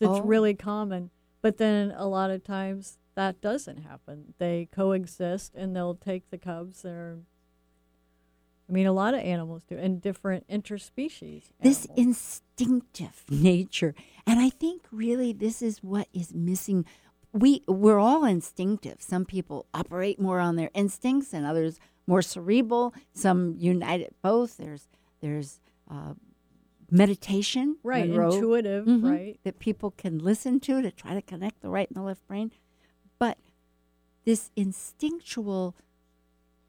That's 0.00 0.18
Oh. 0.18 0.22
really 0.22 0.54
common. 0.54 1.10
But 1.40 1.56
then 1.56 1.92
a 1.92 2.08
lot 2.08 2.32
of 2.32 2.42
times 2.42 2.98
that 3.14 3.40
doesn't 3.40 3.82
happen. 3.84 4.34
They 4.38 4.68
coexist 4.72 5.54
and 5.54 5.76
they'll 5.76 5.94
take 5.94 6.30
the 6.30 6.38
cubs. 6.38 6.82
They're, 6.82 7.18
I 8.68 8.72
mean, 8.72 8.86
a 8.86 8.92
lot 8.92 9.14
of 9.14 9.20
animals 9.20 9.62
do, 9.68 9.76
and 9.76 10.00
different 10.00 10.48
interspecies. 10.48 11.44
this 11.60 11.86
instinctive 11.96 13.24
nature 13.28 13.94
and 14.26 14.38
i 14.40 14.48
think 14.48 14.82
really 14.92 15.32
this 15.32 15.62
is 15.62 15.82
what 15.82 16.08
is 16.12 16.32
missing. 16.34 16.84
We 17.32 17.62
we're 17.66 17.98
all 17.98 18.24
instinctive. 18.24 19.00
Some 19.00 19.24
people 19.24 19.66
operate 19.72 20.20
more 20.20 20.38
on 20.38 20.56
their 20.56 20.70
instincts 20.74 21.32
and 21.32 21.46
others 21.46 21.80
more 22.06 22.20
cerebral. 22.22 22.94
Some 23.14 23.56
unite 23.58 24.00
it 24.02 24.14
both. 24.22 24.58
There's 24.58 24.86
there's 25.20 25.60
uh, 25.90 26.12
meditation 26.90 27.78
right, 27.82 28.08
Monroe, 28.08 28.34
intuitive, 28.34 28.84
mhm, 28.84 29.10
right? 29.10 29.38
that 29.44 29.58
people 29.58 29.90
can 29.92 30.18
listen 30.18 30.60
to 30.60 30.82
to 30.82 30.90
try 30.90 31.14
to 31.14 31.22
connect 31.22 31.62
the 31.62 31.70
right 31.70 31.88
and 31.88 31.96
the 31.96 32.02
left 32.02 32.26
brain. 32.28 32.52
But 33.18 33.38
this 34.24 34.50
instinctual 34.54 35.74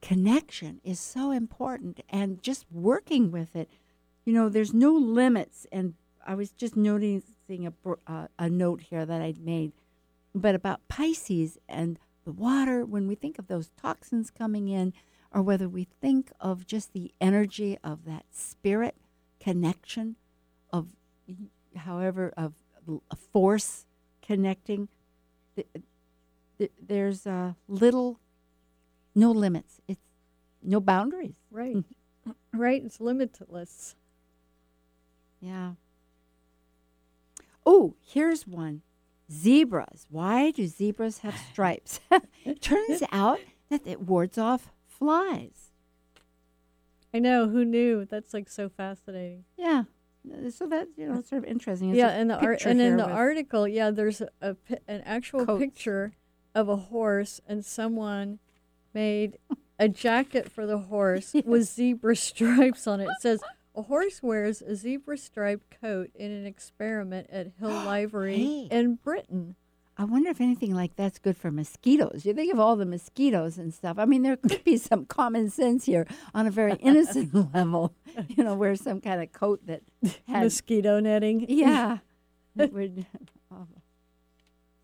connection 0.03 0.81
is 0.83 0.99
so 0.99 1.31
important 1.31 2.01
and 2.09 2.43
just 2.43 2.65
working 2.69 3.31
with 3.31 3.55
it. 3.55 3.69
You 4.25 4.33
know 4.33 4.49
there's 4.49 4.73
no 4.73 4.93
limits 4.93 5.65
and 5.71 5.95
i 6.25 6.33
was 6.33 6.51
just 6.51 6.75
noticing 6.75 7.67
a, 7.67 7.73
uh, 8.07 8.27
a 8.39 8.49
note 8.49 8.81
here 8.81 9.05
that 9.05 9.21
i'd 9.21 9.39
made 9.39 9.73
but 10.33 10.55
about 10.55 10.87
pisces 10.87 11.57
and 11.67 11.99
the 12.25 12.31
water 12.31 12.85
when 12.85 13.07
we 13.07 13.15
think 13.15 13.37
of 13.37 13.47
those 13.47 13.69
toxins 13.81 14.29
coming 14.29 14.67
in 14.67 14.93
or 15.31 15.41
whether 15.41 15.67
we 15.67 15.87
think 16.01 16.31
of 16.39 16.65
just 16.65 16.93
the 16.93 17.13
energy 17.19 17.77
of 17.83 18.05
that 18.05 18.25
spirit 18.31 18.95
connection 19.39 20.15
of 20.71 20.87
however 21.75 22.33
of 22.37 22.53
a 23.11 23.15
force 23.15 23.85
connecting 24.21 24.87
th- 25.55 25.67
th- 26.57 26.71
there's 26.81 27.25
a 27.25 27.55
little 27.67 28.19
no 29.15 29.31
limits 29.31 29.79
it's 29.87 30.01
no 30.61 30.79
boundaries 30.79 31.35
Right, 31.51 31.77
right. 32.53 32.81
It's 32.83 32.99
limitless. 33.01 33.95
Yeah. 35.39 35.73
Oh, 37.65 37.95
here's 38.01 38.47
one. 38.47 38.81
zebras. 39.31 40.05
Why 40.09 40.51
do 40.51 40.67
zebras 40.67 41.19
have 41.19 41.37
stripes? 41.51 41.99
It 42.45 42.61
Turns 42.61 43.03
out 43.11 43.39
that 43.69 43.85
it 43.85 44.01
wards 44.01 44.37
off 44.37 44.71
flies. 44.87 45.71
I 47.13 47.19
know. 47.19 47.47
Who 47.49 47.63
knew? 47.65 48.05
That's 48.05 48.33
like 48.33 48.49
so 48.49 48.69
fascinating. 48.69 49.45
Yeah. 49.57 49.83
Uh, 50.27 50.49
So 50.49 50.65
that 50.67 50.87
you 50.97 51.07
know, 51.07 51.19
it's 51.19 51.29
sort 51.29 51.43
of 51.43 51.49
interesting. 51.49 51.89
There's 51.91 51.99
yeah, 51.99 52.09
and 52.09 52.29
the 52.29 52.37
art, 52.39 52.65
and 52.65 52.79
in 52.81 52.97
the 52.97 53.05
article, 53.07 53.67
yeah, 53.67 53.91
there's 53.91 54.21
a, 54.21 54.29
a 54.41 54.55
an 54.87 55.01
actual 55.05 55.45
Coats. 55.45 55.59
picture 55.61 56.13
of 56.55 56.69
a 56.69 56.75
horse, 56.77 57.41
and 57.47 57.63
someone 57.65 58.39
made 58.93 59.37
a 59.79 59.89
jacket 59.89 60.51
for 60.51 60.65
the 60.65 60.77
horse 60.77 61.33
with 61.45 61.63
zebra 61.63 62.15
stripes 62.15 62.87
on 62.87 62.99
it. 63.01 63.05
It 63.05 63.21
says 63.21 63.41
a 63.75 63.81
horse 63.83 64.21
wears 64.21 64.61
a 64.61 64.75
zebra 64.75 65.17
striped 65.17 65.79
coat 65.81 66.11
in 66.15 66.31
an 66.31 66.45
experiment 66.45 67.27
at 67.31 67.51
Hill 67.59 67.69
Livery 67.85 68.37
Hey. 68.37 68.67
in 68.71 68.95
Britain. 68.95 69.55
I 69.95 70.05
wonder 70.05 70.29
if 70.31 70.41
anything 70.41 70.73
like 70.73 70.95
that's 70.95 71.19
good 71.19 71.37
for 71.37 71.51
mosquitoes. 71.51 72.25
You 72.25 72.33
think 72.33 72.51
of 72.51 72.59
all 72.59 72.75
the 72.75 72.85
mosquitoes 72.85 73.59
and 73.59 73.71
stuff. 73.71 73.99
I 73.99 74.05
mean, 74.05 74.23
there 74.23 74.37
could 74.37 74.63
be 74.63 74.75
some 74.77 75.05
common 75.05 75.51
sense 75.51 75.85
here 75.85 76.07
on 76.33 76.47
a 76.47 76.51
very 76.51 76.73
innocent 76.79 77.31
level. 77.53 77.93
You 78.27 78.43
know, 78.43 78.55
wear 78.55 78.75
some 78.75 79.01
kind 79.01 79.21
of 79.21 79.31
coat 79.31 79.61
that 79.67 79.81
has 80.27 80.43
Mosquito 80.45 80.99
netting. 80.99 81.45
yeah, 81.47 81.99
that 82.55 82.73
would 82.73 83.05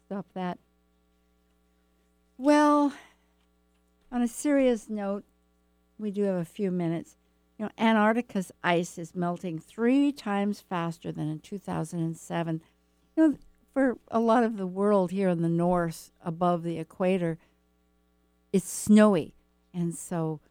stop 0.05 0.25
that. 0.35 0.59
Well, 2.37 2.93
on 4.19 4.25
a 4.25 4.27
serious 4.27 4.89
note, 4.89 5.23
we 5.97 6.11
do 6.11 6.23
have 6.23 6.35
a 6.35 6.43
few 6.43 6.71
minutes. 6.71 7.15
You 7.57 7.65
know, 7.65 7.71
Antarctica's 7.77 8.51
ice 8.61 8.97
is 8.97 9.15
melting 9.15 9.59
three 9.59 10.11
times 10.11 10.59
faster 10.59 11.09
than 11.09 11.29
in 11.29 11.39
2007. 11.39 12.61
You 13.15 13.27
know, 13.27 13.37
for 13.73 13.97
a 14.09 14.19
lot 14.19 14.43
of 14.43 14.57
the 14.57 14.67
world 14.67 15.11
here 15.11 15.29
in 15.29 15.41
the 15.41 15.47
north, 15.47 16.11
above 16.21 16.63
the 16.63 16.79
equator, 16.79 17.37
it's 18.51 18.69
snowy, 18.69 19.35
and 19.73 19.95
so. 19.95 20.41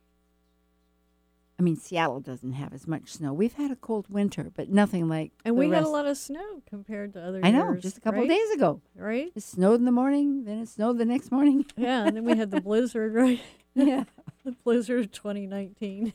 I 1.58 1.62
mean, 1.64 1.76
Seattle 1.76 2.20
doesn't 2.20 2.52
have 2.52 2.72
as 2.72 2.86
much 2.86 3.12
snow. 3.14 3.32
We've 3.32 3.54
had 3.54 3.72
a 3.72 3.76
cold 3.76 4.06
winter, 4.08 4.48
but 4.54 4.68
nothing 4.68 5.08
like. 5.08 5.32
And 5.44 5.56
we 5.56 5.68
had 5.70 5.82
a 5.82 5.88
lot 5.88 6.06
of 6.06 6.16
snow 6.16 6.62
compared 6.66 7.14
to 7.14 7.22
other 7.22 7.40
I 7.42 7.50
know, 7.50 7.72
years. 7.72 7.82
just 7.82 7.98
a 7.98 8.00
couple 8.00 8.20
right? 8.20 8.28
days 8.28 8.50
ago. 8.52 8.80
Right? 8.94 9.32
It 9.34 9.42
snowed 9.42 9.80
in 9.80 9.84
the 9.84 9.92
morning, 9.92 10.44
then 10.44 10.60
it 10.60 10.68
snowed 10.68 10.98
the 10.98 11.04
next 11.04 11.32
morning. 11.32 11.66
Yeah, 11.76 12.06
and 12.06 12.16
then 12.16 12.24
we 12.24 12.36
had 12.36 12.50
the 12.50 12.60
blizzard, 12.60 13.14
right? 13.14 13.40
yeah. 13.74 14.04
The 14.44 14.52
blizzard 14.64 15.00
of 15.00 15.12
2019. 15.12 16.12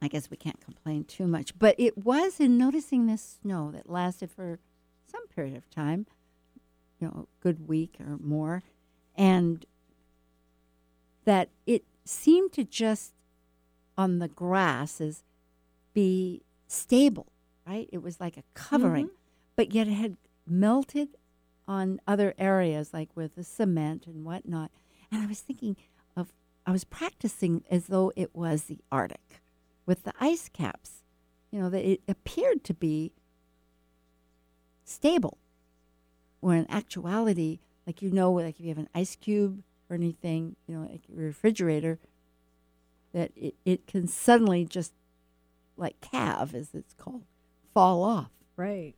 I 0.00 0.08
guess 0.08 0.30
we 0.30 0.36
can't 0.36 0.60
complain 0.60 1.04
too 1.04 1.26
much. 1.26 1.58
But 1.58 1.74
it 1.78 1.98
was 1.98 2.38
in 2.38 2.56
noticing 2.56 3.06
this 3.06 3.38
snow 3.42 3.72
that 3.72 3.88
lasted 3.90 4.30
for 4.30 4.60
some 5.06 5.26
period 5.28 5.56
of 5.56 5.68
time, 5.70 6.06
you 7.00 7.08
know, 7.08 7.26
a 7.26 7.42
good 7.42 7.66
week 7.66 7.96
or 7.98 8.18
more, 8.18 8.62
and 9.16 9.64
that 11.24 11.48
it 11.66 11.84
seemed 12.04 12.52
to 12.52 12.64
just 12.64 13.14
on 14.02 14.18
the 14.18 14.28
grass 14.28 15.00
is 15.00 15.22
be 15.94 16.42
stable, 16.66 17.32
right? 17.66 17.88
It 17.92 18.02
was 18.02 18.18
like 18.18 18.36
a 18.36 18.42
covering, 18.54 19.06
mm-hmm. 19.06 19.14
but 19.54 19.72
yet 19.72 19.86
it 19.86 19.92
had 19.92 20.16
melted 20.46 21.10
on 21.68 22.00
other 22.06 22.34
areas, 22.36 22.92
like 22.92 23.10
with 23.14 23.36
the 23.36 23.44
cement 23.44 24.06
and 24.06 24.24
whatnot. 24.24 24.72
And 25.10 25.22
I 25.22 25.26
was 25.26 25.40
thinking 25.40 25.76
of, 26.16 26.32
I 26.66 26.72
was 26.72 26.82
practicing 26.84 27.62
as 27.70 27.86
though 27.86 28.12
it 28.16 28.34
was 28.34 28.64
the 28.64 28.78
Arctic 28.90 29.40
with 29.86 30.02
the 30.02 30.12
ice 30.20 30.48
caps, 30.48 31.04
you 31.52 31.60
know, 31.60 31.70
that 31.70 31.88
it 31.88 32.00
appeared 32.08 32.64
to 32.64 32.74
be 32.74 33.12
stable. 34.84 35.38
Where 36.40 36.56
in 36.56 36.68
actuality, 36.68 37.60
like 37.86 38.02
you 38.02 38.10
know, 38.10 38.32
like 38.32 38.58
if 38.58 38.62
you 38.62 38.70
have 38.70 38.78
an 38.78 38.88
ice 38.96 39.14
cube 39.14 39.62
or 39.88 39.94
anything, 39.94 40.56
you 40.66 40.74
know, 40.74 40.88
like 40.90 41.02
your 41.08 41.26
refrigerator, 41.26 42.00
that 43.12 43.30
it, 43.36 43.54
it 43.64 43.86
can 43.86 44.06
suddenly 44.06 44.64
just 44.64 44.92
like 45.76 46.00
calve, 46.00 46.54
as 46.54 46.74
it's 46.74 46.94
called, 46.94 47.24
fall 47.74 48.02
off. 48.02 48.30
right. 48.56 48.94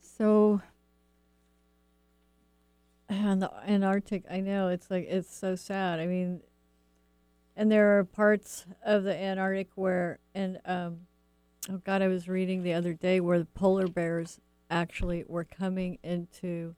So 0.00 0.62
And 3.08 3.42
the 3.42 3.52
Antarctic, 3.66 4.24
I 4.30 4.40
know 4.40 4.68
it's 4.68 4.90
like 4.90 5.06
it's 5.08 5.34
so 5.34 5.54
sad. 5.54 6.00
I 6.00 6.06
mean, 6.06 6.40
and 7.56 7.70
there 7.70 7.98
are 7.98 8.04
parts 8.04 8.64
of 8.84 9.04
the 9.04 9.14
Antarctic 9.14 9.68
where, 9.74 10.18
and 10.34 10.58
um, 10.64 11.00
oh 11.70 11.78
God, 11.84 12.00
I 12.00 12.08
was 12.08 12.28
reading 12.28 12.62
the 12.62 12.72
other 12.72 12.94
day 12.94 13.20
where 13.20 13.38
the 13.38 13.44
polar 13.44 13.86
bears 13.86 14.40
actually 14.70 15.24
were 15.28 15.44
coming 15.44 15.98
into 16.02 16.74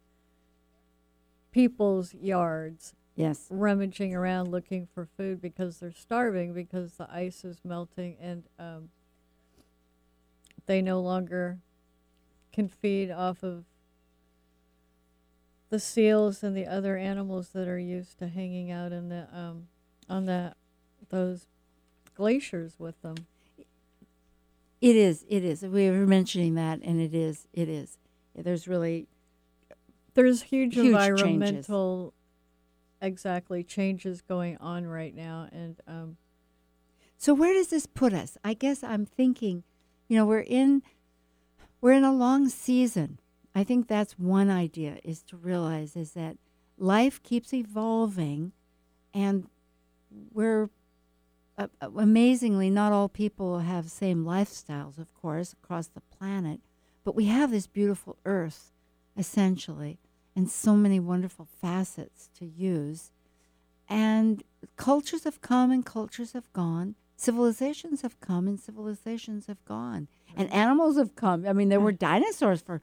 people's 1.53 2.15
yards, 2.15 2.95
yes, 3.15 3.47
rummaging 3.51 4.15
around 4.15 4.51
looking 4.51 4.87
for 4.95 5.07
food 5.17 5.41
because 5.41 5.79
they're 5.79 5.93
starving 5.93 6.53
because 6.53 6.95
the 6.95 7.09
ice 7.11 7.45
is 7.45 7.59
melting 7.65 8.17
and 8.21 8.45
um, 8.59 8.89
they 10.67 10.81
no 10.81 11.01
longer 11.01 11.59
can 12.53 12.69
feed 12.69 13.11
off 13.11 13.43
of 13.43 13.65
the 15.71 15.81
seals 15.81 16.43
and 16.43 16.57
the 16.57 16.67
other 16.67 16.97
animals 16.97 17.49
that 17.49 17.67
are 17.67 17.79
used 17.79 18.19
to 18.19 18.29
hanging 18.29 18.71
out 18.71 18.93
in 18.93 19.09
the 19.09 19.27
um, 19.33 19.67
on 20.09 20.27
the 20.27 20.55
those 21.11 21.47
glaciers 22.15 22.77
with 22.79 23.01
them. 23.03 23.17
it 24.81 24.97
is. 24.97 25.25
It 25.29 25.45
is. 25.45 25.63
We 25.63 25.91
were 25.91 26.07
mentioning 26.07 26.55
that, 26.55 26.81
and 26.83 27.01
it 27.01 27.15
is. 27.15 27.49
It 27.53 27.69
is. 27.69 27.99
There's 28.37 28.69
really 28.69 29.09
There's 30.15 30.43
huge, 30.43 30.75
Huge 30.75 30.87
environmental 30.87 32.14
exactly 33.05 33.63
changes 33.63 34.21
going 34.23 34.57
on 34.59 34.87
right 34.87 35.15
now, 35.15 35.49
and 35.53 35.81
um, 35.87 36.17
So 37.17 37.35
where 37.35 37.53
does 37.55 37.69
this 37.69 37.87
put 37.87 38.13
us? 38.13 38.37
I 38.45 38.55
guess 38.55 38.83
I'm 38.83 39.07
thinking, 39.07 39.65
you 40.09 40.17
know, 40.17 40.27
we're 40.27 40.41
in 40.41 40.83
we're 41.81 41.93
in 41.93 42.05
a 42.05 42.13
long 42.13 42.49
season. 42.49 43.19
I 43.55 43.63
think 43.65 43.87
that's 43.89 44.19
one 44.19 44.51
idea 44.51 44.99
is 45.05 45.23
to 45.25 45.37
realize 45.37 45.97
is 45.97 46.13
that 46.13 46.39
life 46.79 47.23
keeps 47.23 47.53
evolving 47.55 48.53
and 49.13 49.49
we're 50.33 50.71
uh, 51.57 51.69
uh, 51.81 51.91
amazingly 51.97 52.69
not 52.71 52.93
all 52.93 53.09
people 53.09 53.61
have 53.61 53.91
same 53.91 54.25
lifestyles 54.25 54.99
of 54.99 55.13
course 55.15 55.53
across 55.53 55.87
the 55.89 56.01
planet, 56.01 56.61
but 57.05 57.15
we 57.15 57.27
have 57.27 57.51
this 57.51 57.67
beautiful 57.67 58.17
earth 58.25 58.73
essentially 59.17 59.99
and 60.37 60.51
so 60.51 60.75
many 60.75 61.01
wonderful 61.01 61.47
facets 61.61 62.29
to 62.39 62.47
use. 62.47 63.13
And 63.89 64.43
cultures 64.77 65.25
have 65.25 65.41
come 65.41 65.71
and 65.71 65.85
cultures 65.85 66.33
have 66.33 66.53
gone. 66.53 66.95
Civilizations 67.17 68.03
have 68.03 68.19
come 68.21 68.49
and 68.49 68.59
civilizations 68.59 69.47
have 69.47 69.65
gone. 69.65 70.09
And 70.37 70.53
animals 70.53 70.97
have 70.97 71.15
come. 71.15 71.47
I 71.47 71.53
mean, 71.53 71.69
there 71.69 71.81
were 71.81 71.93
dinosaurs 71.93 72.61
for 72.61 72.81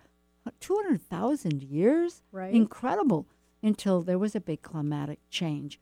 200,000 0.60 1.64
years. 1.64 2.22
Right. 2.32 2.54
Incredible. 2.54 3.28
Until 3.64 4.02
there 4.02 4.18
was 4.18 4.36
a 4.36 4.40
big 4.40 4.62
climatic 4.62 5.20
change. 5.30 5.80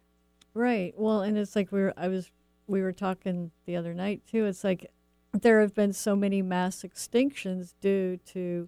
Right. 0.53 0.93
Well, 0.97 1.21
and 1.21 1.37
it's 1.37 1.55
like 1.55 1.71
we 1.71 1.81
were 1.81 1.93
I 1.95 2.07
was 2.07 2.31
we 2.67 2.81
were 2.81 2.91
talking 2.91 3.51
the 3.65 3.75
other 3.75 3.93
night 3.93 4.23
too. 4.29 4.45
It's 4.45 4.63
like 4.63 4.91
there 5.31 5.61
have 5.61 5.73
been 5.73 5.93
so 5.93 6.15
many 6.15 6.41
mass 6.41 6.83
extinctions 6.83 7.73
due 7.79 8.17
to 8.27 8.67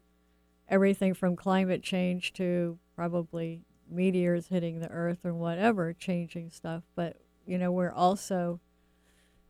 everything 0.69 1.13
from 1.13 1.35
climate 1.35 1.83
change 1.83 2.33
to 2.33 2.77
probably 3.01 3.63
meteors 3.89 4.49
hitting 4.49 4.79
the 4.79 4.91
earth 4.91 5.25
or 5.25 5.33
whatever 5.33 5.91
changing 5.91 6.51
stuff, 6.51 6.83
but 6.93 7.17
you 7.47 7.57
know, 7.57 7.71
we're 7.71 7.91
also 7.91 8.59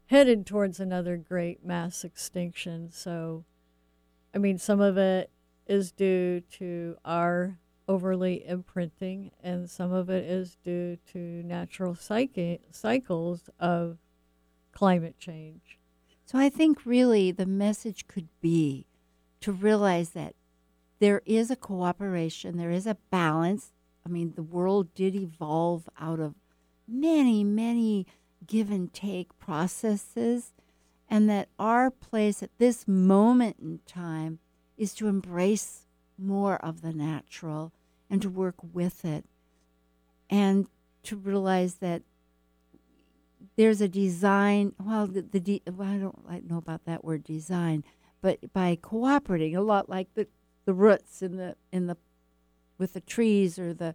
headed 0.06 0.46
towards 0.46 0.80
another 0.80 1.18
great 1.18 1.66
mass 1.66 2.06
extinction. 2.06 2.90
So 2.90 3.44
I 4.34 4.38
mean, 4.38 4.58
some 4.58 4.80
of 4.80 4.98
it 4.98 5.30
is 5.68 5.92
due 5.92 6.40
to 6.60 6.96
our 7.04 7.60
overly 7.90 8.48
imprinting, 8.48 9.32
and 9.44 9.70
some 9.70 9.92
of 9.92 10.10
it 10.10 10.24
is 10.24 10.56
due 10.64 10.98
to 11.12 11.20
natural 11.20 11.94
psyche, 11.94 12.62
cycles 12.72 13.50
of 13.60 13.98
climate 14.72 15.20
change. 15.20 15.78
So 16.24 16.40
I 16.40 16.48
think 16.48 16.86
really 16.86 17.34
the 17.34 17.46
message 17.46 18.08
could 18.08 18.30
be 18.40 18.88
to 19.42 19.52
realize 19.52 20.12
that 20.12 20.36
there 21.02 21.24
is 21.26 21.50
a 21.50 21.56
cooperation, 21.56 22.58
there 22.58 22.70
is 22.70 22.86
a 22.86 22.98
balance. 23.10 23.72
I 24.06 24.10
mean, 24.10 24.34
the 24.36 24.44
world 24.44 24.94
did 24.94 25.16
evolve 25.16 25.90
out 26.00 26.20
of 26.20 26.36
many, 26.88 27.44
many 27.44 28.06
give 28.46 28.70
and 28.70 28.94
take 28.94 29.38
processes, 29.40 30.54
and 31.10 31.28
that 31.28 31.50
our 31.58 31.90
place 31.90 32.44
at 32.44 32.56
this 32.60 32.88
moment 32.88 33.58
in 33.60 33.80
time 33.88 34.38
is 34.78 34.94
to 34.94 35.08
embrace 35.08 35.88
more 36.20 36.58
of 36.58 36.82
the 36.82 36.94
natural 36.94 37.72
and 38.08 38.22
to 38.22 38.30
work 38.30 38.56
with 38.62 39.04
it 39.04 39.26
and 40.30 40.68
to 41.02 41.16
realize 41.16 41.76
that 41.76 42.04
there's 43.56 43.82
a 43.82 43.88
design. 43.88 44.74
Well, 44.80 45.08
the, 45.08 45.24
the 45.24 45.40
de, 45.40 45.64
well, 45.66 45.90
I 45.90 45.98
don't 45.98 46.30
like 46.30 46.44
know 46.44 46.58
about 46.58 46.86
that 46.86 47.04
word 47.04 47.24
design, 47.24 47.84
but 48.22 48.54
by 48.54 48.78
cooperating 48.80 49.56
a 49.56 49.62
lot, 49.62 49.90
like 49.90 50.14
the 50.14 50.28
the 50.72 50.76
roots 50.76 51.22
in 51.22 51.36
the 51.36 51.56
in 51.74 51.88
the 51.88 51.98
with 52.78 52.94
the 52.94 53.02
trees 53.02 53.60
or 53.60 53.74
the 53.74 53.94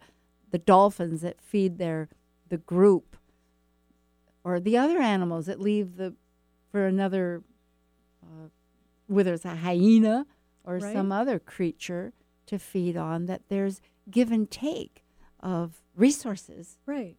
the 0.51 0.59
dolphins 0.59 1.23
that 1.23 1.41
feed 1.41 1.79
their 1.79 2.09
the 2.51 2.59
group 2.59 3.17
or 4.45 4.61
the 4.61 4.77
other 4.77 4.99
animals 4.99 5.47
that 5.47 5.59
leave 5.59 5.97
the 5.97 6.15
for 6.71 6.87
another 6.87 7.43
uh, 8.23 8.49
whether 9.07 9.33
it's 9.33 9.47
a 9.47 9.57
hyena 9.57 10.27
or 10.65 10.75
Right. 10.75 10.93
some 10.93 11.11
other 11.13 11.39
creature 11.39 12.13
to 12.47 12.59
feed 12.59 12.95
on 12.97 13.25
that 13.27 13.43
there's 13.49 13.81
give 14.11 14.31
and 14.31 14.51
take 14.51 15.03
of 15.41 15.81
resources 15.95 16.77
Right. 16.85 17.17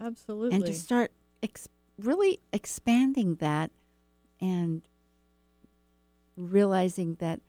Absolutely. 0.00 0.56
and 0.56 0.66
to 0.66 0.74
start 0.74 1.12
ex- 1.40 1.68
really 1.98 2.40
expanding 2.52 3.36
that 3.36 3.70
and 4.40 4.82
realizing 6.36 7.14
that 7.20 7.40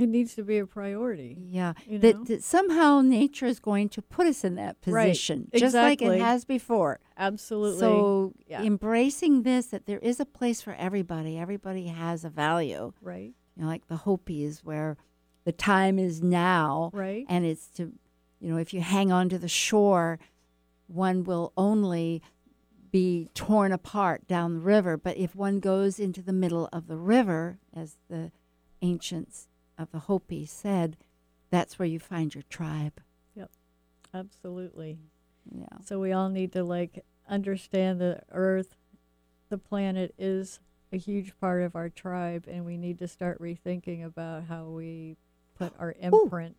it 0.00 0.08
needs 0.08 0.34
to 0.34 0.42
be 0.42 0.58
a 0.58 0.66
priority. 0.66 1.36
yeah 1.40 1.72
You 1.86 1.98
know? 1.98 2.12
that, 2.12 2.26
that 2.26 2.42
somehow 2.42 3.00
nature 3.00 3.46
is 3.46 3.60
going 3.60 3.88
to 3.90 4.02
put 4.02 4.26
us 4.26 4.44
in 4.44 4.54
that 4.56 4.76
Right, 4.86 5.08
position 5.10 5.48
just 5.54 5.74
like 5.74 6.00
it 6.02 6.20
has 6.20 6.44
before 6.44 7.00
Absolutely. 7.16 7.80
so 7.80 8.32
yeah. 8.46 8.62
embracing 8.62 9.42
this 9.42 9.66
that 9.66 9.86
there 9.86 9.98
is 9.98 10.20
a 10.20 10.24
place 10.26 10.60
for 10.62 10.74
everybody 10.74 11.38
everybody 11.38 11.86
has 11.88 12.24
a 12.24 12.30
value 12.30 12.92
right. 13.02 13.32
you 13.56 13.62
know 13.62 13.68
like 13.68 13.86
the 13.88 13.96
hopis 13.98 14.64
where 14.64 14.96
the 15.44 15.52
time 15.52 15.98
is 15.98 16.22
now 16.22 16.90
Right. 16.92 17.26
and 17.28 17.44
it's 17.44 17.68
to 17.76 17.92
you 18.40 18.48
know 18.50 18.56
if 18.56 18.72
you 18.74 18.80
hang 18.80 19.12
on 19.12 19.28
to 19.28 19.38
the 19.38 19.48
shore 19.48 20.18
one 20.86 21.24
will 21.24 21.52
only 21.56 22.22
be 22.90 23.28
torn 23.34 23.70
apart 23.70 24.26
down 24.26 24.54
the 24.54 24.60
river 24.60 24.96
but 24.96 25.16
if 25.16 25.36
one 25.36 25.60
goes 25.60 26.00
into 26.00 26.20
the 26.22 26.32
middle 26.32 26.68
of 26.72 26.88
the 26.88 26.96
river 26.96 27.58
as 27.74 27.96
the 28.08 28.32
ancients 28.82 29.46
of 29.80 29.90
the 29.92 30.00
hopi 30.00 30.44
said 30.46 30.96
that's 31.50 31.78
where 31.78 31.88
you 31.88 31.98
find 31.98 32.34
your 32.34 32.44
tribe 32.48 33.00
Yep, 33.34 33.50
Absolutely. 34.14 34.98
yeah 35.52 35.66
So 35.84 35.98
we 36.00 36.12
all 36.12 36.28
need 36.28 36.52
to 36.52 36.62
like 36.64 37.04
understand 37.28 38.00
the 38.00 38.20
earth, 38.32 38.76
the 39.48 39.58
planet 39.58 40.14
is 40.18 40.60
a 40.92 40.96
huge 40.96 41.32
part 41.40 41.62
of 41.62 41.76
our 41.76 41.88
tribe 41.88 42.44
and 42.48 42.64
we 42.66 42.76
need 42.76 42.98
to 42.98 43.08
start 43.08 43.40
rethinking 43.40 44.04
about 44.04 44.44
how 44.44 44.64
we 44.64 45.16
put 45.58 45.72
our 45.78 45.94
imprint. 46.00 46.56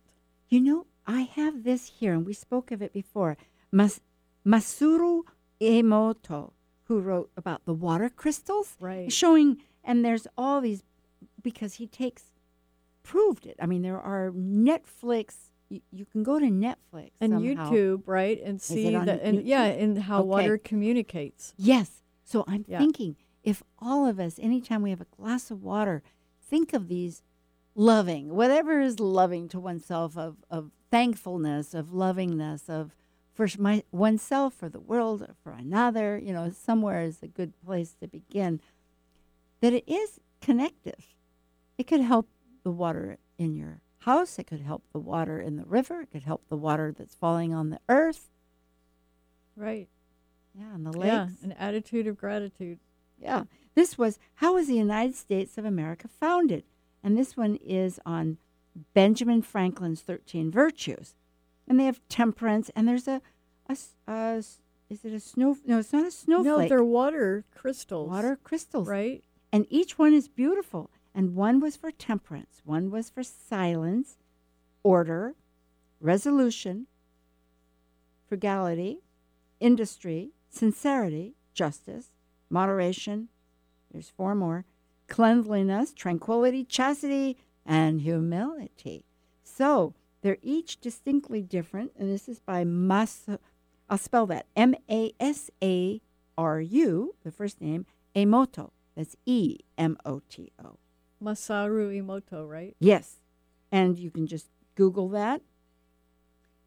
you 0.48 0.60
know 0.60 0.86
i 1.06 1.22
have 1.22 1.64
this 1.64 1.86
here 2.00 2.12
and 2.14 2.24
we 2.26 2.32
spoke 2.32 2.70
of 2.72 2.80
it 2.80 2.92
before 2.92 3.36
Mas- 3.70 4.00
masaru 4.46 5.22
emoto 5.60 6.52
who 6.84 7.00
wrote 7.00 7.30
about 7.36 7.64
the 7.66 7.74
water 7.74 8.08
crystals 8.08 8.76
Right. 8.80 9.12
showing 9.12 9.58
and 9.84 10.04
there's 10.04 10.26
all 10.38 10.60
these 10.60 10.82
because 11.42 11.74
he 11.74 11.86
takes 11.86 12.31
proved 13.02 13.46
it 13.46 13.56
i 13.60 13.66
mean 13.66 13.82
there 13.82 14.00
are 14.00 14.30
netflix 14.32 15.34
you, 15.68 15.80
you 15.90 16.04
can 16.04 16.22
go 16.22 16.38
to 16.38 16.46
netflix 16.46 17.10
And 17.20 17.32
somehow. 17.32 17.70
YouTube, 17.70 18.02
right? 18.06 18.38
And 18.44 18.60
see 18.60 18.90
that 18.90 19.22
and 19.22 19.38
YouTube? 19.38 19.42
yeah, 19.46 19.64
and 19.64 19.98
how 19.98 20.20
Okay. 20.20 20.28
water 20.28 20.58
communicates. 20.58 21.54
yes 21.56 22.02
so 22.24 22.44
i'm 22.46 22.64
Yeah. 22.68 22.78
thinking 22.78 23.16
if 23.42 23.62
all 23.80 24.06
of 24.06 24.20
us 24.20 24.38
anytime 24.38 24.82
we 24.82 24.90
have 24.90 25.00
a 25.00 25.06
glass 25.16 25.50
of 25.50 25.62
water 25.62 26.02
think 26.40 26.72
of 26.72 26.88
these 26.88 27.22
loving 27.74 28.34
whatever 28.34 28.80
is 28.80 29.00
loving 29.00 29.48
to 29.48 29.58
oneself 29.58 30.16
of, 30.16 30.36
of 30.50 30.70
thankfulness 30.90 31.72
of 31.74 31.92
lovingness 31.92 32.68
of 32.68 32.94
for 33.32 33.46
my 33.58 33.82
oneself 33.90 34.52
for 34.52 34.68
the 34.68 34.78
world 34.80 35.26
for 35.42 35.52
another 35.52 36.18
you 36.22 36.32
know 36.34 36.50
somewhere 36.50 37.00
is 37.02 37.22
a 37.22 37.26
good 37.26 37.52
place 37.64 37.94
to 37.98 38.06
begin 38.06 38.60
that 39.62 39.72
it 39.72 39.84
is 39.88 40.20
connective 40.42 41.14
it 41.78 41.86
could 41.86 42.02
help 42.02 42.28
the 42.64 42.70
water 42.70 43.18
in 43.38 43.54
your 43.54 43.80
house 44.00 44.38
it 44.38 44.46
could 44.46 44.60
help 44.60 44.82
the 44.92 44.98
water 44.98 45.40
in 45.40 45.56
the 45.56 45.64
river 45.64 46.00
it 46.02 46.10
could 46.10 46.22
help 46.24 46.42
the 46.48 46.56
water 46.56 46.92
that's 46.96 47.14
falling 47.14 47.52
on 47.54 47.70
the 47.70 47.78
earth 47.88 48.30
Right. 49.56 49.88
yeah 50.58 50.74
and 50.74 50.86
the 50.86 50.92
lakes 50.92 51.06
Yeah. 51.12 51.28
An 51.42 51.52
attitude 51.52 52.06
of 52.06 52.16
gratitude. 52.16 52.78
Yeah. 53.18 53.44
This 53.74 53.96
was 53.98 54.18
How 54.36 54.54
was 54.54 54.66
the 54.66 54.74
United 54.74 55.14
States 55.14 55.56
of 55.58 55.64
America 55.64 56.08
founded? 56.08 56.64
And 57.04 57.16
this 57.18 57.36
one 57.36 57.56
is 57.56 58.00
on 58.06 58.38
Benjamin 58.94 59.42
Franklin's 59.42 60.00
13 60.00 60.50
Virtues. 60.50 61.14
And 61.68 61.78
they 61.78 61.84
have 61.84 62.00
temperance, 62.08 62.70
and 62.74 62.88
there's 62.88 63.06
a, 63.06 63.22
a, 63.68 63.76
a 64.08 64.36
is 64.36 64.58
it 65.04 65.12
a 65.12 65.20
snow? 65.20 65.56
No, 65.64 65.78
it's 65.78 65.92
not 65.92 66.06
a 66.06 66.10
snowflake. 66.10 66.44
No, 66.44 66.50
snowflake. 66.56 66.68
they're 66.70 66.84
water 66.84 67.44
crystals. 67.54 68.08
water 68.10 68.36
crystals. 68.42 68.88
Right? 68.88 69.22
And 69.52 69.66
each 69.70 69.96
one 69.98 70.12
is 70.12 70.28
beautiful. 70.28 70.90
And 71.14 71.34
one 71.34 71.60
was 71.60 71.76
for 71.76 71.90
temperance, 71.90 72.62
one 72.64 72.90
was 72.90 73.10
for 73.10 73.22
silence, 73.22 74.16
order, 74.82 75.34
resolution, 76.00 76.86
frugality, 78.26 79.00
industry, 79.60 80.30
sincerity, 80.48 81.34
justice, 81.54 82.12
moderation. 82.48 83.28
There's 83.90 84.08
four 84.08 84.34
more 84.34 84.64
cleanliness, 85.08 85.92
tranquility, 85.92 86.64
chastity, 86.64 87.36
and 87.66 88.00
humility. 88.00 89.04
So 89.44 89.94
they're 90.22 90.38
each 90.40 90.80
distinctly 90.80 91.42
different. 91.42 91.92
And 91.98 92.10
this 92.10 92.28
is 92.28 92.40
by 92.40 92.64
Mas. 92.64 93.28
I'll 93.90 93.98
spell 93.98 94.24
that 94.26 94.46
M 94.56 94.74
A 94.88 95.12
S 95.20 95.50
A 95.62 96.00
R 96.38 96.60
U, 96.60 97.14
the 97.22 97.30
first 97.30 97.60
name, 97.60 97.84
Emoto. 98.16 98.70
That's 98.96 99.16
E 99.26 99.58
M 99.76 99.98
O 100.06 100.22
T 100.28 100.52
O. 100.64 100.78
Masaru 101.22 101.94
Emoto, 101.96 102.48
right? 102.48 102.76
Yes. 102.80 103.16
And 103.70 103.98
you 103.98 104.10
can 104.10 104.26
just 104.26 104.48
Google 104.74 105.08
that 105.10 105.42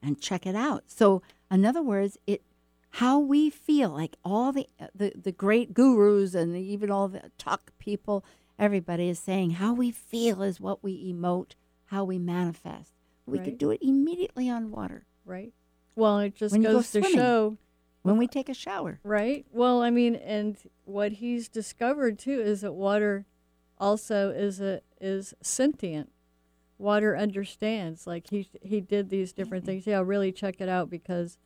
and 0.02 0.20
check 0.20 0.46
it 0.46 0.56
out. 0.56 0.84
So, 0.88 1.22
in 1.52 1.66
other 1.66 1.82
words, 1.82 2.18
it 2.26 2.42
how 2.92 3.20
we 3.20 3.50
feel 3.50 3.90
like 3.90 4.16
all 4.24 4.52
the 4.52 4.68
the, 4.94 5.12
the 5.16 5.32
great 5.32 5.74
gurus 5.74 6.34
and 6.34 6.56
even 6.56 6.90
all 6.90 7.08
the 7.08 7.32
talk 7.38 7.72
people, 7.78 8.24
everybody 8.58 9.10
is 9.10 9.20
saying 9.20 9.52
how 9.52 9.74
we 9.74 9.92
feel 9.92 10.42
is 10.42 10.60
what 10.62 10.84
we 10.84 11.12
emote, 11.14 11.54
how 11.86 12.04
we 12.04 12.18
manifest. 12.18 12.92
We 13.26 13.40
Right. 13.40 13.46
could 13.46 13.58
do 13.58 13.72
it 13.72 13.82
immediately 13.82 14.50
on 14.50 14.72
water 14.72 15.06
Right. 15.26 15.52
Well, 15.96 16.20
it 16.20 16.36
just 16.36 16.52
When 16.52 16.62
you 16.62 16.68
go 16.68 16.74
goes 16.76 16.92
to 16.92 17.02
show 17.02 17.58
when 18.04 18.18
we 18.18 18.28
take 18.28 18.50
a 18.50 18.54
shower. 18.54 19.00
Right. 19.04 19.46
Well, 19.52 19.82
I 19.82 19.90
mean, 19.90 20.14
and 20.16 20.56
what 20.84 21.14
he's 21.14 21.50
discovered 21.50 22.20
too 22.20 22.40
is 22.40 22.62
that 22.62 22.74
water 22.74 23.26
also 23.78 24.30
is 24.30 24.62
a 24.62 24.82
is 25.00 25.34
sentient. 25.42 26.12
Water 26.78 27.16
understands. 27.16 28.06
Like 28.06 28.30
he 28.30 28.50
he 28.62 28.82
did 28.82 29.10
these 29.10 29.34
different 29.34 29.64
mm-hmm. 29.64 29.74
things. 29.74 29.88
Yeah, 29.88 30.02
really 30.04 30.32
check 30.32 30.56
it 30.60 30.70
out 30.70 30.90
because 30.90 31.38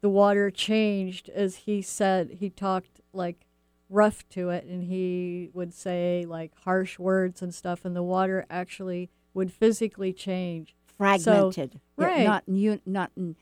the 0.00 0.08
water 0.08 0.50
changed 0.50 1.28
as 1.28 1.56
he 1.56 1.82
said. 1.82 2.36
He 2.38 2.50
talked 2.50 3.00
like 3.12 3.46
rough 3.90 4.28
to 4.30 4.50
it, 4.50 4.64
and 4.64 4.84
he 4.84 5.50
would 5.52 5.72
say 5.72 6.24
like 6.28 6.52
harsh 6.64 6.98
words 6.98 7.42
and 7.42 7.54
stuff, 7.54 7.84
and 7.84 7.96
the 7.96 8.02
water 8.02 8.44
actually 8.50 9.10
would 9.34 9.52
physically 9.52 10.12
change. 10.12 10.74
Fragmented. 10.96 11.80
Yeah, 11.98 12.04
right. 12.04 12.24
Not 12.24 12.44
not 12.86 13.12
in 13.16 13.36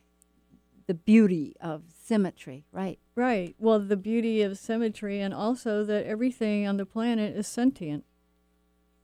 the 0.87 0.95
beauty 0.95 1.55
of 1.61 1.82
symmetry, 1.93 2.64
right? 2.72 2.99
Right. 3.14 3.55
Well, 3.59 3.80
the 3.80 3.97
beauty 3.97 4.43
of 4.43 4.59
symmetry, 4.59 5.20
and 5.20 5.34
also 5.34 5.84
that 5.84 6.07
everything 6.07 6.66
on 6.66 6.76
the 6.76 6.87
planet 6.87 7.37
is 7.37 7.47
sentient, 7.47 8.05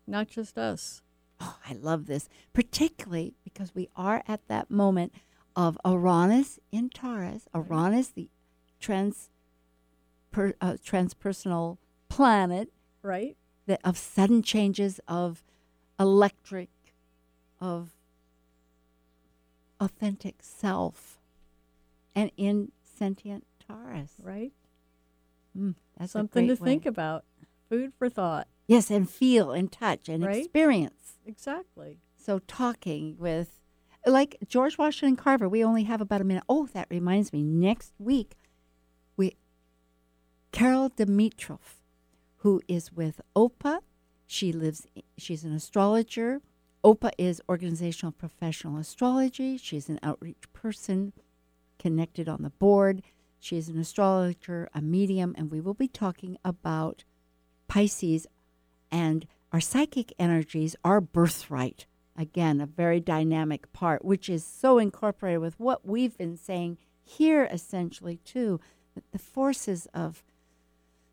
not 0.07 0.29
just 0.29 0.59
us. 0.59 1.03
Oh, 1.41 1.57
I 1.69 1.73
love 1.75 2.07
this, 2.07 2.29
particularly 2.53 3.35
because 3.45 3.75
we 3.75 3.89
are 3.97 4.23
at 4.29 4.47
that 4.49 4.71
moment 4.71 5.13
of 5.57 5.77
Uranus 5.85 6.59
in 6.71 6.89
Taurus. 6.89 7.49
Uranus, 7.55 8.09
the 8.09 8.29
trans, 8.81 9.31
per, 10.31 10.55
uh, 10.61 10.77
transpersonal 10.85 11.79
planet 12.09 12.73
Right. 13.03 13.37
that 13.67 13.81
of 13.85 13.97
sudden 13.99 14.43
changes 14.43 15.01
of 15.09 15.43
electric, 15.99 16.71
of 17.61 17.91
authentic 19.81 20.37
self, 20.43 21.21
and 22.15 22.31
in 22.37 22.73
sentient 22.83 23.47
Taurus. 23.59 24.13
Right. 24.23 24.53
Mm, 25.57 25.75
that's 25.97 26.13
Something 26.13 26.47
to 26.49 26.55
way. 26.55 26.65
think 26.71 26.87
about. 26.87 27.25
Food 27.69 27.93
for 27.99 28.09
thought. 28.09 28.49
Yes, 28.67 28.91
and 28.91 29.09
feel 29.09 29.51
and 29.51 29.71
touch 29.71 30.09
and 30.09 30.25
Right? 30.25 30.39
experience. 30.39 31.19
Exactly. 31.27 31.99
So 32.17 32.39
talking 32.41 33.17
with, 33.19 33.61
like 34.07 34.37
George 34.47 34.79
Washington 34.79 35.17
Carver, 35.17 35.49
we 35.49 35.65
only 35.65 35.85
have 35.85 36.01
about 36.01 36.21
a 36.21 36.25
minute. 36.25 36.45
Oh, 36.49 36.67
that 36.73 36.89
reminds 36.91 37.33
me. 37.33 37.43
Next 37.43 37.93
week, 37.99 38.37
we 39.17 39.37
Carol 40.53 40.91
Dimitrov, 40.91 41.81
who 42.39 42.61
is 42.69 42.93
with 42.93 43.21
OPA. 43.35 43.81
She 44.27 44.53
lives. 44.53 44.87
She's 45.17 45.45
an 45.45 45.53
astrologer. 45.53 46.41
OPA 46.85 47.13
is 47.17 47.41
Organizational 47.49 48.13
Professional 48.13 48.79
Astrology. 48.79 49.57
She's 49.57 49.89
an 49.89 50.01
outreach 50.03 50.53
person, 50.53 51.13
connected 51.79 52.29
on 52.29 52.43
the 52.43 52.51
board. 52.51 53.03
She 53.39 53.57
is 53.57 53.69
an 53.69 53.79
astrologer, 53.79 54.69
a 54.75 54.81
medium, 54.81 55.35
and 55.37 55.51
we 55.51 55.61
will 55.61 55.75
be 55.75 55.89
talking 55.89 56.37
about 56.45 57.05
Pisces 57.69 58.27
and 58.93 59.27
our 59.53 59.61
psychic 59.61 60.13
energies, 60.19 60.77
our 60.85 61.01
birthright. 61.01 61.87
again, 62.15 62.61
a 62.61 62.67
very 62.67 63.01
dynamic 63.01 63.73
part, 63.73 64.05
which 64.05 64.29
is 64.29 64.45
so 64.45 64.77
incorporated 64.79 65.41
with 65.41 65.59
what 65.59 65.87
we've 65.87 66.17
been 66.19 66.37
saying 66.37 66.77
here, 67.03 67.49
essentially, 67.51 68.19
too. 68.19 68.61
That 68.95 69.11
the 69.13 69.19
forces 69.19 69.89
of, 69.95 70.23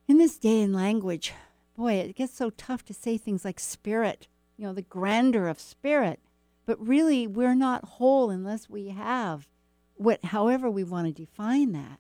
in 0.09 0.17
this 0.17 0.38
day 0.38 0.61
and 0.61 0.75
language, 0.75 1.34
boy, 1.77 1.93
it 1.93 2.15
gets 2.15 2.36
so 2.36 2.49
tough 2.49 2.84
to 2.86 2.93
say 2.93 3.17
things 3.17 3.45
like 3.45 3.61
spirit, 3.61 4.27
you 4.57 4.65
know, 4.67 4.73
the 4.73 4.82
grandeur 4.82 5.47
of 5.47 5.57
spirit. 5.57 6.19
But 6.65 6.86
really, 6.86 7.25
we're 7.25 7.55
not 7.55 7.86
whole 7.86 8.30
unless 8.30 8.69
we 8.69 8.89
have 8.89 9.47
what, 9.95 10.23
however, 10.25 10.69
we 10.69 10.84
want 10.84 11.07
to 11.07 11.13
define 11.13 11.73
that. 11.73 11.99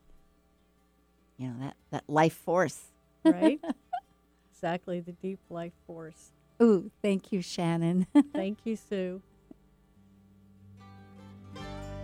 You 1.37 1.47
know, 1.49 1.55
that, 1.59 1.75
that 1.91 2.03
life 2.07 2.33
force. 2.33 2.79
Right? 3.23 3.59
exactly, 4.59 4.99
the 4.99 5.13
deep 5.13 5.39
life 5.49 5.71
force. 5.87 6.31
Ooh, 6.61 6.91
thank 7.01 7.31
you, 7.31 7.41
Shannon. 7.41 8.05
Thank 8.33 8.57
you, 8.65 8.75
Sue. 8.75 9.21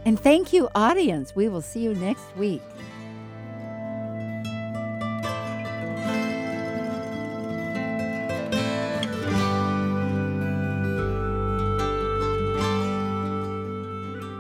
and 0.05 0.17
thank 0.17 0.53
you, 0.53 0.69
audience. 0.73 1.35
We 1.35 1.49
will 1.49 1.61
see 1.61 1.81
you 1.81 1.93
next 1.93 2.23
week. 2.37 2.61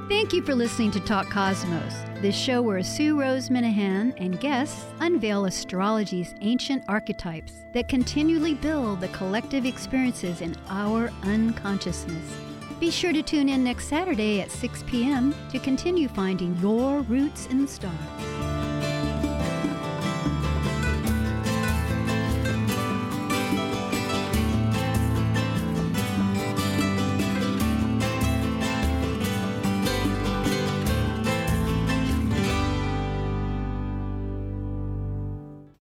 Thank 0.07 0.33
you 0.33 0.41
for 0.41 0.55
listening 0.55 0.91
to 0.91 0.99
Talk 0.99 1.29
Cosmos, 1.29 1.93
the 2.25 2.31
show 2.31 2.59
where 2.59 2.81
Sue 2.81 3.19
Rose 3.19 3.49
Minahan 3.49 4.11
and 4.17 4.39
guests 4.39 4.83
unveil 4.99 5.45
astrology's 5.45 6.33
ancient 6.41 6.83
archetypes 6.87 7.67
that 7.71 7.87
continually 7.87 8.55
build 8.55 8.99
the 8.99 9.09
collective 9.09 9.63
experiences 9.63 10.41
in 10.41 10.55
our 10.67 11.11
unconsciousness. 11.21 12.35
Be 12.79 12.89
sure 12.89 13.13
to 13.13 13.21
tune 13.21 13.47
in 13.47 13.63
next 13.63 13.89
Saturday 13.89 14.41
at 14.41 14.49
6 14.49 14.83
p.m. 14.87 15.35
to 15.51 15.59
continue 15.59 16.07
finding 16.07 16.57
your 16.57 17.01
roots 17.01 17.45
in 17.45 17.61
the 17.61 17.67
stars. 17.67 18.54